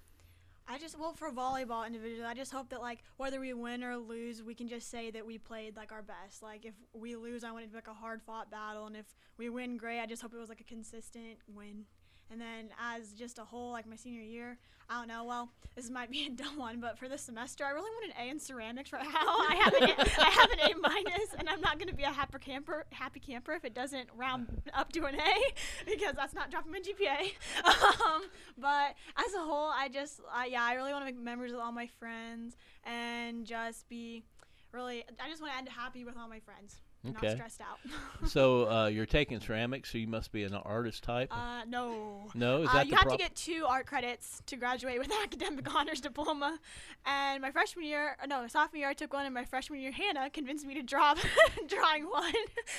I 0.67 0.77
just 0.77 0.97
well 0.97 1.13
for 1.13 1.31
volleyball 1.31 1.85
individually, 1.85 2.25
I 2.25 2.33
just 2.33 2.51
hope 2.51 2.69
that 2.69 2.81
like 2.81 3.03
whether 3.17 3.39
we 3.39 3.53
win 3.53 3.83
or 3.83 3.97
lose, 3.97 4.41
we 4.41 4.55
can 4.55 4.67
just 4.67 4.89
say 4.89 5.11
that 5.11 5.25
we 5.25 5.37
played 5.37 5.75
like 5.75 5.91
our 5.91 6.01
best. 6.01 6.41
Like 6.41 6.65
if 6.65 6.73
we 6.93 7.15
lose, 7.15 7.43
I 7.43 7.51
want 7.51 7.63
it 7.63 7.67
to 7.67 7.71
be 7.71 7.77
like 7.77 7.87
a 7.87 7.93
hard 7.93 8.21
fought 8.21 8.49
battle, 8.49 8.87
and 8.87 8.95
if 8.95 9.05
we 9.37 9.49
win, 9.49 9.77
great. 9.77 10.01
I 10.01 10.05
just 10.05 10.21
hope 10.21 10.33
it 10.33 10.37
was 10.37 10.49
like 10.49 10.61
a 10.61 10.65
consistent 10.65 11.37
win, 11.47 11.85
And 12.33 12.41
then 12.41 12.69
as 12.81 13.13
just 13.13 13.37
a 13.37 13.43
whole, 13.43 13.71
like 13.71 13.87
my 13.87 13.95
senior 13.95 14.23
year, 14.23 14.57
I 14.89 14.97
don't 14.97 15.07
know. 15.07 15.23
Well, 15.23 15.51
this 15.75 15.91
might 15.91 16.09
be 16.09 16.25
a 16.25 16.29
dumb 16.43 16.57
one, 16.57 16.79
but 16.79 16.97
for 16.97 17.07
this 17.07 17.21
semester, 17.21 17.63
I 17.63 17.69
really 17.69 17.91
want 17.91 18.05
an 18.05 18.25
A 18.25 18.31
in 18.31 18.39
ceramics 18.39 18.91
right 18.91 19.03
now. 19.13 19.13
I 19.13 19.61
have 19.63 19.73
an 19.75 19.83
A, 19.83 20.21
I 20.21 20.29
have 20.29 20.49
an 20.49 20.59
A 20.59 20.79
minus, 20.81 21.35
and 21.37 21.47
I'm 21.47 21.61
not 21.61 21.77
going 21.77 21.89
to 21.89 21.95
be 21.95 22.01
a 22.01 22.11
happy 22.11 22.39
camper, 22.39 22.85
happy 22.91 23.19
camper 23.19 23.51
if 23.51 23.63
it 23.63 23.75
doesn't 23.75 24.09
round 24.17 24.47
up 24.73 24.91
to 24.93 25.05
an 25.05 25.13
A, 25.13 25.53
because 25.85 26.15
that's 26.15 26.33
not 26.33 26.49
dropping 26.49 26.71
my 26.71 26.79
GPA. 26.79 27.33
Um, 27.65 28.23
but 28.57 28.95
as 29.15 29.35
a 29.35 29.39
whole, 29.39 29.69
I 29.69 29.89
just, 29.93 30.19
yeah, 30.49 30.63
I 30.63 30.73
really 30.73 30.91
want 30.91 31.05
to 31.05 31.13
make 31.13 31.21
memories 31.21 31.51
with 31.51 31.61
all 31.61 31.71
my 31.71 31.85
friends 31.85 32.57
and 32.83 33.45
just 33.45 33.87
be 33.89 34.23
really. 34.71 35.03
I 35.23 35.29
just 35.29 35.39
want 35.39 35.53
to 35.53 35.59
end 35.59 35.69
happy 35.69 36.03
with 36.03 36.17
all 36.17 36.27
my 36.27 36.39
friends. 36.39 36.81
Okay. 37.05 37.27
Not 37.27 37.35
stressed 37.35 37.61
out. 37.61 37.79
so 38.29 38.69
uh, 38.69 38.87
you're 38.87 39.05
taking 39.05 39.39
ceramics, 39.41 39.91
so 39.91 39.97
you 39.97 40.07
must 40.07 40.31
be 40.31 40.43
an 40.43 40.53
artist 40.53 41.03
type. 41.03 41.35
Uh, 41.35 41.63
no. 41.67 42.29
No, 42.33 42.61
is 42.61 42.69
uh, 42.69 42.73
that 42.73 42.87
you 42.87 42.95
have 42.95 43.09
to 43.09 43.17
get 43.17 43.35
two 43.35 43.65
art 43.67 43.85
credits 43.85 44.41
to 44.45 44.55
graduate 44.55 44.99
with 44.99 45.07
an 45.07 45.17
academic 45.23 45.73
honors 45.75 45.99
diploma. 45.99 46.59
And 47.05 47.41
my 47.41 47.51
freshman 47.51 47.85
year, 47.85 48.15
uh, 48.23 48.25
no, 48.25 48.47
sophomore 48.47 48.79
year, 48.79 48.89
I 48.89 48.93
took 48.93 49.11
one, 49.11 49.25
and 49.25 49.33
my 49.33 49.43
freshman 49.43 49.81
year, 49.81 49.91
Hannah 49.91 50.29
convinced 50.29 50.65
me 50.65 50.75
to 50.75 50.81
drop 50.81 51.17
drawing 51.67 52.05
one 52.09 52.33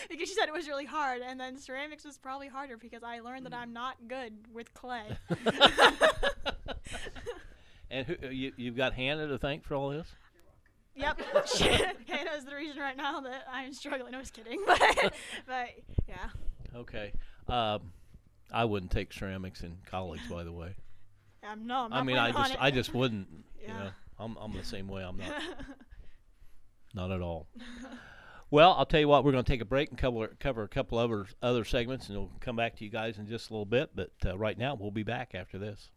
because 0.09 0.29
she 0.29 0.35
said 0.35 0.49
it 0.49 0.55
was 0.55 0.69
really 0.69 0.87
hard. 0.87 1.21
And 1.21 1.39
then 1.39 1.59
ceramics 1.59 2.05
was 2.05 2.17
probably 2.17 2.49
harder 2.49 2.79
because 2.79 3.03
I 3.03 3.21
learned 3.21 3.45
that 3.45 3.55
I'm 3.55 3.75
not 3.75 3.97
good 4.09 4.33
with 4.53 4.73
clay. 4.73 5.19
And 7.91 8.07
who, 8.07 8.17
uh, 8.27 8.31
you, 8.31 8.53
you've 8.57 8.77
got 8.77 8.95
Hannah 8.95 9.29
to 9.29 9.39
thank 9.39 9.65
for 9.65 9.75
all 9.75 9.91
this. 9.91 10.09
Yep, 10.95 11.21
Hannah's 12.09 12.45
the 12.49 12.55
reason 12.55 12.79
right 12.81 12.97
now 12.97 13.21
that 13.21 13.47
I'm 13.51 13.73
struggling. 13.73 14.13
No, 14.13 14.19
I 14.19 14.21
was 14.21 14.31
kidding, 14.31 14.61
but 14.67 14.81
but 15.47 15.69
yeah. 16.09 16.29
Okay. 16.77 17.13
Um, 17.49 17.93
I 18.53 18.65
wouldn't 18.65 18.93
take 18.93 19.13
ceramics 19.13 19.63
in 19.63 19.77
college, 19.87 20.21
by 20.31 20.45
the 20.45 20.53
way. 20.53 20.75
Um, 21.49 21.67
no, 21.67 21.81
I'm 21.85 21.93
I 21.93 21.97
not 21.99 22.07
mean, 22.07 22.17
I 22.17 22.33
planning 22.33 22.51
just, 22.53 22.55
it. 22.55 22.63
I 22.63 22.71
just 22.71 22.95
wouldn't. 22.95 23.29
You 23.61 23.69
Yeah. 23.69 23.79
know, 23.85 23.91
I'm, 24.19 24.37
I'm 24.37 24.53
the 24.53 24.65
same 24.65 24.89
way. 24.89 25.03
I'm 25.03 25.17
not, 25.19 25.43
not 26.95 27.11
at 27.11 27.21
all. 27.21 27.49
Well, 28.51 28.73
I'll 28.79 28.87
tell 28.87 29.01
you 29.01 29.09
what. 29.09 29.25
We're 29.25 29.33
going 29.33 29.45
to 29.45 29.51
take 29.53 29.61
a 29.61 29.65
break 29.65 29.91
and 29.91 29.99
cover 29.99 30.29
cover 30.39 30.63
a 30.63 30.69
couple 30.69 30.99
other 30.99 31.27
other 31.43 31.65
segments, 31.65 32.09
and 32.09 32.17
we'll 32.19 32.31
come 32.41 32.57
back 32.57 32.77
to 32.77 32.85
you 32.85 32.91
guys 32.91 33.19
in 33.19 33.27
just 33.27 33.51
a 33.51 33.53
little 33.53 33.67
bit. 33.67 33.91
But 33.95 34.13
uh, 34.25 34.39
right 34.39 34.57
now, 34.57 34.75
we'll 34.75 34.91
be 34.93 35.03
back 35.03 35.35
after 35.35 35.59
this. 35.59 35.91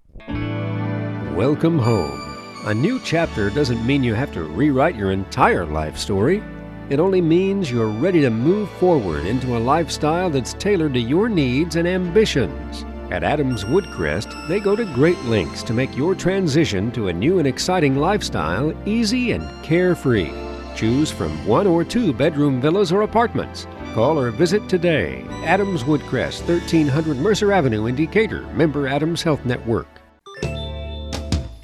Welcome 1.35 1.77
home. 1.79 2.46
A 2.65 2.73
new 2.73 2.99
chapter 2.99 3.49
doesn't 3.49 3.85
mean 3.85 4.03
you 4.03 4.13
have 4.13 4.33
to 4.33 4.43
rewrite 4.43 4.95
your 4.95 5.11
entire 5.11 5.65
life 5.65 5.97
story. 5.97 6.43
It 6.89 6.99
only 6.99 7.21
means 7.21 7.71
you're 7.71 7.87
ready 7.87 8.19
to 8.21 8.29
move 8.29 8.69
forward 8.71 9.25
into 9.25 9.55
a 9.55 9.59
lifestyle 9.59 10.29
that's 10.29 10.53
tailored 10.53 10.95
to 10.95 10.99
your 10.99 11.29
needs 11.29 11.75
and 11.75 11.87
ambitions. 11.87 12.83
At 13.09 13.23
Adams 13.23 13.63
Woodcrest, 13.63 14.49
they 14.49 14.59
go 14.59 14.75
to 14.75 14.91
great 14.95 15.21
lengths 15.25 15.63
to 15.63 15.73
make 15.73 15.95
your 15.95 16.15
transition 16.15 16.91
to 16.91 17.07
a 17.07 17.13
new 17.13 17.39
and 17.39 17.47
exciting 17.47 17.95
lifestyle 17.95 18.73
easy 18.85 19.31
and 19.31 19.63
carefree. 19.63 20.31
Choose 20.75 21.11
from 21.11 21.45
one 21.45 21.67
or 21.67 21.85
two 21.85 22.11
bedroom 22.11 22.59
villas 22.59 22.91
or 22.91 23.03
apartments. 23.03 23.65
Call 23.93 24.19
or 24.19 24.31
visit 24.31 24.67
today. 24.67 25.23
Adams 25.45 25.83
Woodcrest, 25.83 26.45
1300 26.47 27.17
Mercer 27.17 27.53
Avenue 27.53 27.85
in 27.85 27.95
Decatur, 27.95 28.41
member 28.47 28.87
Adams 28.87 29.21
Health 29.21 29.45
Network. 29.45 29.87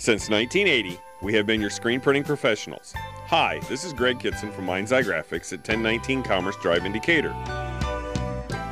Since 0.03 0.29
1980, 0.29 0.99
we 1.21 1.33
have 1.35 1.45
been 1.45 1.61
your 1.61 1.69
screen 1.69 2.01
printing 2.01 2.25
professionals. 2.25 2.93
Hi, 3.27 3.61
this 3.69 3.85
is 3.85 3.93
Greg 3.93 4.19
Kitson 4.19 4.51
from 4.51 4.65
Mind's 4.65 4.91
Eye 4.91 5.01
Graphics 5.01 5.53
at 5.53 5.59
1019 5.59 6.23
Commerce 6.23 6.57
Drive 6.61 6.83
in 6.83 6.91
Decatur. 6.91 7.33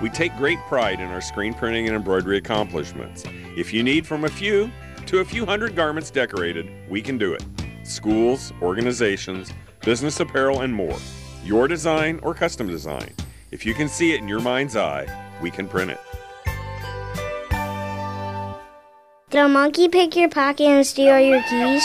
We 0.01 0.09
take 0.09 0.35
great 0.35 0.59
pride 0.67 0.99
in 0.99 1.07
our 1.07 1.21
screen 1.21 1.53
printing 1.53 1.87
and 1.87 1.95
embroidery 1.95 2.35
accomplishments. 2.35 3.23
If 3.55 3.71
you 3.71 3.81
need 3.81 4.05
from 4.05 4.25
a 4.25 4.29
few 4.29 4.69
to 5.05 5.19
a 5.19 5.23
few 5.23 5.45
hundred 5.45 5.73
garments 5.73 6.11
decorated, 6.11 6.69
we 6.89 7.01
can 7.01 7.17
do 7.17 7.31
it. 7.31 7.45
Schools, 7.83 8.51
organizations, 8.61 9.53
business 9.85 10.19
apparel, 10.19 10.63
and 10.63 10.73
more. 10.73 10.97
Your 11.45 11.69
design 11.69 12.19
or 12.23 12.33
custom 12.33 12.67
design. 12.67 13.13
If 13.51 13.65
you 13.65 13.73
can 13.73 13.87
see 13.87 14.11
it 14.11 14.19
in 14.19 14.27
your 14.27 14.41
mind's 14.41 14.75
eye, 14.75 15.07
we 15.41 15.49
can 15.49 15.69
print 15.69 15.91
it. 15.91 15.99
Did 19.31 19.39
a 19.39 19.47
monkey 19.47 19.87
pick 19.87 20.17
your 20.17 20.27
pocket 20.27 20.65
and 20.65 20.85
steal 20.85 21.17
your 21.17 21.41
keys? 21.43 21.81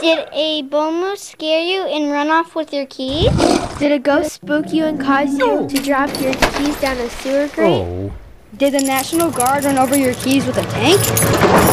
Did 0.00 0.26
a 0.32 0.62
bull 0.62 0.90
moose 0.90 1.20
scare 1.20 1.62
you 1.62 1.82
and 1.82 2.10
run 2.10 2.28
off 2.28 2.56
with 2.56 2.72
your 2.72 2.86
keys? 2.86 3.30
Did 3.78 3.92
a 3.92 4.00
ghost 4.00 4.32
spook 4.32 4.72
you 4.72 4.86
and 4.86 5.00
cause 5.00 5.32
you 5.38 5.68
to 5.68 5.80
drop 5.80 6.10
your 6.20 6.34
keys 6.34 6.80
down 6.80 6.96
a 6.96 7.08
sewer 7.08 7.46
grate? 7.54 7.84
Oh. 7.86 8.12
Did 8.56 8.74
the 8.74 8.80
National 8.80 9.30
Guard 9.30 9.62
run 9.62 9.78
over 9.78 9.96
your 9.96 10.14
keys 10.14 10.44
with 10.44 10.56
a 10.58 10.62
tank? 10.62 11.71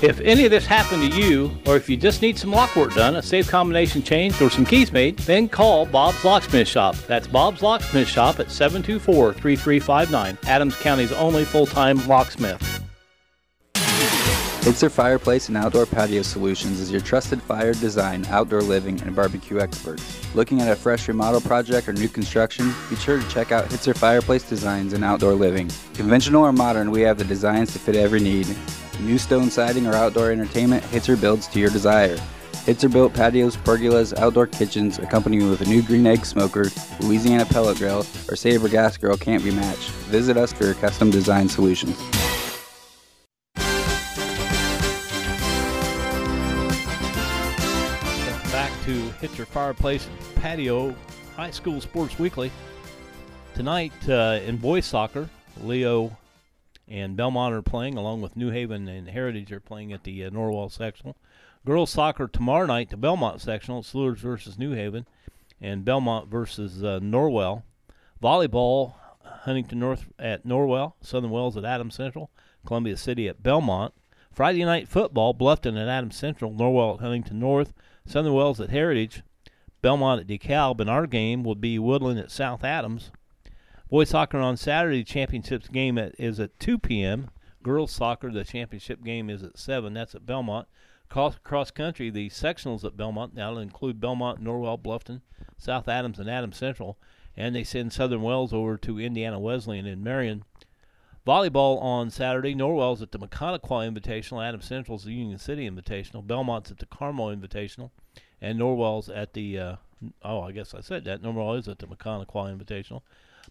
If 0.00 0.20
any 0.20 0.44
of 0.44 0.52
this 0.52 0.64
happened 0.64 1.10
to 1.10 1.18
you, 1.18 1.50
or 1.66 1.74
if 1.74 1.88
you 1.88 1.96
just 1.96 2.22
need 2.22 2.38
some 2.38 2.52
lock 2.52 2.76
work 2.76 2.94
done, 2.94 3.16
a 3.16 3.22
safe 3.22 3.48
combination 3.48 4.00
changed, 4.00 4.40
or 4.40 4.48
some 4.48 4.64
keys 4.64 4.92
made, 4.92 5.18
then 5.18 5.48
call 5.48 5.86
Bob's 5.86 6.24
Locksmith 6.24 6.68
Shop. 6.68 6.94
That's 7.08 7.26
Bob's 7.26 7.62
Locksmith 7.62 8.06
Shop 8.06 8.38
at 8.38 8.48
724 8.48 9.32
3359, 9.32 10.38
Adams 10.46 10.76
County's 10.76 11.10
only 11.10 11.44
full 11.44 11.66
time 11.66 12.06
locksmith. 12.06 12.62
Hitzer 13.74 14.90
Fireplace 14.90 15.48
and 15.48 15.56
Outdoor 15.56 15.86
Patio 15.86 16.22
Solutions 16.22 16.78
is 16.78 16.92
your 16.92 17.00
trusted 17.00 17.42
fire 17.42 17.72
design, 17.72 18.24
outdoor 18.26 18.60
living, 18.62 19.00
and 19.02 19.16
barbecue 19.16 19.58
expert. 19.58 20.00
Looking 20.34 20.60
at 20.60 20.70
a 20.70 20.76
fresh 20.76 21.08
remodel 21.08 21.40
project 21.40 21.88
or 21.88 21.92
new 21.92 22.08
construction? 22.08 22.72
Be 22.88 22.96
sure 22.96 23.18
to 23.18 23.28
check 23.30 23.50
out 23.50 23.68
Hitzer 23.68 23.96
Fireplace 23.96 24.48
Designs 24.48 24.92
and 24.92 25.02
Outdoor 25.02 25.32
Living. 25.32 25.70
Conventional 25.94 26.44
or 26.44 26.52
modern, 26.52 26.92
we 26.92 27.00
have 27.00 27.18
the 27.18 27.24
designs 27.24 27.72
to 27.72 27.80
fit 27.80 27.96
every 27.96 28.20
need. 28.20 28.46
New 29.00 29.16
stone 29.16 29.48
siding 29.48 29.86
or 29.86 29.94
outdoor 29.94 30.32
entertainment, 30.32 30.82
Hitzer 30.84 31.20
builds 31.20 31.46
to 31.48 31.60
your 31.60 31.70
desire. 31.70 32.16
Hitzer 32.66 32.92
built 32.92 33.14
patios, 33.14 33.56
pergolas, 33.56 34.14
outdoor 34.18 34.46
kitchens, 34.48 34.98
accompanied 34.98 35.44
with 35.44 35.60
a 35.60 35.64
new 35.64 35.82
green 35.82 36.06
egg 36.06 36.26
smoker, 36.26 36.66
Louisiana 37.00 37.46
pellet 37.46 37.78
grill, 37.78 38.04
or 38.28 38.36
Sabre 38.36 38.68
gas 38.68 38.96
grill 38.96 39.16
can't 39.16 39.44
be 39.44 39.52
matched. 39.52 39.88
Visit 40.10 40.36
us 40.36 40.52
for 40.52 40.64
your 40.64 40.74
custom 40.74 41.10
design 41.10 41.48
solutions. 41.48 41.96
Back 48.50 48.72
to 48.84 49.00
Hitzer 49.20 49.46
Fireplace 49.46 50.08
Patio 50.34 50.94
High 51.36 51.52
School 51.52 51.80
Sports 51.80 52.18
Weekly. 52.18 52.50
Tonight 53.54 53.92
uh, 54.08 54.40
in 54.44 54.56
boys 54.56 54.84
soccer, 54.84 55.30
Leo 55.62 56.17
and 56.88 57.16
Bellmont 57.16 57.52
are 57.52 57.62
playing, 57.62 57.96
along 57.96 58.22
with 58.22 58.36
New 58.36 58.50
Haven 58.50 58.88
and 58.88 59.08
Heritage 59.08 59.52
are 59.52 59.60
playing 59.60 59.92
at 59.92 60.04
the 60.04 60.24
uh, 60.24 60.30
Norwell 60.30 60.70
sectional. 60.70 61.16
Girls 61.66 61.90
soccer 61.90 62.26
tomorrow 62.26 62.66
night, 62.66 62.90
the 62.90 62.96
Bellmont 62.96 63.40
sectional, 63.40 63.84
Luers 63.92 64.20
versus 64.20 64.58
New 64.58 64.72
Haven, 64.72 65.06
and 65.60 65.84
Bellmont 65.84 66.28
versus 66.28 66.82
uh, 66.82 67.00
Norwell. 67.00 67.62
Volleyball, 68.22 68.94
Huntington 69.22 69.80
North 69.80 70.06
at 70.18 70.46
Norwell, 70.46 70.94
Southern 71.02 71.30
Wells 71.30 71.56
at 71.56 71.64
Adams 71.64 71.94
Central, 71.94 72.30
Columbia 72.64 72.96
City 72.96 73.28
at 73.28 73.42
Bellmont. 73.42 73.92
Friday 74.32 74.64
night 74.64 74.88
football, 74.88 75.34
Bluffton 75.34 75.80
at 75.80 75.88
Adams 75.88 76.16
Central, 76.16 76.52
Norwell 76.52 76.94
at 76.94 77.00
Huntington 77.00 77.38
North, 77.38 77.72
Southern 78.06 78.32
Wells 78.32 78.60
at 78.60 78.70
Heritage, 78.70 79.22
Bellmont 79.82 80.20
at 80.20 80.26
DeKalb, 80.26 80.80
and 80.80 80.88
our 80.88 81.06
game 81.06 81.42
will 81.44 81.54
be 81.54 81.78
Woodland 81.78 82.18
at 82.18 82.30
South 82.30 82.64
Adams. 82.64 83.10
Boys 83.90 84.10
soccer 84.10 84.36
on 84.36 84.58
Saturday, 84.58 85.02
championships 85.02 85.66
game 85.68 85.96
at, 85.96 86.14
is 86.18 86.38
at 86.38 86.60
2 86.60 86.78
p.m. 86.78 87.30
Girls 87.62 87.90
soccer, 87.90 88.30
the 88.30 88.44
championship 88.44 89.02
game 89.02 89.30
is 89.30 89.42
at 89.42 89.56
7. 89.56 89.94
That's 89.94 90.14
at 90.14 90.26
Bellmont. 90.26 90.66
Cross, 91.08 91.36
cross 91.42 91.70
country, 91.70 92.10
the 92.10 92.28
sectionals 92.28 92.84
at 92.84 92.98
Bellmont 92.98 93.32
now 93.32 93.56
include 93.56 93.98
Bellmont, 93.98 94.40
Norwell, 94.40 94.78
Bluffton, 94.78 95.22
South 95.56 95.88
Adams, 95.88 96.18
and 96.18 96.28
Adams 96.28 96.58
Central. 96.58 96.98
And 97.34 97.54
they 97.54 97.64
send 97.64 97.94
Southern 97.94 98.20
Wells 98.20 98.52
over 98.52 98.76
to 98.76 99.00
Indiana 99.00 99.40
Wesleyan 99.40 99.86
in 99.86 100.04
Marion. 100.04 100.44
Volleyball 101.26 101.80
on 101.80 102.10
Saturday. 102.10 102.54
Norwell's 102.54 103.00
at 103.00 103.12
the 103.12 103.18
Maconaquah 103.18 103.90
Invitational. 103.90 104.46
Adams 104.46 104.66
Central's 104.66 105.04
the 105.04 105.14
Union 105.14 105.38
City 105.38 105.68
Invitational. 105.68 106.26
Bellmont's 106.26 106.70
at 106.70 106.78
the 106.78 106.86
Carmel 106.86 107.34
Invitational. 107.34 107.90
And 108.42 108.60
Norwell's 108.60 109.08
at 109.08 109.32
the, 109.32 109.58
uh, 109.58 109.76
oh, 110.22 110.42
I 110.42 110.52
guess 110.52 110.74
I 110.74 110.82
said 110.82 111.04
that. 111.06 111.22
Norwell 111.22 111.58
is 111.58 111.68
at 111.68 111.78
the 111.78 111.86
Maconaquah 111.86 112.54
Invitational. 112.54 113.00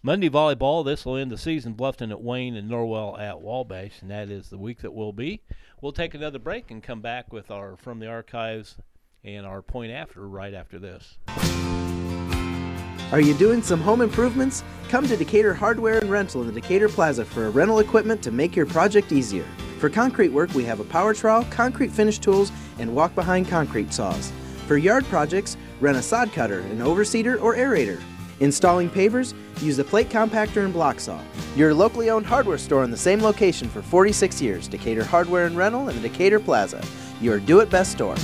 Monday 0.00 0.30
volleyball, 0.30 0.84
this 0.84 1.04
will 1.04 1.16
end 1.16 1.32
the 1.32 1.38
season. 1.38 1.74
Bluffton 1.74 2.10
at 2.10 2.22
Wayne 2.22 2.54
and 2.54 2.70
Norwell 2.70 3.18
at 3.18 3.40
Wabash, 3.40 4.00
and 4.00 4.10
that 4.10 4.30
is 4.30 4.48
the 4.48 4.58
week 4.58 4.80
that 4.82 4.94
will 4.94 5.12
be. 5.12 5.42
We'll 5.80 5.92
take 5.92 6.14
another 6.14 6.38
break 6.38 6.70
and 6.70 6.80
come 6.82 7.00
back 7.00 7.32
with 7.32 7.50
our 7.50 7.76
From 7.76 7.98
the 7.98 8.06
Archives 8.06 8.76
and 9.24 9.44
our 9.44 9.60
point 9.60 9.90
after 9.90 10.28
right 10.28 10.54
after 10.54 10.78
this. 10.78 11.18
Are 13.10 13.20
you 13.20 13.34
doing 13.34 13.60
some 13.60 13.80
home 13.80 14.00
improvements? 14.00 14.62
Come 14.88 15.08
to 15.08 15.16
Decatur 15.16 15.54
Hardware 15.54 15.98
and 15.98 16.10
Rental 16.10 16.42
in 16.42 16.46
the 16.46 16.60
Decatur 16.60 16.88
Plaza 16.88 17.24
for 17.24 17.46
a 17.46 17.50
rental 17.50 17.80
equipment 17.80 18.22
to 18.22 18.30
make 18.30 18.54
your 18.54 18.66
project 18.66 19.10
easier. 19.10 19.46
For 19.80 19.90
concrete 19.90 20.28
work, 20.28 20.54
we 20.54 20.64
have 20.64 20.78
a 20.78 20.84
power 20.84 21.12
trowel, 21.12 21.44
concrete 21.50 21.90
finish 21.90 22.18
tools, 22.18 22.52
and 22.78 22.94
walk 22.94 23.14
behind 23.16 23.48
concrete 23.48 23.92
saws. 23.92 24.30
For 24.68 24.76
yard 24.76 25.06
projects, 25.06 25.56
rent 25.80 25.96
a 25.96 26.02
sod 26.02 26.32
cutter, 26.32 26.60
an 26.60 26.78
overseeder, 26.78 27.42
or 27.42 27.56
aerator. 27.56 28.00
Installing 28.40 28.88
pavers? 28.88 29.34
Use 29.60 29.76
the 29.76 29.84
plate 29.84 30.08
compactor 30.08 30.64
and 30.64 30.72
block 30.72 31.00
saw. 31.00 31.20
Your 31.56 31.74
locally 31.74 32.10
owned 32.10 32.26
hardware 32.26 32.58
store 32.58 32.84
in 32.84 32.90
the 32.90 32.96
same 32.96 33.20
location 33.20 33.68
for 33.68 33.82
46 33.82 34.40
years 34.40 34.68
Decatur 34.68 35.04
Hardware 35.04 35.46
and 35.46 35.56
Rental 35.56 35.88
in 35.88 36.00
the 36.00 36.08
Decatur 36.08 36.40
Plaza. 36.40 36.82
Your 37.20 37.40
do 37.40 37.60
it 37.60 37.70
best 37.70 37.92
store. 37.92 38.16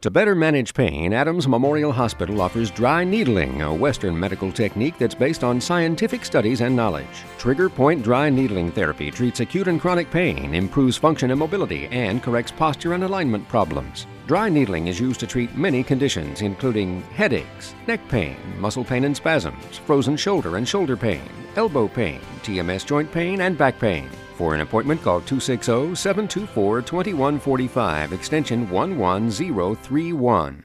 To 0.00 0.10
better 0.10 0.34
manage 0.34 0.72
pain, 0.72 1.12
Adams 1.12 1.46
Memorial 1.46 1.92
Hospital 1.92 2.40
offers 2.40 2.70
dry 2.70 3.04
needling, 3.04 3.60
a 3.60 3.74
Western 3.74 4.18
medical 4.18 4.50
technique 4.50 4.96
that's 4.96 5.14
based 5.14 5.44
on 5.44 5.60
scientific 5.60 6.24
studies 6.24 6.62
and 6.62 6.74
knowledge. 6.74 7.04
Trigger 7.36 7.68
point 7.68 8.02
dry 8.02 8.30
needling 8.30 8.72
therapy 8.72 9.10
treats 9.10 9.40
acute 9.40 9.68
and 9.68 9.78
chronic 9.78 10.10
pain, 10.10 10.54
improves 10.54 10.96
function 10.96 11.30
and 11.32 11.38
mobility, 11.38 11.86
and 11.88 12.22
corrects 12.22 12.50
posture 12.50 12.94
and 12.94 13.04
alignment 13.04 13.46
problems. 13.46 14.06
Dry 14.30 14.48
needling 14.48 14.86
is 14.86 15.00
used 15.00 15.18
to 15.18 15.26
treat 15.26 15.56
many 15.56 15.82
conditions, 15.82 16.40
including 16.40 17.02
headaches, 17.16 17.74
neck 17.88 17.98
pain, 18.08 18.36
muscle 18.60 18.84
pain 18.84 19.02
and 19.02 19.16
spasms, 19.16 19.78
frozen 19.78 20.16
shoulder 20.16 20.56
and 20.56 20.68
shoulder 20.68 20.96
pain, 20.96 21.28
elbow 21.56 21.88
pain, 21.88 22.20
TMJ 22.44 22.86
joint 22.86 23.10
pain, 23.10 23.40
and 23.40 23.58
back 23.58 23.80
pain. 23.80 24.08
For 24.36 24.54
an 24.54 24.60
appointment, 24.60 25.02
call 25.02 25.20
260 25.22 25.96
724 25.96 26.80
2145, 26.82 28.12
extension 28.12 28.70
11031. 28.70 30.64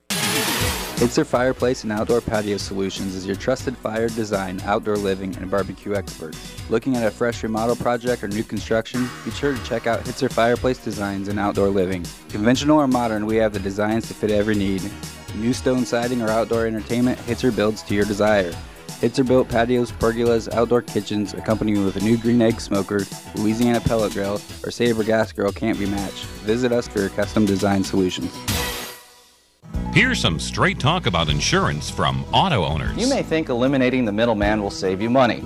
Hitzer 0.95 1.25
Fireplace 1.25 1.83
and 1.83 1.91
Outdoor 1.91 2.21
Patio 2.21 2.55
Solutions 2.55 3.15
is 3.15 3.27
your 3.27 3.35
trusted 3.35 3.77
fire 3.77 4.07
design, 4.07 4.61
outdoor 4.61 4.95
living, 4.95 5.35
and 5.35 5.51
barbecue 5.51 5.93
expert. 5.93 6.37
Looking 6.69 6.95
at 6.95 7.05
a 7.05 7.11
fresh 7.11 7.43
remodel 7.43 7.75
project 7.75 8.23
or 8.23 8.29
new 8.29 8.43
construction? 8.43 9.09
Be 9.25 9.31
sure 9.31 9.53
to 9.53 9.63
check 9.65 9.87
out 9.87 10.05
Hitzer 10.05 10.31
Fireplace 10.31 10.77
Designs 10.77 11.27
and 11.27 11.37
Outdoor 11.37 11.67
Living. 11.67 12.05
Conventional 12.29 12.79
or 12.79 12.87
modern, 12.87 13.25
we 13.25 13.35
have 13.35 13.51
the 13.51 13.59
designs 13.59 14.07
to 14.07 14.13
fit 14.13 14.31
every 14.31 14.55
need. 14.55 14.89
New 15.35 15.51
stone 15.51 15.85
siding 15.85 16.21
or 16.21 16.29
outdoor 16.29 16.65
entertainment, 16.65 17.19
Hitzer 17.19 17.53
builds 17.53 17.83
to 17.83 17.93
your 17.93 18.05
desire. 18.05 18.53
Hitzer 19.01 19.27
built 19.27 19.49
patios, 19.49 19.91
pergolas, 19.91 20.49
outdoor 20.53 20.81
kitchens, 20.81 21.33
accompanied 21.33 21.77
with 21.79 21.97
a 21.97 22.03
new 22.05 22.15
green 22.15 22.41
egg 22.41 22.61
smoker, 22.61 23.01
Louisiana 23.35 23.81
pellet 23.81 24.13
grill, 24.13 24.39
or 24.63 24.71
Sabre 24.71 25.03
gas 25.03 25.33
grill 25.33 25.51
can't 25.51 25.77
be 25.77 25.87
matched. 25.87 26.23
Visit 26.45 26.71
us 26.71 26.87
for 26.87 27.01
your 27.01 27.09
custom 27.09 27.45
design 27.45 27.83
solutions. 27.83 28.33
Here's 29.95 30.19
some 30.19 30.39
straight 30.39 30.77
talk 30.77 31.05
about 31.05 31.29
insurance 31.29 31.89
from 31.89 32.25
auto 32.33 32.65
owners. 32.65 32.97
You 32.97 33.07
may 33.07 33.23
think 33.23 33.47
eliminating 33.47 34.03
the 34.03 34.11
middleman 34.11 34.61
will 34.61 34.69
save 34.69 35.01
you 35.01 35.09
money. 35.09 35.39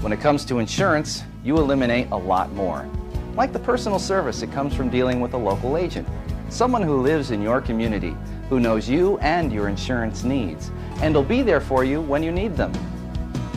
When 0.00 0.12
it 0.12 0.18
comes 0.18 0.44
to 0.46 0.58
insurance, 0.58 1.22
you 1.44 1.58
eliminate 1.58 2.08
a 2.10 2.16
lot 2.16 2.52
more. 2.54 2.90
Like 3.36 3.52
the 3.52 3.60
personal 3.60 4.00
service 4.00 4.40
that 4.40 4.50
comes 4.50 4.74
from 4.74 4.90
dealing 4.90 5.20
with 5.20 5.34
a 5.34 5.36
local 5.36 5.76
agent. 5.76 6.08
Someone 6.48 6.82
who 6.82 7.02
lives 7.02 7.30
in 7.30 7.40
your 7.40 7.60
community, 7.60 8.16
who 8.48 8.58
knows 8.58 8.88
you 8.88 9.16
and 9.18 9.52
your 9.52 9.68
insurance 9.68 10.24
needs, 10.24 10.72
and 11.00 11.14
will 11.14 11.22
be 11.22 11.42
there 11.42 11.60
for 11.60 11.84
you 11.84 12.00
when 12.00 12.24
you 12.24 12.32
need 12.32 12.56
them. 12.56 12.72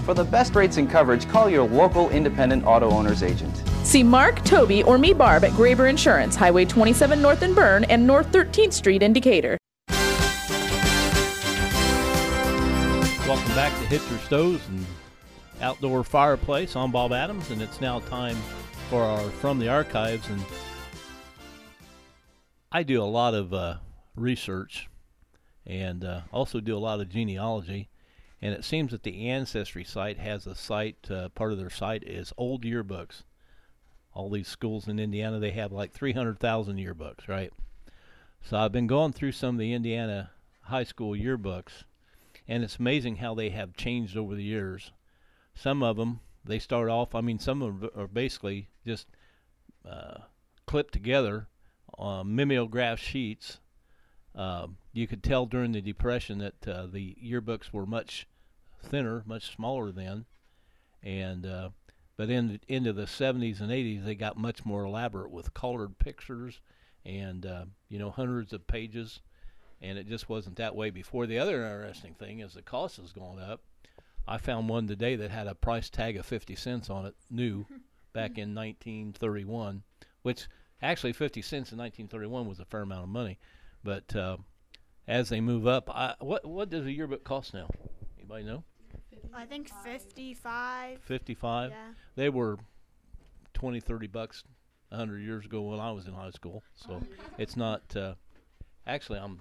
For 0.06 0.14
the 0.14 0.24
best 0.24 0.54
rates 0.54 0.78
and 0.78 0.88
coverage, 0.88 1.28
call 1.28 1.50
your 1.50 1.68
local 1.68 2.12
independent 2.12 2.64
auto 2.64 2.92
owner's 2.92 3.24
agent. 3.24 3.64
See 3.82 4.04
Mark, 4.04 4.44
Toby, 4.44 4.84
or 4.84 5.00
me, 5.00 5.14
Barb, 5.14 5.46
at 5.46 5.52
Graber 5.54 5.90
Insurance, 5.90 6.36
Highway 6.36 6.66
27 6.66 7.20
North 7.20 7.42
in 7.42 7.56
Berne 7.56 7.86
and 7.86 8.06
North 8.06 8.32
13th 8.32 8.74
Street 8.74 9.02
in 9.02 9.14
Decatur. 9.14 9.58
Welcome 13.28 13.56
back 13.56 13.74
to 13.74 13.86
Hitzer 13.94 14.18
Stoves 14.26 14.66
and 14.70 14.86
Outdoor 15.60 16.06
Fireplace. 16.06 16.78
I'm 16.78 16.94
Bob 16.94 17.12
Adams, 17.12 17.52
and 17.52 17.62
it's 17.62 17.82
now 17.82 18.00
time 18.00 18.38
for 18.90 19.04
our 19.04 19.30
From 19.30 19.60
the 19.60 19.68
Archives. 19.68 20.30
And 20.30 20.42
I 22.72 22.84
do 22.84 23.04
a 23.04 23.04
lot 23.04 23.34
of 23.34 23.54
uh, 23.54 23.80
research 24.16 24.88
and 25.66 26.06
uh, 26.06 26.22
also 26.32 26.62
do 26.62 26.78
a 26.78 26.80
lot 26.80 27.02
of 27.02 27.10
genealogy. 27.10 27.90
And 28.42 28.54
it 28.54 28.64
seems 28.64 28.92
that 28.92 29.04
the 29.04 29.28
Ancestry 29.28 29.84
site 29.84 30.20
has 30.20 30.48
a 30.48 30.56
site, 30.56 31.12
uh, 31.12 31.28
part 31.28 31.52
of 31.52 31.58
their 31.58 31.70
site 31.70 32.04
is 32.04 32.32
old 32.38 32.64
yearbooks. 32.64 33.24
All 34.14 34.30
these 34.30 34.48
schools 34.48 34.88
in 34.88 35.00
Indiana, 35.00 35.38
they 35.38 35.52
have 35.52 35.74
like 35.74 35.92
300,000 35.92 36.78
yearbooks, 36.78 37.28
right? 37.28 37.52
So 38.42 38.56
I've 38.56 38.72
been 38.72 38.88
going 38.88 39.12
through 39.12 39.34
some 39.34 39.56
of 39.56 39.60
the 39.60 39.74
Indiana 39.74 40.32
high 40.62 40.86
school 40.86 41.12
yearbooks, 41.12 41.84
and 42.48 42.64
it's 42.64 42.78
amazing 42.78 43.18
how 43.18 43.36
they 43.36 43.50
have 43.50 43.76
changed 43.76 44.16
over 44.16 44.36
the 44.36 44.44
years. 44.44 44.92
Some 45.54 45.84
of 45.84 45.98
them, 45.98 46.22
they 46.46 46.60
start 46.60 46.90
off, 46.90 47.16
I 47.16 47.22
mean, 47.22 47.40
some 47.40 47.62
of 47.62 47.82
them 47.82 47.90
are 47.96 48.08
basically 48.08 48.70
just 48.86 49.08
uh, 49.90 50.20
clipped 50.66 50.94
together 50.94 51.48
on 51.98 52.36
mimeograph 52.36 53.00
sheets. 53.00 53.60
Uh, 54.36 54.68
you 54.94 55.08
could 55.08 55.24
tell 55.24 55.46
during 55.46 55.72
the 55.72 55.82
Depression 55.82 56.38
that 56.40 56.68
uh, 56.68 56.86
the 56.86 57.16
yearbooks 57.24 57.74
were 57.74 57.86
much 57.86 58.28
thinner, 58.84 59.24
much 59.26 59.54
smaller 59.56 59.92
then, 59.92 60.26
and 61.04 61.46
uh, 61.46 61.70
but 62.18 62.30
in 62.30 62.60
into 62.68 62.94
the 62.94 63.06
70s 63.06 63.60
and 63.60 63.72
80s 63.72 64.06
they 64.06 64.16
got 64.16 64.38
much 64.38 64.66
more 64.66 64.84
elaborate 64.84 65.32
with 65.32 65.54
colored 65.54 65.98
pictures 65.98 66.60
and 67.06 67.46
uh, 67.46 67.66
you 67.90 67.98
know 67.98 68.12
hundreds 68.12 68.54
of 68.54 68.68
pages, 68.68 69.22
and 69.82 69.98
it 69.98 70.08
just 70.08 70.30
wasn't 70.30 70.58
that 70.58 70.76
way 70.76 70.90
before. 70.90 71.28
The 71.28 71.40
other 71.40 71.64
interesting 71.64 72.14
thing 72.14 72.40
is 72.40 72.54
the 72.54 72.62
cost 72.62 72.98
has 72.98 73.12
gone 73.12 73.40
up. 73.40 73.62
I 74.28 74.38
found 74.38 74.68
one 74.68 74.88
today 74.88 75.16
that 75.16 75.32
had 75.32 75.48
a 75.48 75.56
price 75.56 75.90
tag 75.90 76.18
of 76.18 76.26
50 76.26 76.56
cents 76.56 76.90
on 76.90 77.06
it, 77.06 77.16
new, 77.30 77.66
back 78.14 78.38
in 78.38 78.54
1931, 78.54 79.84
which 80.24 80.48
actually 80.82 81.14
50 81.14 81.42
cents 81.42 81.72
in 81.72 81.78
1931 81.78 82.48
was 82.48 82.60
a 82.60 82.66
fair 82.66 82.82
amount 82.82 83.04
of 83.04 83.10
money. 83.10 83.40
But 83.84 84.14
uh, 84.16 84.38
as 85.08 85.30
they 85.30 85.40
move 85.40 85.66
up, 85.66 85.90
I, 85.90 86.16
what 86.20 86.46
what 86.46 86.70
does 86.70 86.86
a 86.86 86.92
yearbook 86.92 87.24
cost 87.24 87.54
now? 87.54 87.70
Anybody 88.18 88.44
know? 88.44 88.64
I 89.34 89.46
think 89.46 89.70
55. 89.84 91.00
55. 91.02 91.72
Yeah. 91.72 91.78
They 92.16 92.30
were 92.30 92.58
20, 93.54 93.80
30 93.80 94.08
bucks 94.08 94.44
100 94.90 95.20
years 95.20 95.46
ago 95.46 95.62
when 95.62 95.80
I 95.80 95.92
was 95.92 96.08
in 96.08 96.14
high 96.14 96.32
school. 96.32 96.64
So 96.76 97.02
it's 97.38 97.56
not. 97.56 97.96
Uh, 97.96 98.16
actually, 98.86 99.20
I'm 99.20 99.40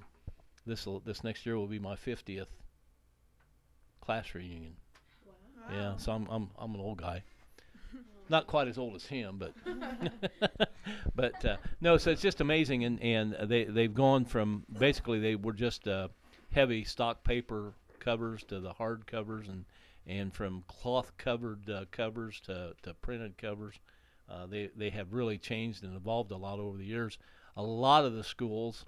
this 0.66 0.86
this 1.04 1.24
next 1.24 1.46
year 1.46 1.56
will 1.56 1.66
be 1.66 1.78
my 1.78 1.94
50th 1.94 2.46
class 4.00 4.34
reunion. 4.34 4.76
Yeah, 5.70 5.96
so 5.96 6.12
I'm 6.12 6.26
I'm 6.30 6.50
I'm 6.58 6.74
an 6.74 6.80
old 6.80 6.98
guy. 6.98 7.22
Not 8.28 8.46
quite 8.46 8.68
as 8.68 8.78
old 8.78 8.94
as 8.94 9.06
him, 9.06 9.38
but 9.38 9.52
but 11.14 11.44
uh, 11.44 11.56
no. 11.80 11.96
So 11.96 12.10
it's 12.10 12.22
just 12.22 12.40
amazing, 12.40 12.84
and 12.84 13.00
and 13.02 13.36
they 13.44 13.64
they've 13.64 13.92
gone 13.92 14.24
from 14.24 14.64
basically 14.78 15.18
they 15.18 15.34
were 15.34 15.52
just 15.52 15.88
uh, 15.88 16.08
heavy 16.52 16.84
stock 16.84 17.24
paper 17.24 17.74
covers 17.98 18.42
to 18.44 18.60
the 18.60 18.72
hard 18.72 19.06
covers, 19.06 19.48
and 19.48 19.64
and 20.06 20.32
from 20.32 20.62
cloth 20.68 21.12
covered 21.18 21.68
uh, 21.68 21.84
covers 21.90 22.40
to, 22.40 22.74
to 22.82 22.94
printed 22.94 23.36
covers. 23.38 23.74
Uh, 24.28 24.46
they 24.46 24.70
they 24.76 24.90
have 24.90 25.12
really 25.12 25.38
changed 25.38 25.82
and 25.82 25.96
evolved 25.96 26.30
a 26.30 26.36
lot 26.36 26.58
over 26.58 26.78
the 26.78 26.84
years. 26.84 27.18
A 27.56 27.62
lot 27.62 28.04
of 28.04 28.14
the 28.14 28.24
schools 28.24 28.84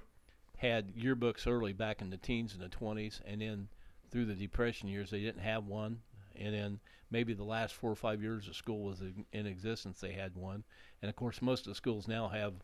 had 0.59 0.95
yearbooks 0.95 1.47
early 1.47 1.73
back 1.73 2.03
in 2.03 2.11
the 2.11 2.17
teens 2.17 2.55
and 2.55 2.63
the 2.63 2.69
20s, 2.69 3.21
and 3.27 3.41
then 3.41 3.69
through 4.11 4.27
the 4.27 4.35
depression 4.35 4.89
years 4.89 5.11
they 5.11 5.21
didn't 5.21 5.43
have 5.43 5.67
one, 5.67 6.01
and 6.37 6.55
then 6.55 6.81
maybe 7.11 7.33
the 7.33 7.45
last 7.45 7.75
four 7.75 7.91
or 7.91 7.97
five 7.97 8.23
years 8.23 8.49
of 8.49 8.57
school 8.57 8.83
was 8.83 9.01
in, 9.33 9.47
existence 9.47 10.01
they 10.01 10.13
had 10.13 10.37
one, 10.37 10.65
and 11.01 11.09
of 11.09 11.17
course 11.17 11.41
most 11.41 11.67
of 11.67 11.73
the 11.73 11.75
schools 11.75 12.07
now 12.09 12.29
have 12.29 12.55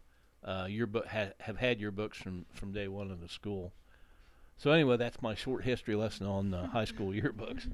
uh, 0.45 0.67
yearbook 0.69 1.07
ha- 1.07 1.33
have 1.41 1.57
had 1.57 1.81
yearbooks 1.81 2.17
from 2.17 2.45
from 2.53 2.73
day 2.73 2.89
one 2.89 3.11
of 3.11 3.21
the 3.21 3.29
school. 3.29 3.73
So 4.59 4.71
anyway, 4.71 4.97
that's 4.97 5.23
my 5.23 5.35
short 5.35 5.65
history 5.65 5.95
lesson 5.95 6.27
on 6.27 6.53
uh, 6.53 6.67
high 6.69 6.85
school 6.85 7.09
yearbooks, 7.13 7.67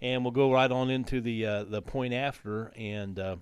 and 0.00 0.24
we'll 0.24 0.32
go 0.32 0.52
right 0.52 0.70
on 0.70 0.90
into 0.90 1.20
the 1.20 1.46
uh, 1.46 1.64
the 1.64 1.82
point 1.82 2.14
after 2.14 2.72
and. 2.76 3.18
Uh, 3.18 3.36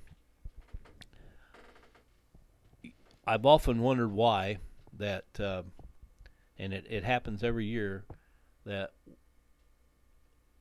I've 3.29 3.45
often 3.45 3.81
wondered 3.81 4.13
why 4.13 4.59
that, 4.99 5.25
uh, 5.41 5.63
and 6.59 6.73
it, 6.73 6.87
it 6.89 7.05
happens 7.05 7.43
every 7.43 7.67
year, 7.67 8.05
that 8.65 8.93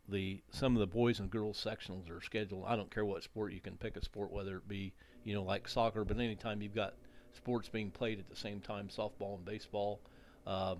the 0.08 0.42
some 0.52 0.76
of 0.76 0.80
the 0.80 0.88
boys 0.88 1.20
and 1.20 1.30
girls 1.30 1.64
sectionals 1.64 2.10
are 2.10 2.22
scheduled. 2.22 2.66
I 2.68 2.76
don't 2.76 2.94
care 2.94 3.06
what 3.06 3.24
sport 3.24 3.54
you 3.54 3.60
can 3.60 3.78
pick 3.78 3.98
a 3.98 4.04
sport, 4.04 4.32
whether 4.32 4.58
it 4.58 4.68
be 4.68 4.94
you 5.24 5.34
know 5.34 5.44
like 5.44 5.68
soccer, 5.68 6.04
but 6.04 6.18
anytime 6.18 6.62
you've 6.62 6.76
got 6.76 6.94
sports 7.36 7.70
being 7.70 7.92
played 7.92 8.20
at 8.20 8.30
the 8.30 8.36
same 8.36 8.62
time, 8.62 8.88
softball 8.88 9.36
and 9.36 9.46
baseball, 9.46 10.00
uh, 10.46 10.76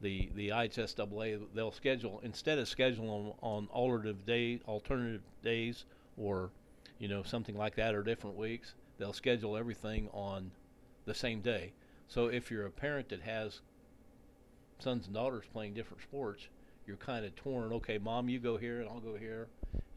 the 0.00 0.30
the 0.34 0.50
IHSAA 0.50 1.40
they'll 1.54 1.72
schedule 1.72 2.20
instead 2.22 2.58
of 2.58 2.66
scheduling 2.68 3.34
on 3.40 3.68
alternative 3.72 4.26
day 4.26 4.60
alternative 4.66 5.22
days 5.42 5.84
or 6.16 6.50
you 6.98 7.08
know 7.08 7.22
something 7.22 7.56
like 7.56 7.76
that 7.76 7.94
or 7.94 8.02
different 8.02 8.36
weeks, 8.36 8.74
they'll 8.98 9.12
schedule 9.12 9.56
everything 9.56 10.08
on 10.12 10.50
the 11.06 11.14
same 11.14 11.40
day. 11.40 11.72
So 12.08 12.26
if 12.26 12.50
you're 12.50 12.66
a 12.66 12.70
parent 12.70 13.08
that 13.08 13.22
has 13.22 13.60
sons 14.82 15.06
and 15.06 15.14
daughters 15.14 15.44
playing 15.52 15.74
different 15.74 16.02
sports, 16.02 16.48
you're 16.86 16.96
kind 16.96 17.24
of 17.24 17.34
torn. 17.36 17.72
Okay, 17.72 17.98
mom, 17.98 18.28
you 18.28 18.38
go 18.38 18.56
here 18.56 18.80
and 18.80 18.88
I'll 18.88 19.00
go 19.00 19.16
here, 19.16 19.48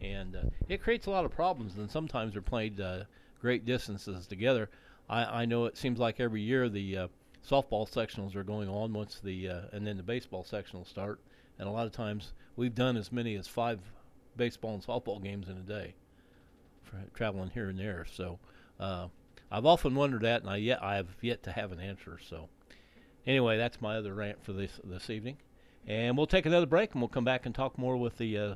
and 0.02 0.36
uh, 0.36 0.42
it 0.70 0.82
creates 0.82 1.08
a 1.08 1.12
lot 1.12 1.26
of 1.26 1.32
problems. 1.32 1.76
And 1.78 1.90
sometimes 1.90 2.34
they're 2.34 2.42
played 2.42 2.80
uh, 2.80 3.06
great 3.42 3.66
distances 3.66 4.28
together. 4.28 4.70
I, 5.10 5.42
I 5.42 5.46
know 5.46 5.66
it 5.66 5.78
seems 5.78 6.00
like 6.00 6.20
every 6.20 6.42
year 6.42 6.70
the 6.70 6.98
uh, 6.98 7.08
softball 7.48 7.90
sectionals 7.90 8.36
are 8.36 8.44
going 8.44 8.70
on 8.70 8.94
once 8.94 9.20
the 9.24 9.50
uh, 9.50 9.62
and 9.72 9.86
then 9.86 9.98
the 9.98 10.04
baseball 10.04 10.44
sectionals 10.44 10.88
start, 10.88 11.20
and 11.60 11.68
a 11.68 11.72
lot 11.72 11.86
of 11.86 11.92
times 11.92 12.34
we've 12.56 12.76
done 12.76 12.98
as 12.98 13.12
many 13.12 13.36
as 13.36 13.48
five 13.48 13.80
baseball 14.38 14.74
and 14.74 14.84
softball 14.84 15.22
games 15.22 15.48
in 15.48 15.58
a 15.58 15.62
day, 15.62 15.94
traveling 17.14 17.50
here 17.50 17.70
and 17.70 17.80
there. 17.80 18.06
So 18.12 18.40
uh, 18.80 19.08
I've 19.52 19.66
often 19.66 19.96
wondered 19.96 20.22
that, 20.22 20.42
and 20.42 20.50
I 20.50 20.58
yet 20.58 20.84
I 20.84 20.96
have 20.96 21.08
yet 21.22 21.44
to 21.44 21.52
have 21.52 21.72
an 21.72 21.80
answer. 21.80 22.20
So 22.28 22.50
anyway, 23.28 23.58
that's 23.58 23.82
my 23.82 23.98
other 23.98 24.14
rant 24.14 24.44
for 24.44 24.54
this 24.54 24.80
this 24.84 25.10
evening, 25.10 25.38
and 25.88 26.18
we'll 26.18 26.28
take 26.28 26.46
another 26.46 26.66
break, 26.66 26.94
and 26.94 27.02
we'll 27.02 27.10
come 27.10 27.26
back 27.26 27.46
and 27.46 27.54
talk 27.54 27.78
more 27.78 27.98
with 27.98 28.18
the 28.18 28.38
uh, 28.38 28.56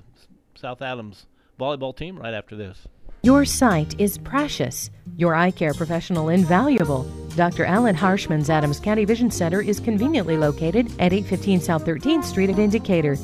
South 0.56 0.82
Adams 0.82 1.26
volleyball 1.60 1.96
team 1.96 2.18
right 2.18 2.34
after 2.34 2.56
this. 2.56 2.88
Your 3.22 3.44
sight 3.44 4.00
is 4.00 4.18
precious. 4.18 4.90
Your 5.18 5.36
eye 5.36 5.52
care 5.52 5.74
professional 5.74 6.30
invaluable. 6.30 7.04
Dr. 7.36 7.66
Alan 7.66 7.96
Harshman's 7.96 8.50
Adams 8.50 8.80
County 8.80 9.04
Vision 9.04 9.30
Center 9.30 9.62
is 9.62 9.82
conveniently 9.82 10.38
located 10.38 10.88
at 11.02 11.12
815 11.12 11.60
South 11.60 11.86
13th 11.86 12.24
Street 12.24 12.50
at 12.50 12.60
Indicator. 12.60 13.18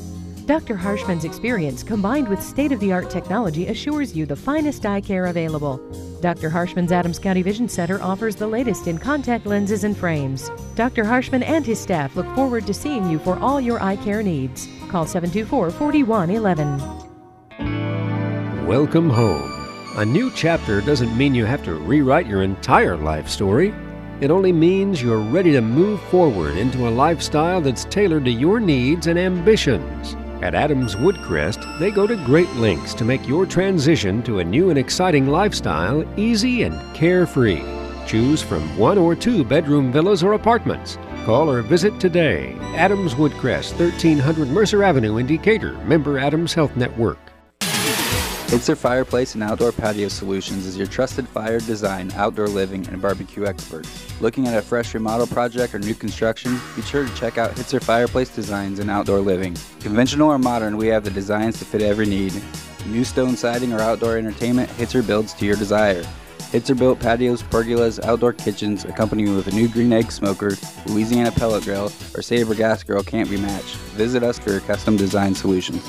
Dr. 0.46 0.76
Harshman's 0.76 1.24
experience 1.24 1.82
combined 1.82 2.28
with 2.28 2.40
state 2.40 2.70
of 2.70 2.78
the 2.78 2.92
art 2.92 3.10
technology 3.10 3.66
assures 3.66 4.14
you 4.14 4.26
the 4.26 4.36
finest 4.36 4.86
eye 4.86 5.00
care 5.00 5.26
available. 5.26 5.78
Dr. 6.20 6.48
Harshman's 6.48 6.92
Adams 6.92 7.18
County 7.18 7.42
Vision 7.42 7.68
Center 7.68 8.00
offers 8.00 8.36
the 8.36 8.46
latest 8.46 8.86
in 8.86 8.96
contact 8.96 9.44
lenses 9.44 9.82
and 9.82 9.96
frames. 9.96 10.48
Dr. 10.76 11.02
Harshman 11.02 11.42
and 11.42 11.66
his 11.66 11.80
staff 11.80 12.14
look 12.14 12.32
forward 12.36 12.64
to 12.68 12.74
seeing 12.74 13.10
you 13.10 13.18
for 13.18 13.36
all 13.40 13.60
your 13.60 13.82
eye 13.82 13.96
care 13.96 14.22
needs. 14.22 14.68
Call 14.88 15.04
724 15.04 15.72
4111. 15.72 18.66
Welcome 18.68 19.10
home. 19.10 19.50
A 19.98 20.04
new 20.04 20.30
chapter 20.30 20.80
doesn't 20.80 21.18
mean 21.18 21.34
you 21.34 21.44
have 21.44 21.64
to 21.64 21.74
rewrite 21.74 22.28
your 22.28 22.44
entire 22.44 22.96
life 22.96 23.28
story. 23.28 23.74
It 24.20 24.30
only 24.30 24.52
means 24.52 25.02
you're 25.02 25.18
ready 25.18 25.50
to 25.50 25.60
move 25.60 26.00
forward 26.02 26.56
into 26.56 26.86
a 26.86 26.90
lifestyle 26.90 27.60
that's 27.60 27.84
tailored 27.86 28.26
to 28.26 28.30
your 28.30 28.60
needs 28.60 29.08
and 29.08 29.18
ambitions. 29.18 30.16
At 30.42 30.54
Adams 30.54 30.96
Woodcrest, 30.96 31.78
they 31.78 31.90
go 31.90 32.06
to 32.06 32.14
great 32.24 32.52
lengths 32.56 32.92
to 32.94 33.04
make 33.04 33.26
your 33.26 33.46
transition 33.46 34.22
to 34.24 34.40
a 34.40 34.44
new 34.44 34.68
and 34.68 34.78
exciting 34.78 35.28
lifestyle 35.28 36.04
easy 36.18 36.62
and 36.62 36.94
carefree. 36.94 37.62
Choose 38.06 38.42
from 38.42 38.62
one 38.76 38.98
or 38.98 39.16
two 39.16 39.44
bedroom 39.44 39.90
villas 39.90 40.22
or 40.22 40.34
apartments. 40.34 40.98
Call 41.24 41.50
or 41.50 41.62
visit 41.62 41.98
today. 41.98 42.54
Adams 42.76 43.14
Woodcrest, 43.14 43.78
1300 43.78 44.48
Mercer 44.48 44.84
Avenue 44.84 45.16
in 45.16 45.26
Decatur, 45.26 45.72
member 45.84 46.18
Adams 46.18 46.52
Health 46.52 46.76
Network. 46.76 47.25
Hitzer 48.46 48.76
Fireplace 48.76 49.34
and 49.34 49.42
Outdoor 49.42 49.72
Patio 49.72 50.06
Solutions 50.06 50.66
is 50.66 50.78
your 50.78 50.86
trusted 50.86 51.28
fire 51.28 51.58
design, 51.58 52.12
outdoor 52.12 52.46
living, 52.46 52.86
and 52.86 53.02
barbecue 53.02 53.44
expert. 53.44 53.88
Looking 54.20 54.46
at 54.46 54.56
a 54.56 54.62
fresh 54.62 54.94
remodel 54.94 55.26
project 55.26 55.74
or 55.74 55.80
new 55.80 55.94
construction? 55.94 56.60
Be 56.76 56.82
sure 56.82 57.04
to 57.04 57.14
check 57.16 57.38
out 57.38 57.56
Hitzer 57.56 57.82
Fireplace 57.82 58.32
Designs 58.32 58.78
and 58.78 58.88
Outdoor 58.88 59.18
Living. 59.18 59.56
Conventional 59.80 60.30
or 60.30 60.38
modern, 60.38 60.76
we 60.76 60.86
have 60.86 61.02
the 61.02 61.10
designs 61.10 61.58
to 61.58 61.64
fit 61.64 61.82
every 61.82 62.06
need. 62.06 62.40
New 62.86 63.02
stone 63.02 63.36
siding 63.36 63.72
or 63.72 63.80
outdoor 63.80 64.16
entertainment, 64.16 64.70
Hitzer 64.70 65.04
builds 65.04 65.34
to 65.34 65.44
your 65.44 65.56
desire. 65.56 66.04
Hitzer 66.38 66.78
built 66.78 67.00
patios, 67.00 67.42
pergolas, 67.42 68.00
outdoor 68.04 68.32
kitchens, 68.32 68.84
accompanied 68.84 69.28
with 69.30 69.48
a 69.48 69.52
new 69.56 69.66
green 69.66 69.92
egg 69.92 70.12
smoker, 70.12 70.52
Louisiana 70.86 71.32
pellet 71.32 71.64
grill, 71.64 71.86
or 72.14 72.22
Sabre 72.22 72.54
gas 72.54 72.84
grill 72.84 73.02
can't 73.02 73.28
be 73.28 73.38
matched. 73.38 73.74
Visit 73.96 74.22
us 74.22 74.38
for 74.38 74.52
your 74.52 74.60
custom 74.60 74.96
design 74.96 75.34
solutions. 75.34 75.84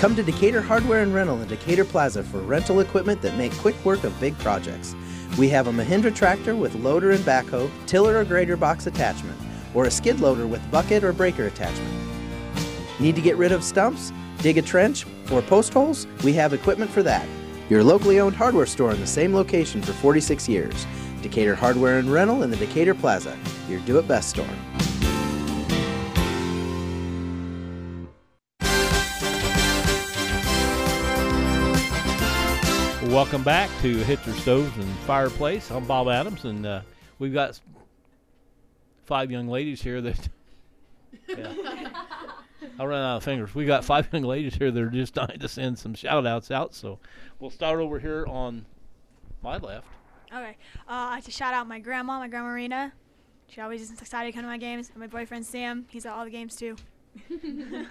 Come 0.00 0.16
to 0.16 0.22
Decatur 0.22 0.62
Hardware 0.62 1.02
and 1.02 1.12
Rental 1.12 1.42
in 1.42 1.48
Decatur 1.48 1.84
Plaza 1.84 2.24
for 2.24 2.38
rental 2.38 2.80
equipment 2.80 3.20
that 3.20 3.36
make 3.36 3.52
quick 3.58 3.76
work 3.84 4.02
of 4.02 4.18
big 4.18 4.36
projects. 4.38 4.96
We 5.36 5.50
have 5.50 5.66
a 5.66 5.72
Mahindra 5.72 6.14
tractor 6.14 6.56
with 6.56 6.74
loader 6.76 7.10
and 7.10 7.22
backhoe, 7.22 7.70
tiller 7.84 8.16
or 8.16 8.24
grader 8.24 8.56
box 8.56 8.86
attachment, 8.86 9.38
or 9.74 9.84
a 9.84 9.90
skid 9.90 10.18
loader 10.20 10.46
with 10.46 10.70
bucket 10.70 11.04
or 11.04 11.12
breaker 11.12 11.48
attachment. 11.48 11.92
Need 12.98 13.14
to 13.14 13.20
get 13.20 13.36
rid 13.36 13.52
of 13.52 13.62
stumps, 13.62 14.10
dig 14.38 14.56
a 14.56 14.62
trench, 14.62 15.04
or 15.30 15.42
post 15.42 15.74
holes? 15.74 16.06
We 16.24 16.32
have 16.32 16.54
equipment 16.54 16.90
for 16.90 17.02
that. 17.02 17.28
Your 17.68 17.84
locally 17.84 18.20
owned 18.20 18.36
hardware 18.36 18.64
store 18.64 18.92
in 18.92 19.00
the 19.00 19.06
same 19.06 19.34
location 19.34 19.82
for 19.82 19.92
46 19.92 20.48
years. 20.48 20.86
Decatur 21.20 21.54
Hardware 21.54 21.98
and 21.98 22.10
Rental 22.10 22.42
in 22.42 22.48
the 22.48 22.56
Decatur 22.56 22.94
Plaza, 22.94 23.38
your 23.68 23.80
do 23.80 23.98
it 23.98 24.08
best 24.08 24.30
store. 24.30 24.46
Welcome 33.10 33.42
back 33.42 33.68
to 33.82 33.96
Hitzer 34.04 34.32
Stoves 34.34 34.76
and 34.76 34.88
Fireplace. 34.98 35.72
I'm 35.72 35.84
Bob 35.84 36.06
Adams, 36.06 36.44
and 36.44 36.64
uh, 36.64 36.82
we've 37.18 37.32
got 37.32 37.58
five 39.04 39.32
young 39.32 39.48
ladies 39.48 39.82
here 39.82 40.00
that. 40.00 40.28
Yeah. 41.28 41.52
I'll 42.78 42.86
run 42.86 43.02
out 43.02 43.16
of 43.16 43.24
fingers. 43.24 43.52
We 43.52 43.66
got 43.66 43.84
five 43.84 44.08
young 44.12 44.22
ladies 44.22 44.54
here 44.54 44.70
that 44.70 44.80
are 44.80 44.90
just 44.90 45.14
dying 45.14 45.40
to 45.40 45.48
send 45.48 45.76
some 45.76 45.92
shout 45.94 46.24
outs 46.24 46.52
out. 46.52 46.72
So 46.72 47.00
we'll 47.40 47.50
start 47.50 47.80
over 47.80 47.98
here 47.98 48.26
on 48.28 48.64
my 49.42 49.56
left. 49.56 49.88
Okay. 50.32 50.56
Uh, 50.88 50.92
I 50.92 51.14
have 51.16 51.24
to 51.24 51.32
shout 51.32 51.52
out 51.52 51.66
my 51.66 51.80
grandma, 51.80 52.20
my 52.20 52.28
grandma 52.28 52.48
Marina. 52.48 52.92
She 53.48 53.60
always 53.60 53.82
is 53.82 54.00
excited 54.00 54.30
to 54.30 54.32
come 54.32 54.42
to 54.42 54.48
my 54.48 54.58
games. 54.58 54.88
And 54.90 54.98
my 54.98 55.08
boyfriend 55.08 55.44
Sam. 55.44 55.86
He's 55.88 56.06
at 56.06 56.12
all 56.12 56.24
the 56.24 56.30
games 56.30 56.54
too. 56.54 56.76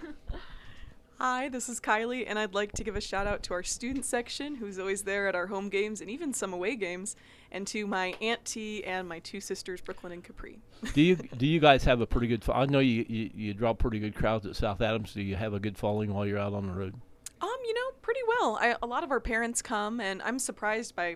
Hi, 1.21 1.49
this 1.49 1.67
is 1.67 1.81
Kylie, 1.81 2.23
and 2.25 2.39
I'd 2.39 2.53
like 2.53 2.71
to 2.71 2.83
give 2.85 2.95
a 2.95 3.01
shout 3.01 3.27
out 3.27 3.43
to 3.43 3.53
our 3.53 3.61
student 3.61 4.05
section, 4.05 4.55
who's 4.55 4.79
always 4.79 5.01
there 5.01 5.27
at 5.27 5.35
our 5.35 5.47
home 5.47 5.67
games 5.67 5.99
and 5.99 6.09
even 6.09 6.33
some 6.33 6.53
away 6.53 6.77
games, 6.77 7.17
and 7.51 7.67
to 7.67 7.85
my 7.85 8.13
auntie 8.21 8.85
and 8.85 9.05
my 9.05 9.19
two 9.19 9.41
sisters, 9.41 9.81
Brooklyn 9.81 10.13
and 10.13 10.23
Capri. 10.23 10.61
do 10.93 11.01
you 11.01 11.17
do 11.17 11.45
you 11.45 11.59
guys 11.59 11.83
have 11.83 11.99
a 11.99 12.07
pretty 12.07 12.27
good? 12.27 12.45
I 12.49 12.65
know 12.67 12.79
you, 12.79 13.05
you 13.09 13.29
you 13.35 13.53
draw 13.53 13.73
pretty 13.73 13.99
good 13.99 14.15
crowds 14.15 14.45
at 14.45 14.55
South 14.55 14.79
Adams. 14.79 15.13
Do 15.13 15.21
you 15.21 15.35
have 15.35 15.53
a 15.53 15.59
good 15.59 15.77
following 15.77 16.13
while 16.13 16.25
you're 16.25 16.39
out 16.39 16.53
on 16.53 16.67
the 16.67 16.73
road? 16.73 16.95
Um, 17.41 17.57
you 17.67 17.73
know, 17.73 17.97
pretty 18.01 18.21
well. 18.25 18.57
I, 18.61 18.77
a 18.81 18.87
lot 18.87 19.03
of 19.03 19.11
our 19.11 19.19
parents 19.19 19.61
come, 19.61 19.99
and 19.99 20.21
I'm 20.21 20.39
surprised 20.39 20.95
by 20.95 21.15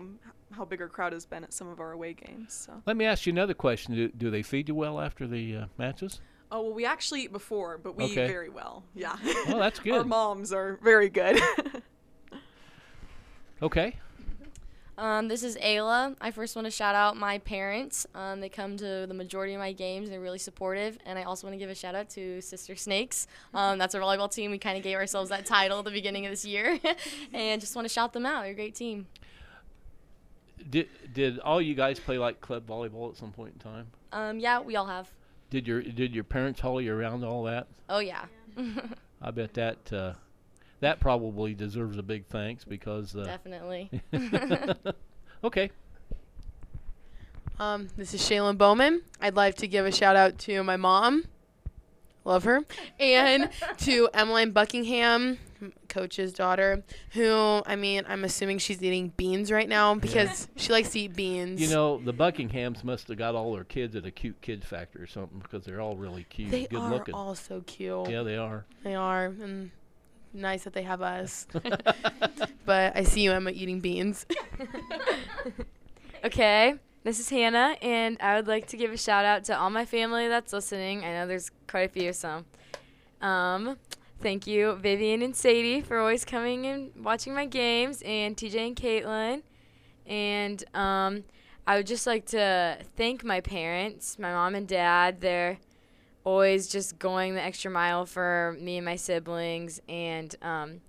how 0.51 0.65
big 0.65 0.81
our 0.81 0.89
crowd 0.89 1.13
has 1.13 1.25
been 1.25 1.45
at 1.45 1.53
some 1.53 1.69
of 1.69 1.79
our 1.79 1.93
away 1.93 2.11
games. 2.11 2.53
So. 2.53 2.73
Let 2.85 2.97
me 2.97 3.05
ask 3.05 3.25
you 3.25 3.31
another 3.31 3.53
question. 3.53 3.95
Do, 3.95 4.09
do 4.09 4.29
they 4.29 4.43
feed 4.43 4.67
you 4.67 4.75
well 4.75 4.99
after 4.99 5.27
the 5.27 5.55
uh, 5.55 5.65
matches? 5.77 6.19
Oh 6.55 6.61
well, 6.61 6.73
we 6.73 6.85
actually 6.85 7.23
eat 7.23 7.31
before, 7.33 7.77
but 7.79 7.97
we 7.97 8.03
Okay. 8.05 8.23
eat 8.25 8.27
very 8.27 8.49
well. 8.49 8.83
Yeah. 8.93 9.17
Well, 9.47 9.57
that's 9.59 9.79
good. 9.83 9.93
our 9.93 10.03
moms 10.05 10.53
are 10.53 10.77
very 10.83 11.09
good. 11.09 11.41
Okay. 13.61 13.95
Um, 14.97 15.27
this 15.29 15.41
is 15.41 15.55
Ayla. 15.57 16.15
I 16.19 16.31
first 16.31 16.53
want 16.55 16.65
to 16.65 16.71
shout 16.71 16.95
out 16.95 17.15
my 17.15 17.37
parents. 17.39 18.05
Um, 18.13 18.41
they 18.41 18.49
come 18.49 18.75
to 18.77 19.05
the 19.07 19.13
majority 19.13 19.53
of 19.53 19.59
my 19.59 19.71
games. 19.71 20.09
They're 20.09 20.19
really 20.19 20.37
supportive. 20.37 20.97
And 21.05 21.17
I 21.17 21.23
also 21.23 21.47
want 21.47 21.53
to 21.55 21.57
give 21.57 21.69
a 21.69 21.75
shout 21.75 21.95
out 21.95 22.09
to 22.11 22.41
Sister 22.41 22.75
Snakes. 22.75 23.25
Um, 23.53 23.77
that's 23.79 23.95
our 23.95 24.01
volleyball 24.01 24.29
team. 24.31 24.51
We 24.51 24.57
kind 24.57 24.77
of 24.77 24.83
gave 24.83 24.97
ourselves 24.97 25.29
that 25.29 25.45
title 25.45 25.79
at 25.79 25.85
the 25.85 25.91
beginning 25.91 26.25
of 26.25 26.31
this 26.31 26.43
year. 26.45 26.77
and 27.33 27.61
just 27.61 27.73
want 27.75 27.87
to 27.87 27.93
shout 27.93 28.11
them 28.13 28.25
out. 28.25 28.43
They're 28.43 28.51
a 28.51 28.55
great 28.55 28.75
team. 28.75 29.07
Did 30.69 30.89
did 31.13 31.39
all 31.39 31.61
you 31.61 31.73
guys 31.73 31.99
play 31.99 32.17
like 32.17 32.41
club 32.41 32.67
volleyball 32.67 33.09
at 33.11 33.17
some 33.17 33.31
point 33.31 33.53
in 33.53 33.59
time? 33.59 33.87
Um, 34.11 34.39
yeah, 34.39 34.59
we 34.59 34.75
all 34.75 34.85
have. 34.87 35.09
Did 35.53 35.67
your 35.67 35.83
did 35.83 36.15
your 36.15 36.23
parents 36.23 36.59
haul 36.61 36.81
you 36.81 36.91
around 36.91 37.23
all 37.23 37.43
that? 37.43 37.67
Oh, 37.87 37.99
yeah. 37.99 38.25
I 39.21 39.29
bet 39.29 39.53
that 39.53 39.93
uh, 39.93 40.13
that 40.79 40.99
probably 40.99 41.53
deserves 41.53 41.99
a 41.99 42.01
big 42.01 42.25
thanks 42.25 42.63
because 42.63 43.15
uh, 43.15 43.23
Definitely. 43.23 44.01
okay. 45.43 45.69
Um, 47.59 47.87
this 47.95 48.15
is 48.15 48.21
Shaylin 48.21 48.57
Bowman. 48.57 49.03
I'd 49.21 49.35
like 49.35 49.53
to 49.57 49.67
give 49.67 49.85
a 49.85 49.91
shout 49.91 50.15
out 50.15 50.39
to 50.39 50.63
my 50.63 50.75
mom, 50.75 51.25
love 52.25 52.45
her, 52.45 52.61
and 52.99 53.47
to 53.81 54.09
Emmeline 54.11 54.53
Buckingham, 54.53 55.23
m- 55.23 55.37
coach's 55.89 56.33
daughter, 56.33 56.83
who 57.11 57.61
I 57.65 57.75
mean, 57.75 58.03
I'm 58.07 58.23
assuming 58.23 58.57
she's 58.57 58.81
eating 58.81 59.13
beans 59.15 59.51
right 59.51 59.69
now 59.69 59.95
because 59.95 60.47
she 60.55 60.71
likes 60.71 60.89
to 60.91 60.99
eat 61.01 61.15
beans. 61.15 61.61
You 61.61 61.69
know, 61.69 61.99
the 61.99 62.13
Buckinghams 62.13 62.83
must 62.83 63.07
have 63.07 63.17
got 63.17 63.35
all 63.35 63.53
their 63.53 63.63
kids 63.63 63.95
at 63.95 64.05
a 64.05 64.11
cute 64.11 64.41
kid 64.41 64.63
factory 64.63 65.03
or 65.03 65.07
something 65.07 65.39
because 65.39 65.65
they're 65.65 65.81
all 65.81 65.95
really 65.95 66.25
cute, 66.25 66.51
they 66.51 66.65
good 66.65 66.79
are 66.79 66.89
looking. 66.89 67.13
all 67.13 67.35
so 67.35 67.61
cute. 67.65 68.09
Yeah, 68.09 68.23
they 68.23 68.37
are. 68.37 68.65
They 68.83 68.95
are, 68.95 69.25
and 69.25 69.71
nice 70.33 70.63
that 70.63 70.73
they 70.73 70.83
have 70.83 71.01
us. 71.01 71.47
but 72.65 72.95
I 72.95 73.03
see 73.03 73.21
you, 73.21 73.31
Emma, 73.31 73.51
eating 73.51 73.79
beans. 73.79 74.25
Okay, 76.25 76.75
this 77.03 77.19
is 77.19 77.29
Hannah, 77.29 77.75
and 77.81 78.15
I 78.21 78.37
would 78.37 78.47
like 78.47 78.67
to 78.67 78.77
give 78.77 78.93
a 78.93 78.97
shout 78.97 79.25
out 79.25 79.43
to 79.45 79.59
all 79.59 79.69
my 79.69 79.83
family 79.83 80.29
that's 80.29 80.53
listening. 80.53 81.03
I 81.03 81.11
know 81.11 81.27
there's 81.27 81.51
quite 81.67 81.89
a 81.89 81.91
few, 81.91 82.13
so 82.13 82.45
um, 83.21 83.77
thank 84.23 84.47
you, 84.47 84.75
Vivian 84.75 85.21
and 85.21 85.35
Sadie, 85.35 85.81
for 85.81 85.99
always 85.99 86.23
coming 86.23 86.65
and 86.65 86.91
watching 87.03 87.33
my 87.33 87.45
games, 87.45 88.01
and 88.03 88.35
TJ 88.35 88.67
and 88.67 88.75
Caitlin. 88.75 89.41
And 90.07 90.63
um, 90.73 91.25
I 91.67 91.75
would 91.75 91.85
just 91.85 92.07
like 92.07 92.25
to 92.27 92.77
thank 92.95 93.23
my 93.23 93.41
parents, 93.41 94.17
my 94.17 94.31
mom 94.31 94.55
and 94.55 94.67
dad. 94.67 95.19
They're 95.19 95.59
always 96.23 96.69
just 96.69 96.97
going 96.97 97.35
the 97.35 97.41
extra 97.41 97.69
mile 97.69 98.05
for 98.05 98.57
me 98.59 98.77
and 98.77 98.85
my 98.85 98.95
siblings, 98.95 99.81
and 99.89 100.33
um, 100.41 100.81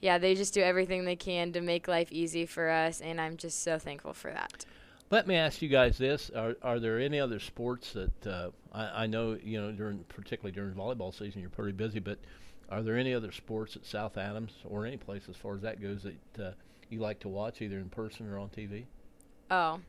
yeah, 0.00 0.18
they 0.18 0.34
just 0.34 0.52
do 0.52 0.60
everything 0.60 1.04
they 1.04 1.16
can 1.16 1.52
to 1.52 1.60
make 1.60 1.86
life 1.86 2.10
easy 2.10 2.44
for 2.44 2.68
us, 2.68 3.00
and 3.00 3.20
I'm 3.20 3.36
just 3.36 3.62
so 3.62 3.78
thankful 3.78 4.12
for 4.12 4.32
that. 4.32 4.66
Let 5.10 5.28
me 5.28 5.36
ask 5.36 5.62
you 5.62 5.68
guys 5.68 5.96
this: 5.96 6.28
Are 6.34 6.56
are 6.60 6.80
there 6.80 6.98
any 6.98 7.20
other 7.20 7.38
sports 7.38 7.92
that 7.92 8.26
uh, 8.26 8.50
I, 8.72 9.04
I 9.04 9.06
know 9.06 9.38
you 9.40 9.60
know 9.60 9.70
during 9.70 9.98
particularly 10.08 10.52
during 10.52 10.74
volleyball 10.74 11.16
season 11.16 11.40
you're 11.40 11.50
pretty 11.50 11.72
busy, 11.72 12.00
but 12.00 12.18
are 12.68 12.82
there 12.82 12.96
any 12.96 13.14
other 13.14 13.32
sports 13.32 13.76
at 13.76 13.84
South 13.84 14.16
Adams 14.16 14.52
or 14.64 14.86
any 14.86 14.96
place 14.96 15.22
as 15.28 15.36
far 15.36 15.54
as 15.54 15.62
that 15.62 15.80
goes 15.80 16.02
that 16.04 16.44
uh, 16.44 16.52
you 16.88 17.00
like 17.00 17.20
to 17.20 17.28
watch 17.28 17.60
either 17.62 17.78
in 17.78 17.88
person 17.88 18.28
or 18.30 18.38
on 18.38 18.48
TV? 18.48 18.84
Oh, 19.50 19.80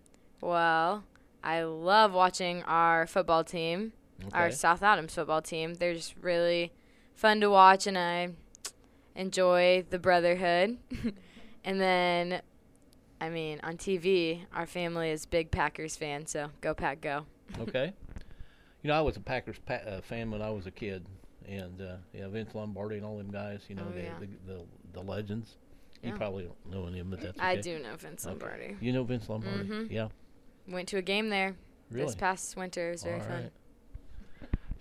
well, 0.42 1.04
I 1.44 1.64
love 1.64 2.14
watching 2.14 2.64
our 2.64 3.08
football 3.08 3.44
team, 3.44 3.94
our 4.34 4.52
South 4.52 4.84
Adams 4.84 5.14
football 5.14 5.42
team. 5.42 5.76
They're 5.76 5.94
just 5.94 6.16
really 6.22 6.74
fun 7.14 7.40
to 7.42 7.50
watch, 7.50 7.88
and 7.88 7.98
I 7.98 8.30
enjoy 9.16 9.86
the 9.90 10.00
brotherhood. 10.00 10.78
and 11.64 11.80
then, 11.80 12.42
I 13.22 13.30
mean, 13.30 13.60
on 13.64 13.78
TV, 13.78 14.42
our 14.54 14.66
family 14.66 15.10
is 15.10 15.26
big 15.26 15.52
Packers 15.52 15.96
fans, 15.96 16.32
so 16.32 16.50
go 16.62 16.74
Pack, 16.74 17.02
go. 17.02 17.26
okay. 17.60 17.94
You 18.84 18.90
know, 18.90 18.98
I 18.98 19.02
was 19.02 19.18
a 19.18 19.22
Packers 19.22 19.58
pa- 19.66 19.76
uh, 19.76 20.02
fan 20.02 20.30
when 20.30 20.42
I 20.42 20.52
was 20.52 20.68
a 20.68 20.72
kid, 20.72 21.06
and 21.48 21.82
uh, 21.82 21.96
yeah, 22.14 22.28
Vince 22.28 22.54
Lombardi 22.56 22.98
and 22.98 23.06
all 23.06 23.18
them 23.18 23.32
guys. 23.32 23.62
You 23.68 23.76
know, 23.76 23.84
Oh, 23.90 23.94
they, 23.96 24.04
yeah. 24.04 24.14
the, 24.20 24.54
the 24.54 24.62
the 24.94 25.02
legends. 25.02 25.56
You 26.04 26.14
probably 26.14 26.44
don't 26.44 26.72
know 26.72 26.86
any 26.88 27.00
of 27.00 27.10
them, 27.10 27.18
but 27.18 27.22
that's 27.26 27.40
okay. 27.40 27.48
I 27.48 27.56
do 27.62 27.80
know 27.80 27.96
Vince 27.96 28.26
Okay. 28.26 28.32
Lombardi. 28.32 28.78
You 28.80 28.94
know 28.94 29.04
Vince 29.04 29.28
Lombardi? 29.28 29.64
Mhm. 29.68 29.90
Yeah. 29.92 30.10
Went 30.68 30.88
to 30.90 30.98
a 30.98 31.02
game 31.02 31.30
there 31.30 31.56
Really? 31.90 32.06
this 32.06 32.16
past 32.16 32.56
winter. 32.56 32.90
It 32.90 32.92
was 32.92 33.04
very 33.04 33.16
All 33.16 33.26
fun. 33.26 33.32
right. 33.44 33.52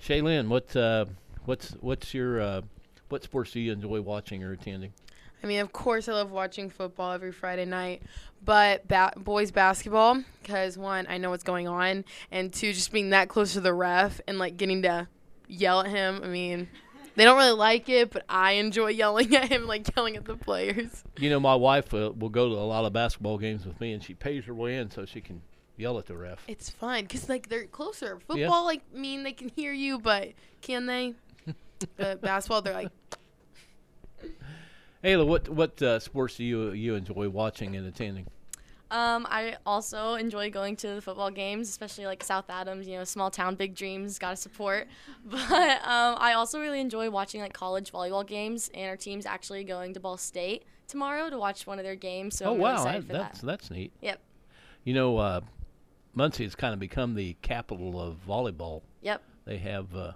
Shaylin, 0.02 0.48
what 0.48 0.74
uh, 0.76 1.06
what's 1.46 1.70
what's 1.80 2.12
your 2.12 2.40
uh, 2.40 2.60
what 3.08 3.22
sports 3.22 3.52
do 3.52 3.60
you 3.60 3.72
enjoy 3.72 4.00
watching 4.00 4.42
or 4.42 4.52
attending? 4.52 4.92
I 5.42 5.46
mean, 5.46 5.60
of 5.60 5.72
course, 5.72 6.08
I 6.08 6.12
love 6.12 6.30
watching 6.30 6.70
football 6.70 7.12
every 7.12 7.32
Friday 7.32 7.64
night, 7.66 8.02
but 8.44 8.86
ba- 8.88 9.12
boys 9.16 9.50
basketball 9.50 10.22
because 10.42 10.78
one, 10.78 11.06
I 11.08 11.18
know 11.18 11.30
what's 11.30 11.44
going 11.44 11.68
on, 11.68 12.04
and 12.30 12.52
two, 12.52 12.72
just 12.72 12.92
being 12.92 13.10
that 13.10 13.28
close 13.28 13.52
to 13.54 13.60
the 13.60 13.72
ref 13.74 14.20
and 14.26 14.38
like 14.38 14.56
getting 14.56 14.82
to 14.82 15.06
yell 15.48 15.80
at 15.80 15.88
him. 15.88 16.20
I 16.22 16.28
mean, 16.28 16.68
they 17.16 17.24
don't 17.24 17.36
really 17.36 17.56
like 17.56 17.88
it, 17.88 18.10
but 18.10 18.24
I 18.28 18.52
enjoy 18.52 18.88
yelling 18.90 19.34
at 19.36 19.48
him, 19.50 19.66
like 19.66 19.94
yelling 19.96 20.16
at 20.16 20.24
the 20.24 20.36
players. 20.36 21.04
You 21.18 21.30
know, 21.30 21.40
my 21.40 21.54
wife 21.54 21.92
uh, 21.94 22.12
will 22.16 22.28
go 22.28 22.48
to 22.48 22.54
a 22.54 22.66
lot 22.66 22.84
of 22.84 22.92
basketball 22.92 23.38
games 23.38 23.66
with 23.66 23.80
me, 23.80 23.92
and 23.92 24.02
she 24.02 24.14
pays 24.14 24.44
her 24.44 24.54
way 24.54 24.76
in 24.76 24.90
so 24.90 25.04
she 25.04 25.20
can 25.20 25.42
yell 25.76 25.98
at 25.98 26.06
the 26.06 26.16
ref. 26.16 26.44
It's 26.48 26.70
fun 26.70 27.02
because 27.02 27.28
like 27.28 27.48
they're 27.48 27.66
closer. 27.66 28.18
Football, 28.26 28.64
like 28.64 28.82
mean 28.92 29.22
they 29.22 29.32
can 29.32 29.48
hear 29.48 29.72
you, 29.72 29.98
but 29.98 30.32
can 30.60 30.86
they? 30.86 31.14
but 31.96 32.20
basketball, 32.20 32.62
they're 32.62 32.74
like, 32.74 32.90
Ayla, 35.02 35.26
what 35.26 35.48
what 35.48 35.80
uh, 35.82 35.98
sports 35.98 36.36
do 36.36 36.44
you 36.44 36.72
you 36.72 36.94
enjoy 36.94 37.28
watching 37.28 37.76
and 37.76 37.86
attending? 37.86 38.26
Um, 38.94 39.26
I 39.28 39.56
also 39.66 40.14
enjoy 40.14 40.50
going 40.50 40.76
to 40.76 40.94
the 40.94 41.02
football 41.02 41.28
games, 41.28 41.68
especially 41.68 42.06
like 42.06 42.22
South 42.22 42.44
Adams, 42.48 42.86
you 42.86 42.96
know, 42.96 43.02
small 43.02 43.28
town, 43.28 43.56
big 43.56 43.74
dreams, 43.74 44.20
gotta 44.20 44.36
support. 44.36 44.86
But 45.24 45.40
um, 45.40 46.16
I 46.18 46.34
also 46.34 46.60
really 46.60 46.80
enjoy 46.80 47.10
watching 47.10 47.40
like 47.40 47.52
college 47.52 47.90
volleyball 47.90 48.24
games, 48.24 48.70
and 48.72 48.88
our 48.88 48.96
team's 48.96 49.26
actually 49.26 49.64
going 49.64 49.94
to 49.94 50.00
Ball 50.00 50.16
State 50.16 50.64
tomorrow 50.86 51.28
to 51.28 51.36
watch 51.36 51.66
one 51.66 51.80
of 51.80 51.84
their 51.84 51.96
games. 51.96 52.36
So 52.36 52.44
oh 52.44 52.48
I'm 52.50 52.54
really 52.58 52.62
wow, 52.62 52.74
excited 52.76 53.02
that, 53.02 53.06
for 53.08 53.12
that's 53.14 53.40
that. 53.40 53.46
that's 53.46 53.70
neat. 53.72 53.92
Yep. 54.00 54.20
You 54.84 54.94
know, 54.94 55.18
uh, 55.18 55.40
Muncie 56.14 56.44
has 56.44 56.54
kind 56.54 56.72
of 56.72 56.78
become 56.78 57.16
the 57.16 57.36
capital 57.42 58.00
of 58.00 58.24
volleyball. 58.28 58.82
Yep. 59.02 59.22
They 59.44 59.58
have 59.58 59.96
uh, 59.96 60.12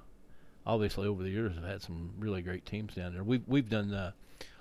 obviously 0.65 1.09
over 1.09 1.25
the 1.25 1.31
years 1.31 1.57
have 1.57 1.65
had 1.65 1.83
some 1.83 2.13
really 2.17 2.43
great 2.43 2.65
teams 2.65 2.95
down 2.95 3.13
there. 3.13 3.25
We've 3.25 3.43
we've 3.49 3.69
done 3.69 3.93
uh, 3.93 4.13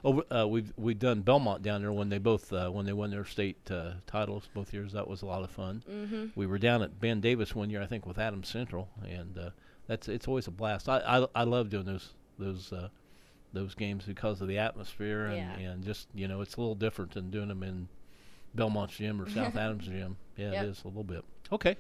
over 0.04 0.24
uh, 0.32 0.48
we've 0.48 0.72
we've 0.78 1.00
done 1.00 1.24
Bellmont 1.24 1.62
down 1.62 1.82
there 1.82 1.92
when 1.92 2.10
they 2.10 2.18
both 2.20 2.52
uh, 2.54 2.70
when 2.70 2.86
they 2.86 2.94
won 2.94 3.10
their 3.12 3.26
state 3.26 3.70
uh, 3.72 3.94
titles 4.06 4.48
both 4.54 4.74
years. 4.74 4.94
That 4.94 5.08
was 5.08 5.22
a 5.22 5.26
lot 5.26 5.44
of 5.44 5.50
fun. 5.52 5.84
Mhm. 5.90 6.32
We 6.36 6.46
were 6.48 6.58
down 6.60 6.82
at 6.82 7.00
Ben 7.00 7.20
Davis 7.22 7.56
one 7.56 7.70
year, 7.70 7.82
I 7.82 7.86
think, 7.88 8.06
with 8.06 8.18
Adams 8.20 8.48
Central, 8.48 8.90
and 9.08 9.38
uh, 9.38 9.50
that's 9.88 10.08
it's 10.08 10.28
always 10.28 10.48
a 10.48 10.52
blast. 10.52 10.88
I 10.88 11.00
I, 11.00 11.28
I 11.36 11.44
love 11.44 11.70
doing 11.70 11.86
those 11.86 12.14
those. 12.38 12.72
Uh, 12.72 12.90
those 13.54 13.74
games 13.76 14.04
because 14.06 14.42
of 14.42 14.48
the 14.50 14.58
atmosphere 14.58 15.28
and, 15.28 15.38
Yeah. 15.38 15.70
and 15.70 15.82
just 15.84 16.10
you 16.14 16.28
know 16.28 16.42
it's 16.42 16.58
a 16.58 16.60
little 16.60 16.76
different 16.76 17.14
than 17.14 17.32
doing 17.32 17.48
them 17.48 17.64
in 17.64 17.88
Bellmont's 18.56 18.98
gym 18.98 19.22
or 19.22 19.28
South 19.30 19.56
Adams 19.56 19.86
gym. 19.86 20.18
Yeah, 20.36 20.52
Yep. 20.52 20.64
it 20.64 20.68
is 20.68 20.84
a 20.84 20.88
little 20.90 21.06
bit. 21.06 21.24
Okay. 21.54 21.78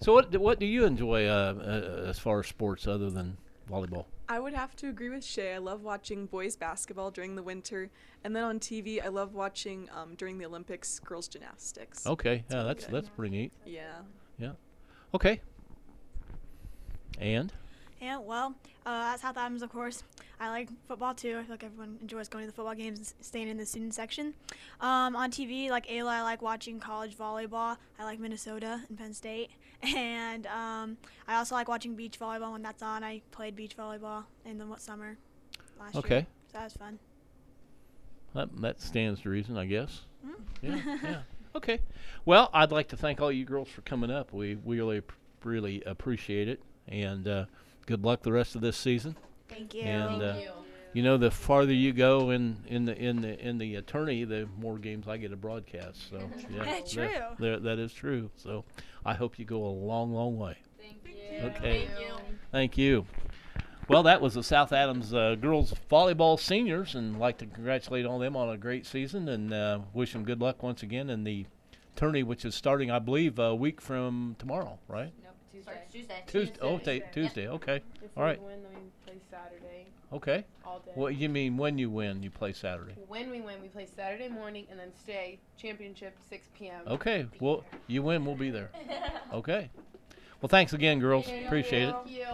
So 0.00 0.12
what 0.12 0.30
do- 0.32 0.40
what 0.40 0.58
do 0.58 0.66
you 0.66 0.84
enjoy 0.84 1.26
uh, 1.26 1.54
uh, 1.56 2.08
as 2.08 2.18
far 2.18 2.40
as 2.40 2.48
sports 2.48 2.86
other 2.88 3.10
than 3.10 3.36
volleyball? 3.70 4.06
I 4.28 4.40
would 4.40 4.54
have 4.54 4.74
to 4.76 4.88
agree 4.88 5.08
with 5.08 5.24
Shay. 5.24 5.54
I 5.54 5.58
love 5.58 5.82
watching 5.82 6.26
boys 6.26 6.56
basketball 6.56 7.10
during 7.10 7.36
the 7.36 7.42
winter, 7.42 7.90
and 8.24 8.34
then 8.34 8.42
on 8.42 8.58
TV, 8.58 9.02
I 9.04 9.08
love 9.08 9.34
watching 9.34 9.88
um, 9.94 10.14
during 10.16 10.38
the 10.38 10.46
Olympics 10.46 10.98
girls 10.98 11.28
gymnastics. 11.28 12.06
Okay, 12.06 12.36
It's 12.44 12.50
yeah, 12.50 12.56
really 12.56 12.68
that's 12.68 12.84
good. 12.86 12.94
that's 12.94 13.08
pretty 13.10 13.36
neat. 13.36 13.52
Yeah. 13.64 13.98
Yeah. 14.38 14.52
Okay. 15.14 15.40
And 17.18 17.52
Yeah, 18.00 18.18
well, 18.18 18.54
uh, 18.84 19.12
at 19.14 19.20
South 19.20 19.36
Adams, 19.38 19.62
of 19.62 19.70
course, 19.70 20.02
I 20.38 20.50
like 20.50 20.68
football 20.86 21.14
too. 21.14 21.38
I 21.38 21.42
feel 21.42 21.52
like 21.52 21.64
everyone 21.64 21.98
enjoys 22.02 22.28
going 22.28 22.42
to 22.44 22.50
the 22.50 22.54
football 22.54 22.74
games 22.74 22.98
and 22.98 23.24
staying 23.24 23.48
in 23.48 23.56
the 23.56 23.64
student 23.64 23.94
section. 23.94 24.34
Um, 24.80 25.16
on 25.16 25.30
TV, 25.30 25.70
like 25.70 25.86
Ayla, 25.86 26.08
I 26.10 26.22
like 26.22 26.42
watching 26.42 26.78
college 26.78 27.16
volleyball. 27.16 27.76
I 27.98 28.04
like 28.04 28.18
Minnesota 28.20 28.82
and 28.88 28.98
Penn 28.98 29.14
State. 29.14 29.50
And 29.94 30.46
um, 30.46 30.96
I 31.28 31.36
also 31.36 31.54
like 31.54 31.68
watching 31.68 31.94
beach 31.94 32.18
volleyball 32.18 32.52
when 32.52 32.62
that's 32.62 32.82
on. 32.82 33.04
I 33.04 33.22
played 33.30 33.54
beach 33.56 33.76
volleyball 33.76 34.24
in 34.44 34.58
the 34.58 34.64
mo- 34.64 34.76
summer 34.78 35.16
last 35.78 35.94
year. 35.94 36.00
Okay. 36.00 36.26
So 36.52 36.58
that 36.58 36.64
was 36.64 36.72
fun. 36.74 36.98
that 38.34 38.48
that 38.60 38.80
stands 38.80 39.20
to 39.22 39.30
reason, 39.30 39.56
I 39.56 39.66
guess. 39.66 40.02
Mm. 40.26 40.32
Yeah. 40.62 40.96
yeah. 41.02 41.16
Okay. 41.54 41.80
Well, 42.24 42.50
I'd 42.52 42.72
like 42.72 42.88
to 42.88 42.96
thank 42.96 43.20
all 43.20 43.30
you 43.32 43.44
girls 43.44 43.68
for 43.68 43.82
coming 43.82 44.10
up. 44.10 44.32
We 44.32 44.56
we 44.56 44.78
really 44.80 45.02
really 45.44 45.82
appreciate 45.84 46.48
it, 46.48 46.60
and 46.88 47.26
uh, 47.28 47.44
good 47.86 48.04
luck 48.04 48.22
the 48.22 48.32
rest 48.32 48.54
of 48.54 48.60
this 48.62 48.76
season. 48.76 49.16
Thank 49.48 49.74
you. 49.74 49.82
And 49.82 50.20
Thank 50.20 50.36
uh, 50.36 50.40
you. 50.40 50.50
you 50.94 51.02
know, 51.02 51.16
the 51.16 51.30
farther 51.30 51.72
you 51.72 51.92
go 51.92 52.30
in 52.30 52.56
in 52.66 52.84
the 52.84 52.96
in 52.96 53.20
the 53.20 53.38
in 53.38 53.58
the 53.58 53.76
attorney, 53.76 54.24
the 54.24 54.48
more 54.58 54.76
games 54.78 55.06
I 55.06 55.16
get 55.18 55.30
to 55.30 55.36
broadcast. 55.36 56.10
So 56.10 56.18
yeah, 56.50 56.64
That's 56.64 56.94
that- 56.94 57.36
true. 57.38 57.46
that- 57.50 57.62
that 57.62 57.78
is 57.78 57.92
true. 57.92 58.30
So 58.36 58.64
I 59.06 59.14
hope 59.14 59.38
you 59.38 59.44
go 59.44 59.64
a 59.64 59.68
long, 59.70 60.12
long 60.12 60.36
way. 60.36 60.58
Thank 60.78 60.96
you. 61.06 61.46
Okay. 61.46 61.86
Thank 61.86 62.00
you. 62.00 62.16
Thank 62.50 62.78
you. 62.78 63.06
Well, 63.88 64.02
that 64.02 64.20
was 64.20 64.34
the 64.34 64.42
South 64.42 64.72
Adams 64.72 65.14
uh, 65.14 65.36
girls 65.36 65.72
volleyball 65.88 66.40
seniors, 66.40 66.96
and 66.96 67.20
like 67.20 67.38
to 67.38 67.46
congratulate 67.46 68.04
all 68.04 68.18
them 68.18 68.36
on 68.36 68.48
a 68.50 68.56
great 68.56 68.84
season, 68.84 69.28
and 69.28 69.54
uh, 69.54 69.78
wish 69.94 70.12
them 70.12 70.24
good 70.24 70.40
luck 70.40 70.60
once 70.64 70.82
again 70.82 71.08
in 71.08 71.22
the 71.22 71.46
tourney, 71.94 72.24
which 72.24 72.44
is 72.44 72.56
starting, 72.56 72.90
I 72.90 72.98
believe, 72.98 73.38
a 73.38 73.54
week 73.54 73.80
from 73.80 74.34
tomorrow, 74.40 74.78
right? 74.88 75.12
Nope, 75.22 75.34
Tuesday. 75.52 75.82
Tuesday. 75.92 76.22
Tuesday. 76.26 76.58
Oh, 76.60 76.78
ta- 76.78 77.06
Tuesday. 77.12 77.46
Okay. 77.48 77.76
If 78.02 78.10
All 78.16 78.24
right. 78.24 78.42
win, 78.42 78.60
then 78.64 78.72
we 78.74 78.90
play 79.06 79.20
Saturday. 79.30 79.86
Okay. 80.12 80.44
All 80.64 80.80
day. 80.80 80.92
What 80.94 81.16
you 81.16 81.28
mean 81.28 81.56
when 81.56 81.78
you 81.78 81.90
win, 81.90 82.22
you 82.22 82.30
play 82.30 82.52
Saturday? 82.52 82.94
When 83.08 83.30
we 83.30 83.40
win, 83.40 83.60
we 83.60 83.68
play 83.68 83.86
Saturday 83.86 84.28
morning 84.28 84.66
and 84.70 84.78
then 84.78 84.92
stay 84.94 85.38
championship 85.60 86.16
6 86.30 86.48
p.m. 86.56 86.82
Okay. 86.86 87.26
Well, 87.40 87.64
you 87.86 88.02
win, 88.02 88.24
we'll 88.24 88.36
be 88.36 88.50
there. 88.50 88.70
Okay. 89.32 89.68
Well, 90.40 90.48
thanks 90.48 90.72
again, 90.72 91.00
girls. 91.00 91.26
Appreciate 91.46 91.88
it. 91.88 91.94
Thank 92.04 92.16
you. 92.16 92.24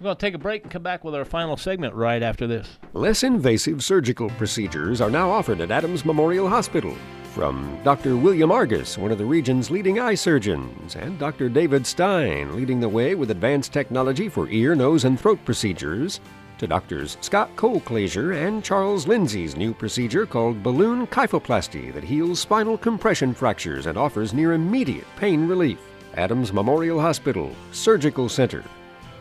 We're 0.00 0.04
going 0.04 0.16
to 0.16 0.20
take 0.20 0.34
a 0.34 0.38
break 0.38 0.62
and 0.62 0.72
come 0.72 0.82
back 0.82 1.04
with 1.04 1.14
our 1.14 1.26
final 1.26 1.58
segment 1.58 1.94
right 1.94 2.22
after 2.22 2.46
this. 2.46 2.78
Less 2.94 3.22
invasive 3.22 3.84
surgical 3.84 4.30
procedures 4.30 5.00
are 5.02 5.10
now 5.10 5.30
offered 5.30 5.60
at 5.60 5.70
Adams 5.70 6.04
Memorial 6.06 6.48
Hospital. 6.48 6.96
From 7.34 7.78
Dr. 7.84 8.16
William 8.16 8.50
Argus, 8.50 8.96
one 8.96 9.12
of 9.12 9.18
the 9.18 9.24
region's 9.26 9.70
leading 9.70 10.00
eye 10.00 10.14
surgeons, 10.14 10.96
and 10.96 11.18
Dr. 11.18 11.48
David 11.50 11.86
Stein, 11.86 12.56
leading 12.56 12.80
the 12.80 12.88
way 12.88 13.14
with 13.14 13.30
advanced 13.30 13.72
technology 13.72 14.28
for 14.28 14.48
ear, 14.48 14.74
nose, 14.74 15.04
and 15.04 15.20
throat 15.20 15.38
procedures, 15.44 16.20
to 16.58 16.66
doctors 16.66 17.16
Scott 17.20 17.54
Colclasure 17.56 18.46
and 18.46 18.64
Charles 18.64 19.06
Lindsay's 19.06 19.56
new 19.56 19.72
procedure 19.72 20.26
called 20.26 20.62
balloon 20.62 21.06
kyphoplasty 21.06 21.92
that 21.94 22.04
heals 22.04 22.40
spinal 22.40 22.76
compression 22.76 23.32
fractures 23.32 23.86
and 23.86 23.96
offers 23.96 24.34
near 24.34 24.52
immediate 24.52 25.06
pain 25.16 25.46
relief. 25.46 25.78
Adams 26.14 26.52
Memorial 26.52 27.00
Hospital, 27.00 27.54
Surgical 27.72 28.28
Center. 28.28 28.64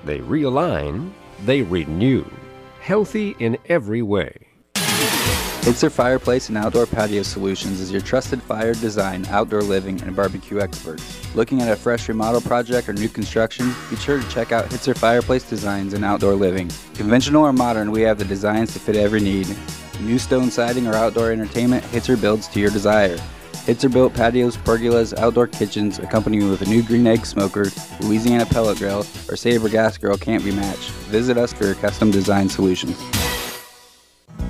They 0.03 0.19
realign, 0.19 1.11
they 1.45 1.61
renew. 1.61 2.25
Healthy 2.81 3.35
in 3.39 3.57
every 3.67 4.01
way. 4.01 4.46
Hitzer 5.67 5.91
Fireplace 5.91 6.47
and 6.47 6.57
Outdoor 6.57 6.85
Patio 6.85 7.23
Solutions 7.23 7.81
is 7.81 7.91
your 7.91 7.99
trusted 7.99 8.41
fire 8.41 8.73
design, 8.73 9.25
outdoor 9.25 9.61
living, 9.61 10.01
and 10.03 10.15
barbecue 10.15 10.61
expert. 10.61 11.01
Looking 11.35 11.61
at 11.61 11.69
a 11.69 11.75
fresh 11.75 12.07
remodel 12.07 12.39
project 12.39 12.87
or 12.87 12.93
new 12.93 13.09
construction? 13.09 13.75
Be 13.89 13.97
sure 13.97 14.17
to 14.17 14.29
check 14.29 14.53
out 14.53 14.69
Hitzer 14.69 14.97
Fireplace 14.97 15.43
Designs 15.43 15.93
and 15.93 16.05
Outdoor 16.05 16.35
Living. 16.35 16.71
Conventional 16.93 17.43
or 17.43 17.51
modern, 17.51 17.91
we 17.91 18.01
have 18.03 18.17
the 18.17 18.23
designs 18.23 18.71
to 18.71 18.79
fit 18.79 18.95
every 18.95 19.19
need. 19.19 19.57
New 19.99 20.17
stone 20.17 20.49
siding 20.51 20.87
or 20.87 20.93
outdoor 20.93 21.33
entertainment, 21.33 21.83
Hitzer 21.87 22.19
builds 22.19 22.47
to 22.47 22.61
your 22.61 22.71
desire. 22.71 23.17
Hitzer 23.65 23.91
built 23.91 24.13
patios, 24.13 24.55
pergolas, 24.55 25.13
outdoor 25.17 25.47
kitchens, 25.47 25.99
accompanied 25.99 26.43
with 26.43 26.61
a 26.61 26.69
new 26.69 26.81
green 26.81 27.05
egg 27.05 27.25
smoker, 27.25 27.65
Louisiana 27.99 28.45
pellet 28.45 28.77
grill, 28.77 29.05
or 29.27 29.35
Sabre 29.35 29.67
gas 29.67 29.97
grill 29.97 30.17
can't 30.17 30.45
be 30.45 30.51
matched. 30.51 30.91
Visit 31.11 31.37
us 31.37 31.51
for 31.51 31.65
your 31.65 31.75
custom 31.75 32.09
design 32.09 32.47
solutions. 32.47 32.97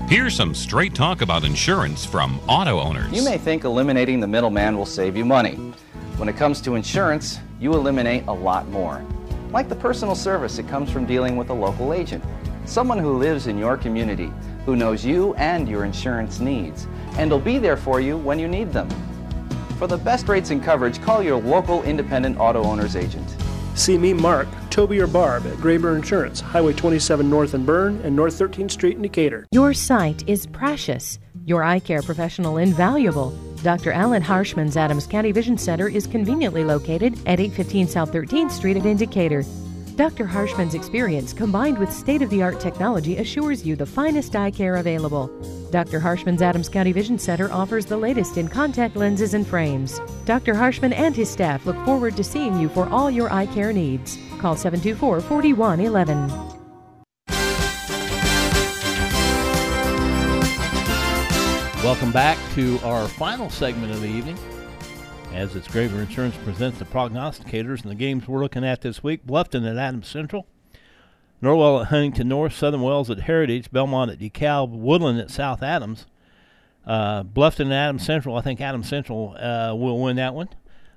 Here's 0.08 0.34
some 0.34 0.56
straight 0.56 0.96
talk 0.96 1.20
about 1.20 1.44
insurance 1.44 2.06
from 2.06 2.40
auto 2.48 2.80
owners. 2.80 3.12
You 3.12 3.26
may 3.26 3.38
think 3.38 3.66
eliminating 3.66 4.22
the 4.22 4.28
middleman 4.28 4.78
will 4.78 4.86
save 4.86 5.18
you 5.18 5.26
money. 5.26 5.56
When 6.16 6.30
it 6.30 6.38
comes 6.38 6.62
to 6.62 6.76
insurance, 6.76 7.40
you 7.60 7.74
eliminate 7.74 8.26
a 8.28 8.32
lot 8.32 8.70
more. 8.70 9.04
Like 9.52 9.68
the 9.68 9.76
personal 9.76 10.16
service 10.16 10.56
that 10.56 10.70
comes 10.70 10.90
from 10.90 11.06
dealing 11.06 11.36
with 11.36 11.50
a 11.50 11.54
local 11.54 11.92
agent. 11.92 12.24
Someone 12.64 13.00
who 13.00 13.18
lives 13.18 13.48
in 13.48 13.58
your 13.58 13.76
community, 13.76 14.32
who 14.66 14.78
knows 14.78 15.04
you 15.04 15.34
and 15.34 15.68
your 15.68 15.84
insurance 15.84 16.40
needs, 16.40 16.88
and 17.18 17.30
will 17.30 17.40
be 17.42 17.58
there 17.58 17.76
for 17.76 18.00
you 18.00 18.16
when 18.16 18.40
you 18.40 18.48
need 18.48 18.72
them. 18.72 18.90
For 19.78 19.88
the 19.88 19.98
best 19.98 20.30
rates 20.30 20.52
and 20.52 20.64
coverage, 20.64 21.02
call 21.02 21.22
your 21.22 21.36
local 21.36 21.84
independent 21.84 22.40
auto 22.40 22.64
owner's 22.64 22.96
agent. 22.96 23.30
See 23.76 23.98
me, 23.98 24.14
Mark, 24.14 24.48
Toby, 24.78 25.02
or 25.02 25.08
Barb 25.08 25.48
at 25.48 25.56
Graber 25.56 25.96
Insurance, 25.96 26.40
Highway 26.40 26.72
27 26.72 27.28
North 27.28 27.56
in 27.56 27.66
Berne 27.66 28.00
and 28.04 28.16
North 28.16 28.38
13th 28.38 28.70
Street 28.70 28.96
in 28.96 29.02
Decatur. 29.02 29.48
Your 29.52 29.74
sight 29.74 30.24
is 30.30 30.46
precious, 30.46 31.18
your 31.46 31.64
eye 31.64 31.80
care 31.80 32.04
professional 32.04 32.58
invaluable. 32.58 33.32
Dr. 33.64 33.92
Alan 33.92 34.22
Harshman's 34.22 34.78
Adams 34.78 35.08
County 35.08 35.32
Vision 35.32 35.58
Center 35.58 35.88
is 35.88 36.06
conveniently 36.06 36.64
located 36.64 37.16
at 37.26 37.40
815 37.40 37.88
South 37.88 38.12
13th 38.12 38.52
Street 38.52 38.78
in 38.78 38.98
Decatur. 38.98 39.44
Dr. 39.96 40.28
Harshman's 40.28 40.76
experience 40.76 41.34
combined 41.34 41.80
with 41.80 41.92
state 41.92 42.22
of 42.22 42.30
the 42.30 42.44
art 42.44 42.60
technology 42.60 43.18
assures 43.18 43.66
you 43.66 43.76
the 43.76 43.84
finest 43.84 44.36
eye 44.36 44.52
care 44.52 44.76
available. 44.76 45.26
Dr. 45.72 46.00
Harshman's 46.00 46.44
Adams 46.44 46.70
County 46.70 46.92
Vision 46.92 47.18
Center 47.18 47.52
offers 47.52 47.88
the 47.88 47.98
latest 47.98 48.38
in 48.38 48.48
contact 48.48 48.96
lenses 48.96 49.34
and 49.34 49.48
frames. 49.48 50.00
Dr. 50.26 50.54
Harshman 50.54 50.94
and 50.94 51.16
his 51.16 51.32
staff 51.32 51.66
look 51.66 51.84
forward 51.84 52.16
to 52.16 52.24
seeing 52.24 52.60
you 52.60 52.70
for 52.70 52.88
all 52.90 53.10
your 53.10 53.34
eye 53.34 53.48
care 53.48 53.74
needs. 53.74 54.20
Call 54.40 54.56
724 54.56 55.22
4111. 55.22 56.58
Welcome 61.84 62.12
back 62.12 62.38
to 62.54 62.80
our 62.84 63.08
final 63.08 63.50
segment 63.50 63.94
of 63.94 64.02
the 64.02 64.10
evening. 64.10 64.38
As 65.34 65.56
it's 65.56 65.68
Graber 65.68 66.00
Insurance 66.00 66.36
presents 66.44 66.80
the 66.80 66.86
prognosticators 66.86 67.82
and 67.84 67.92
the 67.92 67.96
games 67.96 68.28
we're 68.28 68.42
looking 68.42 68.66
at 68.66 68.82
this 68.82 69.04
week 69.04 69.26
Bluffton 69.26 69.70
at 69.70 69.78
Adams 69.78 70.08
Central, 70.08 70.48
Norwell 71.42 71.82
at 71.82 71.88
Huntington 71.88 72.28
North, 72.28 72.54
Southern 72.54 72.82
Wells 72.82 73.10
at 73.10 73.20
Heritage, 73.20 73.72
Bellmont 73.72 74.12
at 74.12 74.20
DeKalb, 74.20 74.72
Woodland 74.72 75.20
at 75.20 75.30
South 75.30 75.62
Adams. 75.62 76.08
Uh, 76.86 77.24
Bluffton 77.24 77.62
and 77.62 77.74
Adams 77.74 78.06
Central, 78.06 78.36
I 78.36 78.42
think 78.42 78.60
Adams 78.60 78.90
Central 78.90 79.36
uh, 79.38 79.74
will 79.76 80.02
win 80.02 80.16
that 80.16 80.34
one. 80.34 80.50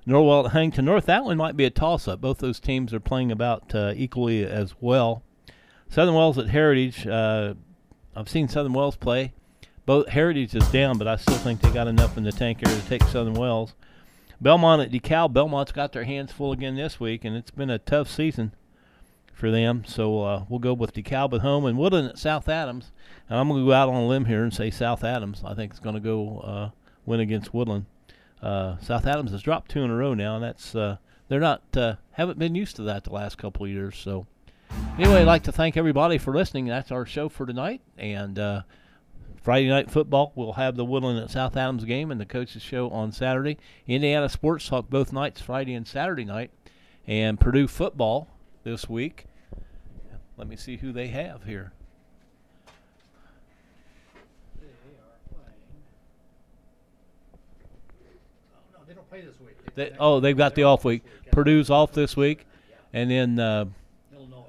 Norwell 0.07 0.45
at 0.45 0.51
Huntington 0.51 0.85
North, 0.85 1.05
that 1.05 1.23
one 1.23 1.37
might 1.37 1.55
be 1.55 1.65
a 1.65 1.69
toss 1.69 2.07
up. 2.07 2.21
Both 2.21 2.39
those 2.39 2.59
teams 2.59 2.93
are 2.93 2.99
playing 2.99 3.31
about 3.31 3.73
uh, 3.75 3.93
equally 3.95 4.43
as 4.45 4.73
well. 4.81 5.23
Southern 5.89 6.15
Wells 6.15 6.37
at 6.37 6.47
Heritage, 6.47 7.05
uh, 7.05 7.53
I've 8.15 8.29
seen 8.29 8.47
Southern 8.47 8.73
Wells 8.73 8.95
play. 8.95 9.33
Both 9.85 10.07
Heritage 10.09 10.55
is 10.55 10.67
down, 10.69 10.97
but 10.97 11.07
I 11.07 11.17
still 11.17 11.37
think 11.37 11.61
they 11.61 11.69
got 11.71 11.87
enough 11.87 12.17
in 12.17 12.23
the 12.23 12.31
tank 12.31 12.65
here 12.65 12.75
to 12.75 12.87
take 12.87 13.03
Southern 13.03 13.33
Wells. 13.33 13.75
Bellmont 14.41 14.83
at 14.83 14.91
DeKalb. 14.91 15.33
Bellmont's 15.33 15.71
got 15.71 15.91
their 15.91 16.03
hands 16.03 16.31
full 16.31 16.51
again 16.51 16.75
this 16.75 16.99
week, 16.99 17.23
and 17.23 17.35
it's 17.35 17.51
been 17.51 17.69
a 17.69 17.77
tough 17.77 18.09
season 18.09 18.53
for 19.33 19.51
them. 19.51 19.83
So 19.85 20.23
uh, 20.23 20.45
we'll 20.49 20.59
go 20.59 20.73
with 20.73 20.93
DeKalb 20.93 21.33
at 21.33 21.41
home 21.41 21.65
and 21.65 21.77
Woodland 21.77 22.09
at 22.09 22.17
South 22.17 22.49
Adams. 22.49 22.91
And 23.29 23.37
I'm 23.37 23.49
going 23.49 23.61
to 23.61 23.67
go 23.67 23.73
out 23.73 23.89
on 23.89 23.95
a 23.95 24.07
limb 24.07 24.25
here 24.25 24.43
and 24.43 24.53
say 24.53 24.71
South 24.71 25.03
Adams. 25.03 25.43
I 25.45 25.53
think 25.53 25.71
it's 25.71 25.79
going 25.79 25.95
to 25.95 26.01
go 26.01 26.39
uh, 26.39 26.69
win 27.05 27.19
against 27.19 27.53
Woodland. 27.53 27.85
Uh, 28.41 28.77
South 28.79 29.05
Adams 29.05 29.31
has 29.31 29.41
dropped 29.41 29.71
two 29.71 29.83
in 29.83 29.91
a 29.91 29.95
row 29.95 30.13
now, 30.13 30.35
and 30.35 30.43
that's 30.43 30.75
uh, 30.75 30.97
they're 31.27 31.39
not 31.39 31.61
uh, 31.75 31.95
haven't 32.11 32.39
been 32.39 32.55
used 32.55 32.75
to 32.77 32.83
that 32.83 33.03
the 33.03 33.13
last 33.13 33.37
couple 33.37 33.65
of 33.65 33.71
years. 33.71 33.97
So 33.97 34.25
anyway, 34.97 35.21
I'd 35.21 35.27
like 35.27 35.43
to 35.43 35.51
thank 35.51 35.77
everybody 35.77 36.17
for 36.17 36.33
listening. 36.33 36.65
That's 36.65 36.91
our 36.91 37.05
show 37.05 37.29
for 37.29 37.45
tonight, 37.45 37.81
and 37.97 38.39
uh, 38.39 38.61
Friday 39.41 39.69
night 39.69 39.89
football, 39.89 40.31
we'll 40.35 40.53
have 40.53 40.75
the 40.75 40.85
Woodland 40.85 41.19
at 41.19 41.31
South 41.31 41.57
Adams 41.57 41.83
game 41.83 42.11
and 42.11 42.21
the 42.21 42.25
coaches 42.25 42.61
show 42.61 42.89
on 42.91 43.11
Saturday. 43.11 43.57
Indiana 43.87 44.29
Sports 44.29 44.67
Talk 44.67 44.89
both 44.89 45.11
nights, 45.11 45.41
Friday 45.41 45.73
and 45.73 45.87
Saturday 45.87 46.25
night. 46.25 46.51
And 47.07 47.39
Purdue 47.39 47.67
football 47.67 48.27
this 48.63 48.87
week. 48.87 49.25
Let 50.37 50.47
me 50.47 50.55
see 50.55 50.77
who 50.77 50.91
they 50.91 51.07
have 51.07 51.43
here. 51.43 51.73
They 58.91 58.95
don't 58.95 59.09
play 59.09 59.21
this 59.21 59.39
week. 59.39 59.55
They, 59.73 59.95
oh, 59.99 60.19
they've 60.19 60.35
got 60.35 60.53
the 60.53 60.63
off 60.63 60.83
week. 60.83 61.03
Purdue's 61.31 61.69
off 61.69 61.93
this 61.93 62.17
week, 62.17 62.45
and 62.91 63.09
then 63.09 63.39
uh, 63.39 63.63
Illinois. 64.13 64.43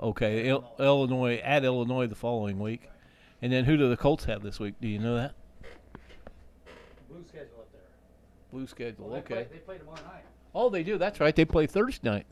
Okay, 0.00 0.46
Il- 0.46 0.72
Illinois 0.78 1.38
at 1.42 1.64
Illinois 1.64 2.06
the 2.06 2.14
following 2.14 2.60
week, 2.60 2.88
and 3.42 3.52
then 3.52 3.64
who 3.64 3.76
do 3.76 3.88
the 3.88 3.96
Colts 3.96 4.24
have 4.26 4.40
this 4.40 4.60
week? 4.60 4.74
Do 4.80 4.86
you 4.86 5.00
know 5.00 5.16
that? 5.16 5.34
Blue 7.10 7.24
schedule 7.26 7.58
up 7.58 7.72
there. 7.72 7.80
Blue 8.52 8.68
schedule. 8.68 9.06
Well, 9.06 9.14
they 9.14 9.18
okay. 9.18 9.34
Play, 9.34 9.46
they 9.50 9.58
play 9.58 9.78
tomorrow 9.78 10.00
night. 10.02 10.22
Oh, 10.54 10.70
they 10.70 10.84
do. 10.84 10.96
That's 10.96 11.18
right. 11.18 11.34
They 11.34 11.44
play 11.44 11.66
Thursday 11.66 12.08
night. 12.08 12.26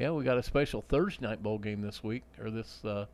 Yeah, 0.00 0.10
we 0.10 0.24
got 0.24 0.38
a 0.38 0.42
special 0.42 0.82
Thursday 0.88 1.24
night 1.24 1.40
bowl 1.40 1.58
game 1.58 1.82
this 1.82 2.02
week, 2.02 2.24
or 2.42 2.50
this, 2.50 2.84
uh, 2.84 3.06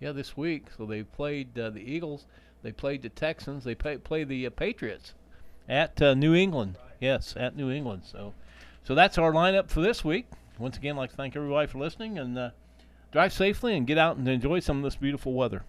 yeah, 0.00 0.10
this 0.10 0.36
week. 0.36 0.64
So 0.76 0.84
they 0.84 1.04
played 1.04 1.56
uh, 1.56 1.70
the 1.70 1.80
Eagles. 1.80 2.26
They 2.64 2.72
played 2.72 3.02
the 3.02 3.08
Texans. 3.08 3.62
They 3.62 3.76
play, 3.76 3.98
play 3.98 4.24
the 4.24 4.48
uh, 4.48 4.50
Patriots 4.50 5.14
at 5.68 6.02
uh, 6.02 6.14
New 6.14 6.34
England 6.34 6.78
yes, 7.00 7.34
at 7.36 7.56
New 7.56 7.70
England. 7.70 8.02
So, 8.04 8.34
so 8.84 8.94
that's 8.94 9.18
our 9.18 9.32
lineup 9.32 9.70
for 9.70 9.80
this 9.80 10.04
week. 10.04 10.26
Once 10.58 10.76
again, 10.76 10.96
I'd 10.96 11.00
like 11.00 11.10
to 11.10 11.16
thank 11.16 11.36
everybody 11.36 11.66
for 11.66 11.78
listening 11.78 12.18
and 12.18 12.38
uh, 12.38 12.50
drive 13.12 13.32
safely 13.32 13.76
and 13.76 13.86
get 13.86 13.98
out 13.98 14.16
and 14.16 14.26
enjoy 14.28 14.60
some 14.60 14.78
of 14.78 14.84
this 14.84 14.96
beautiful 14.96 15.34
weather. 15.34 15.64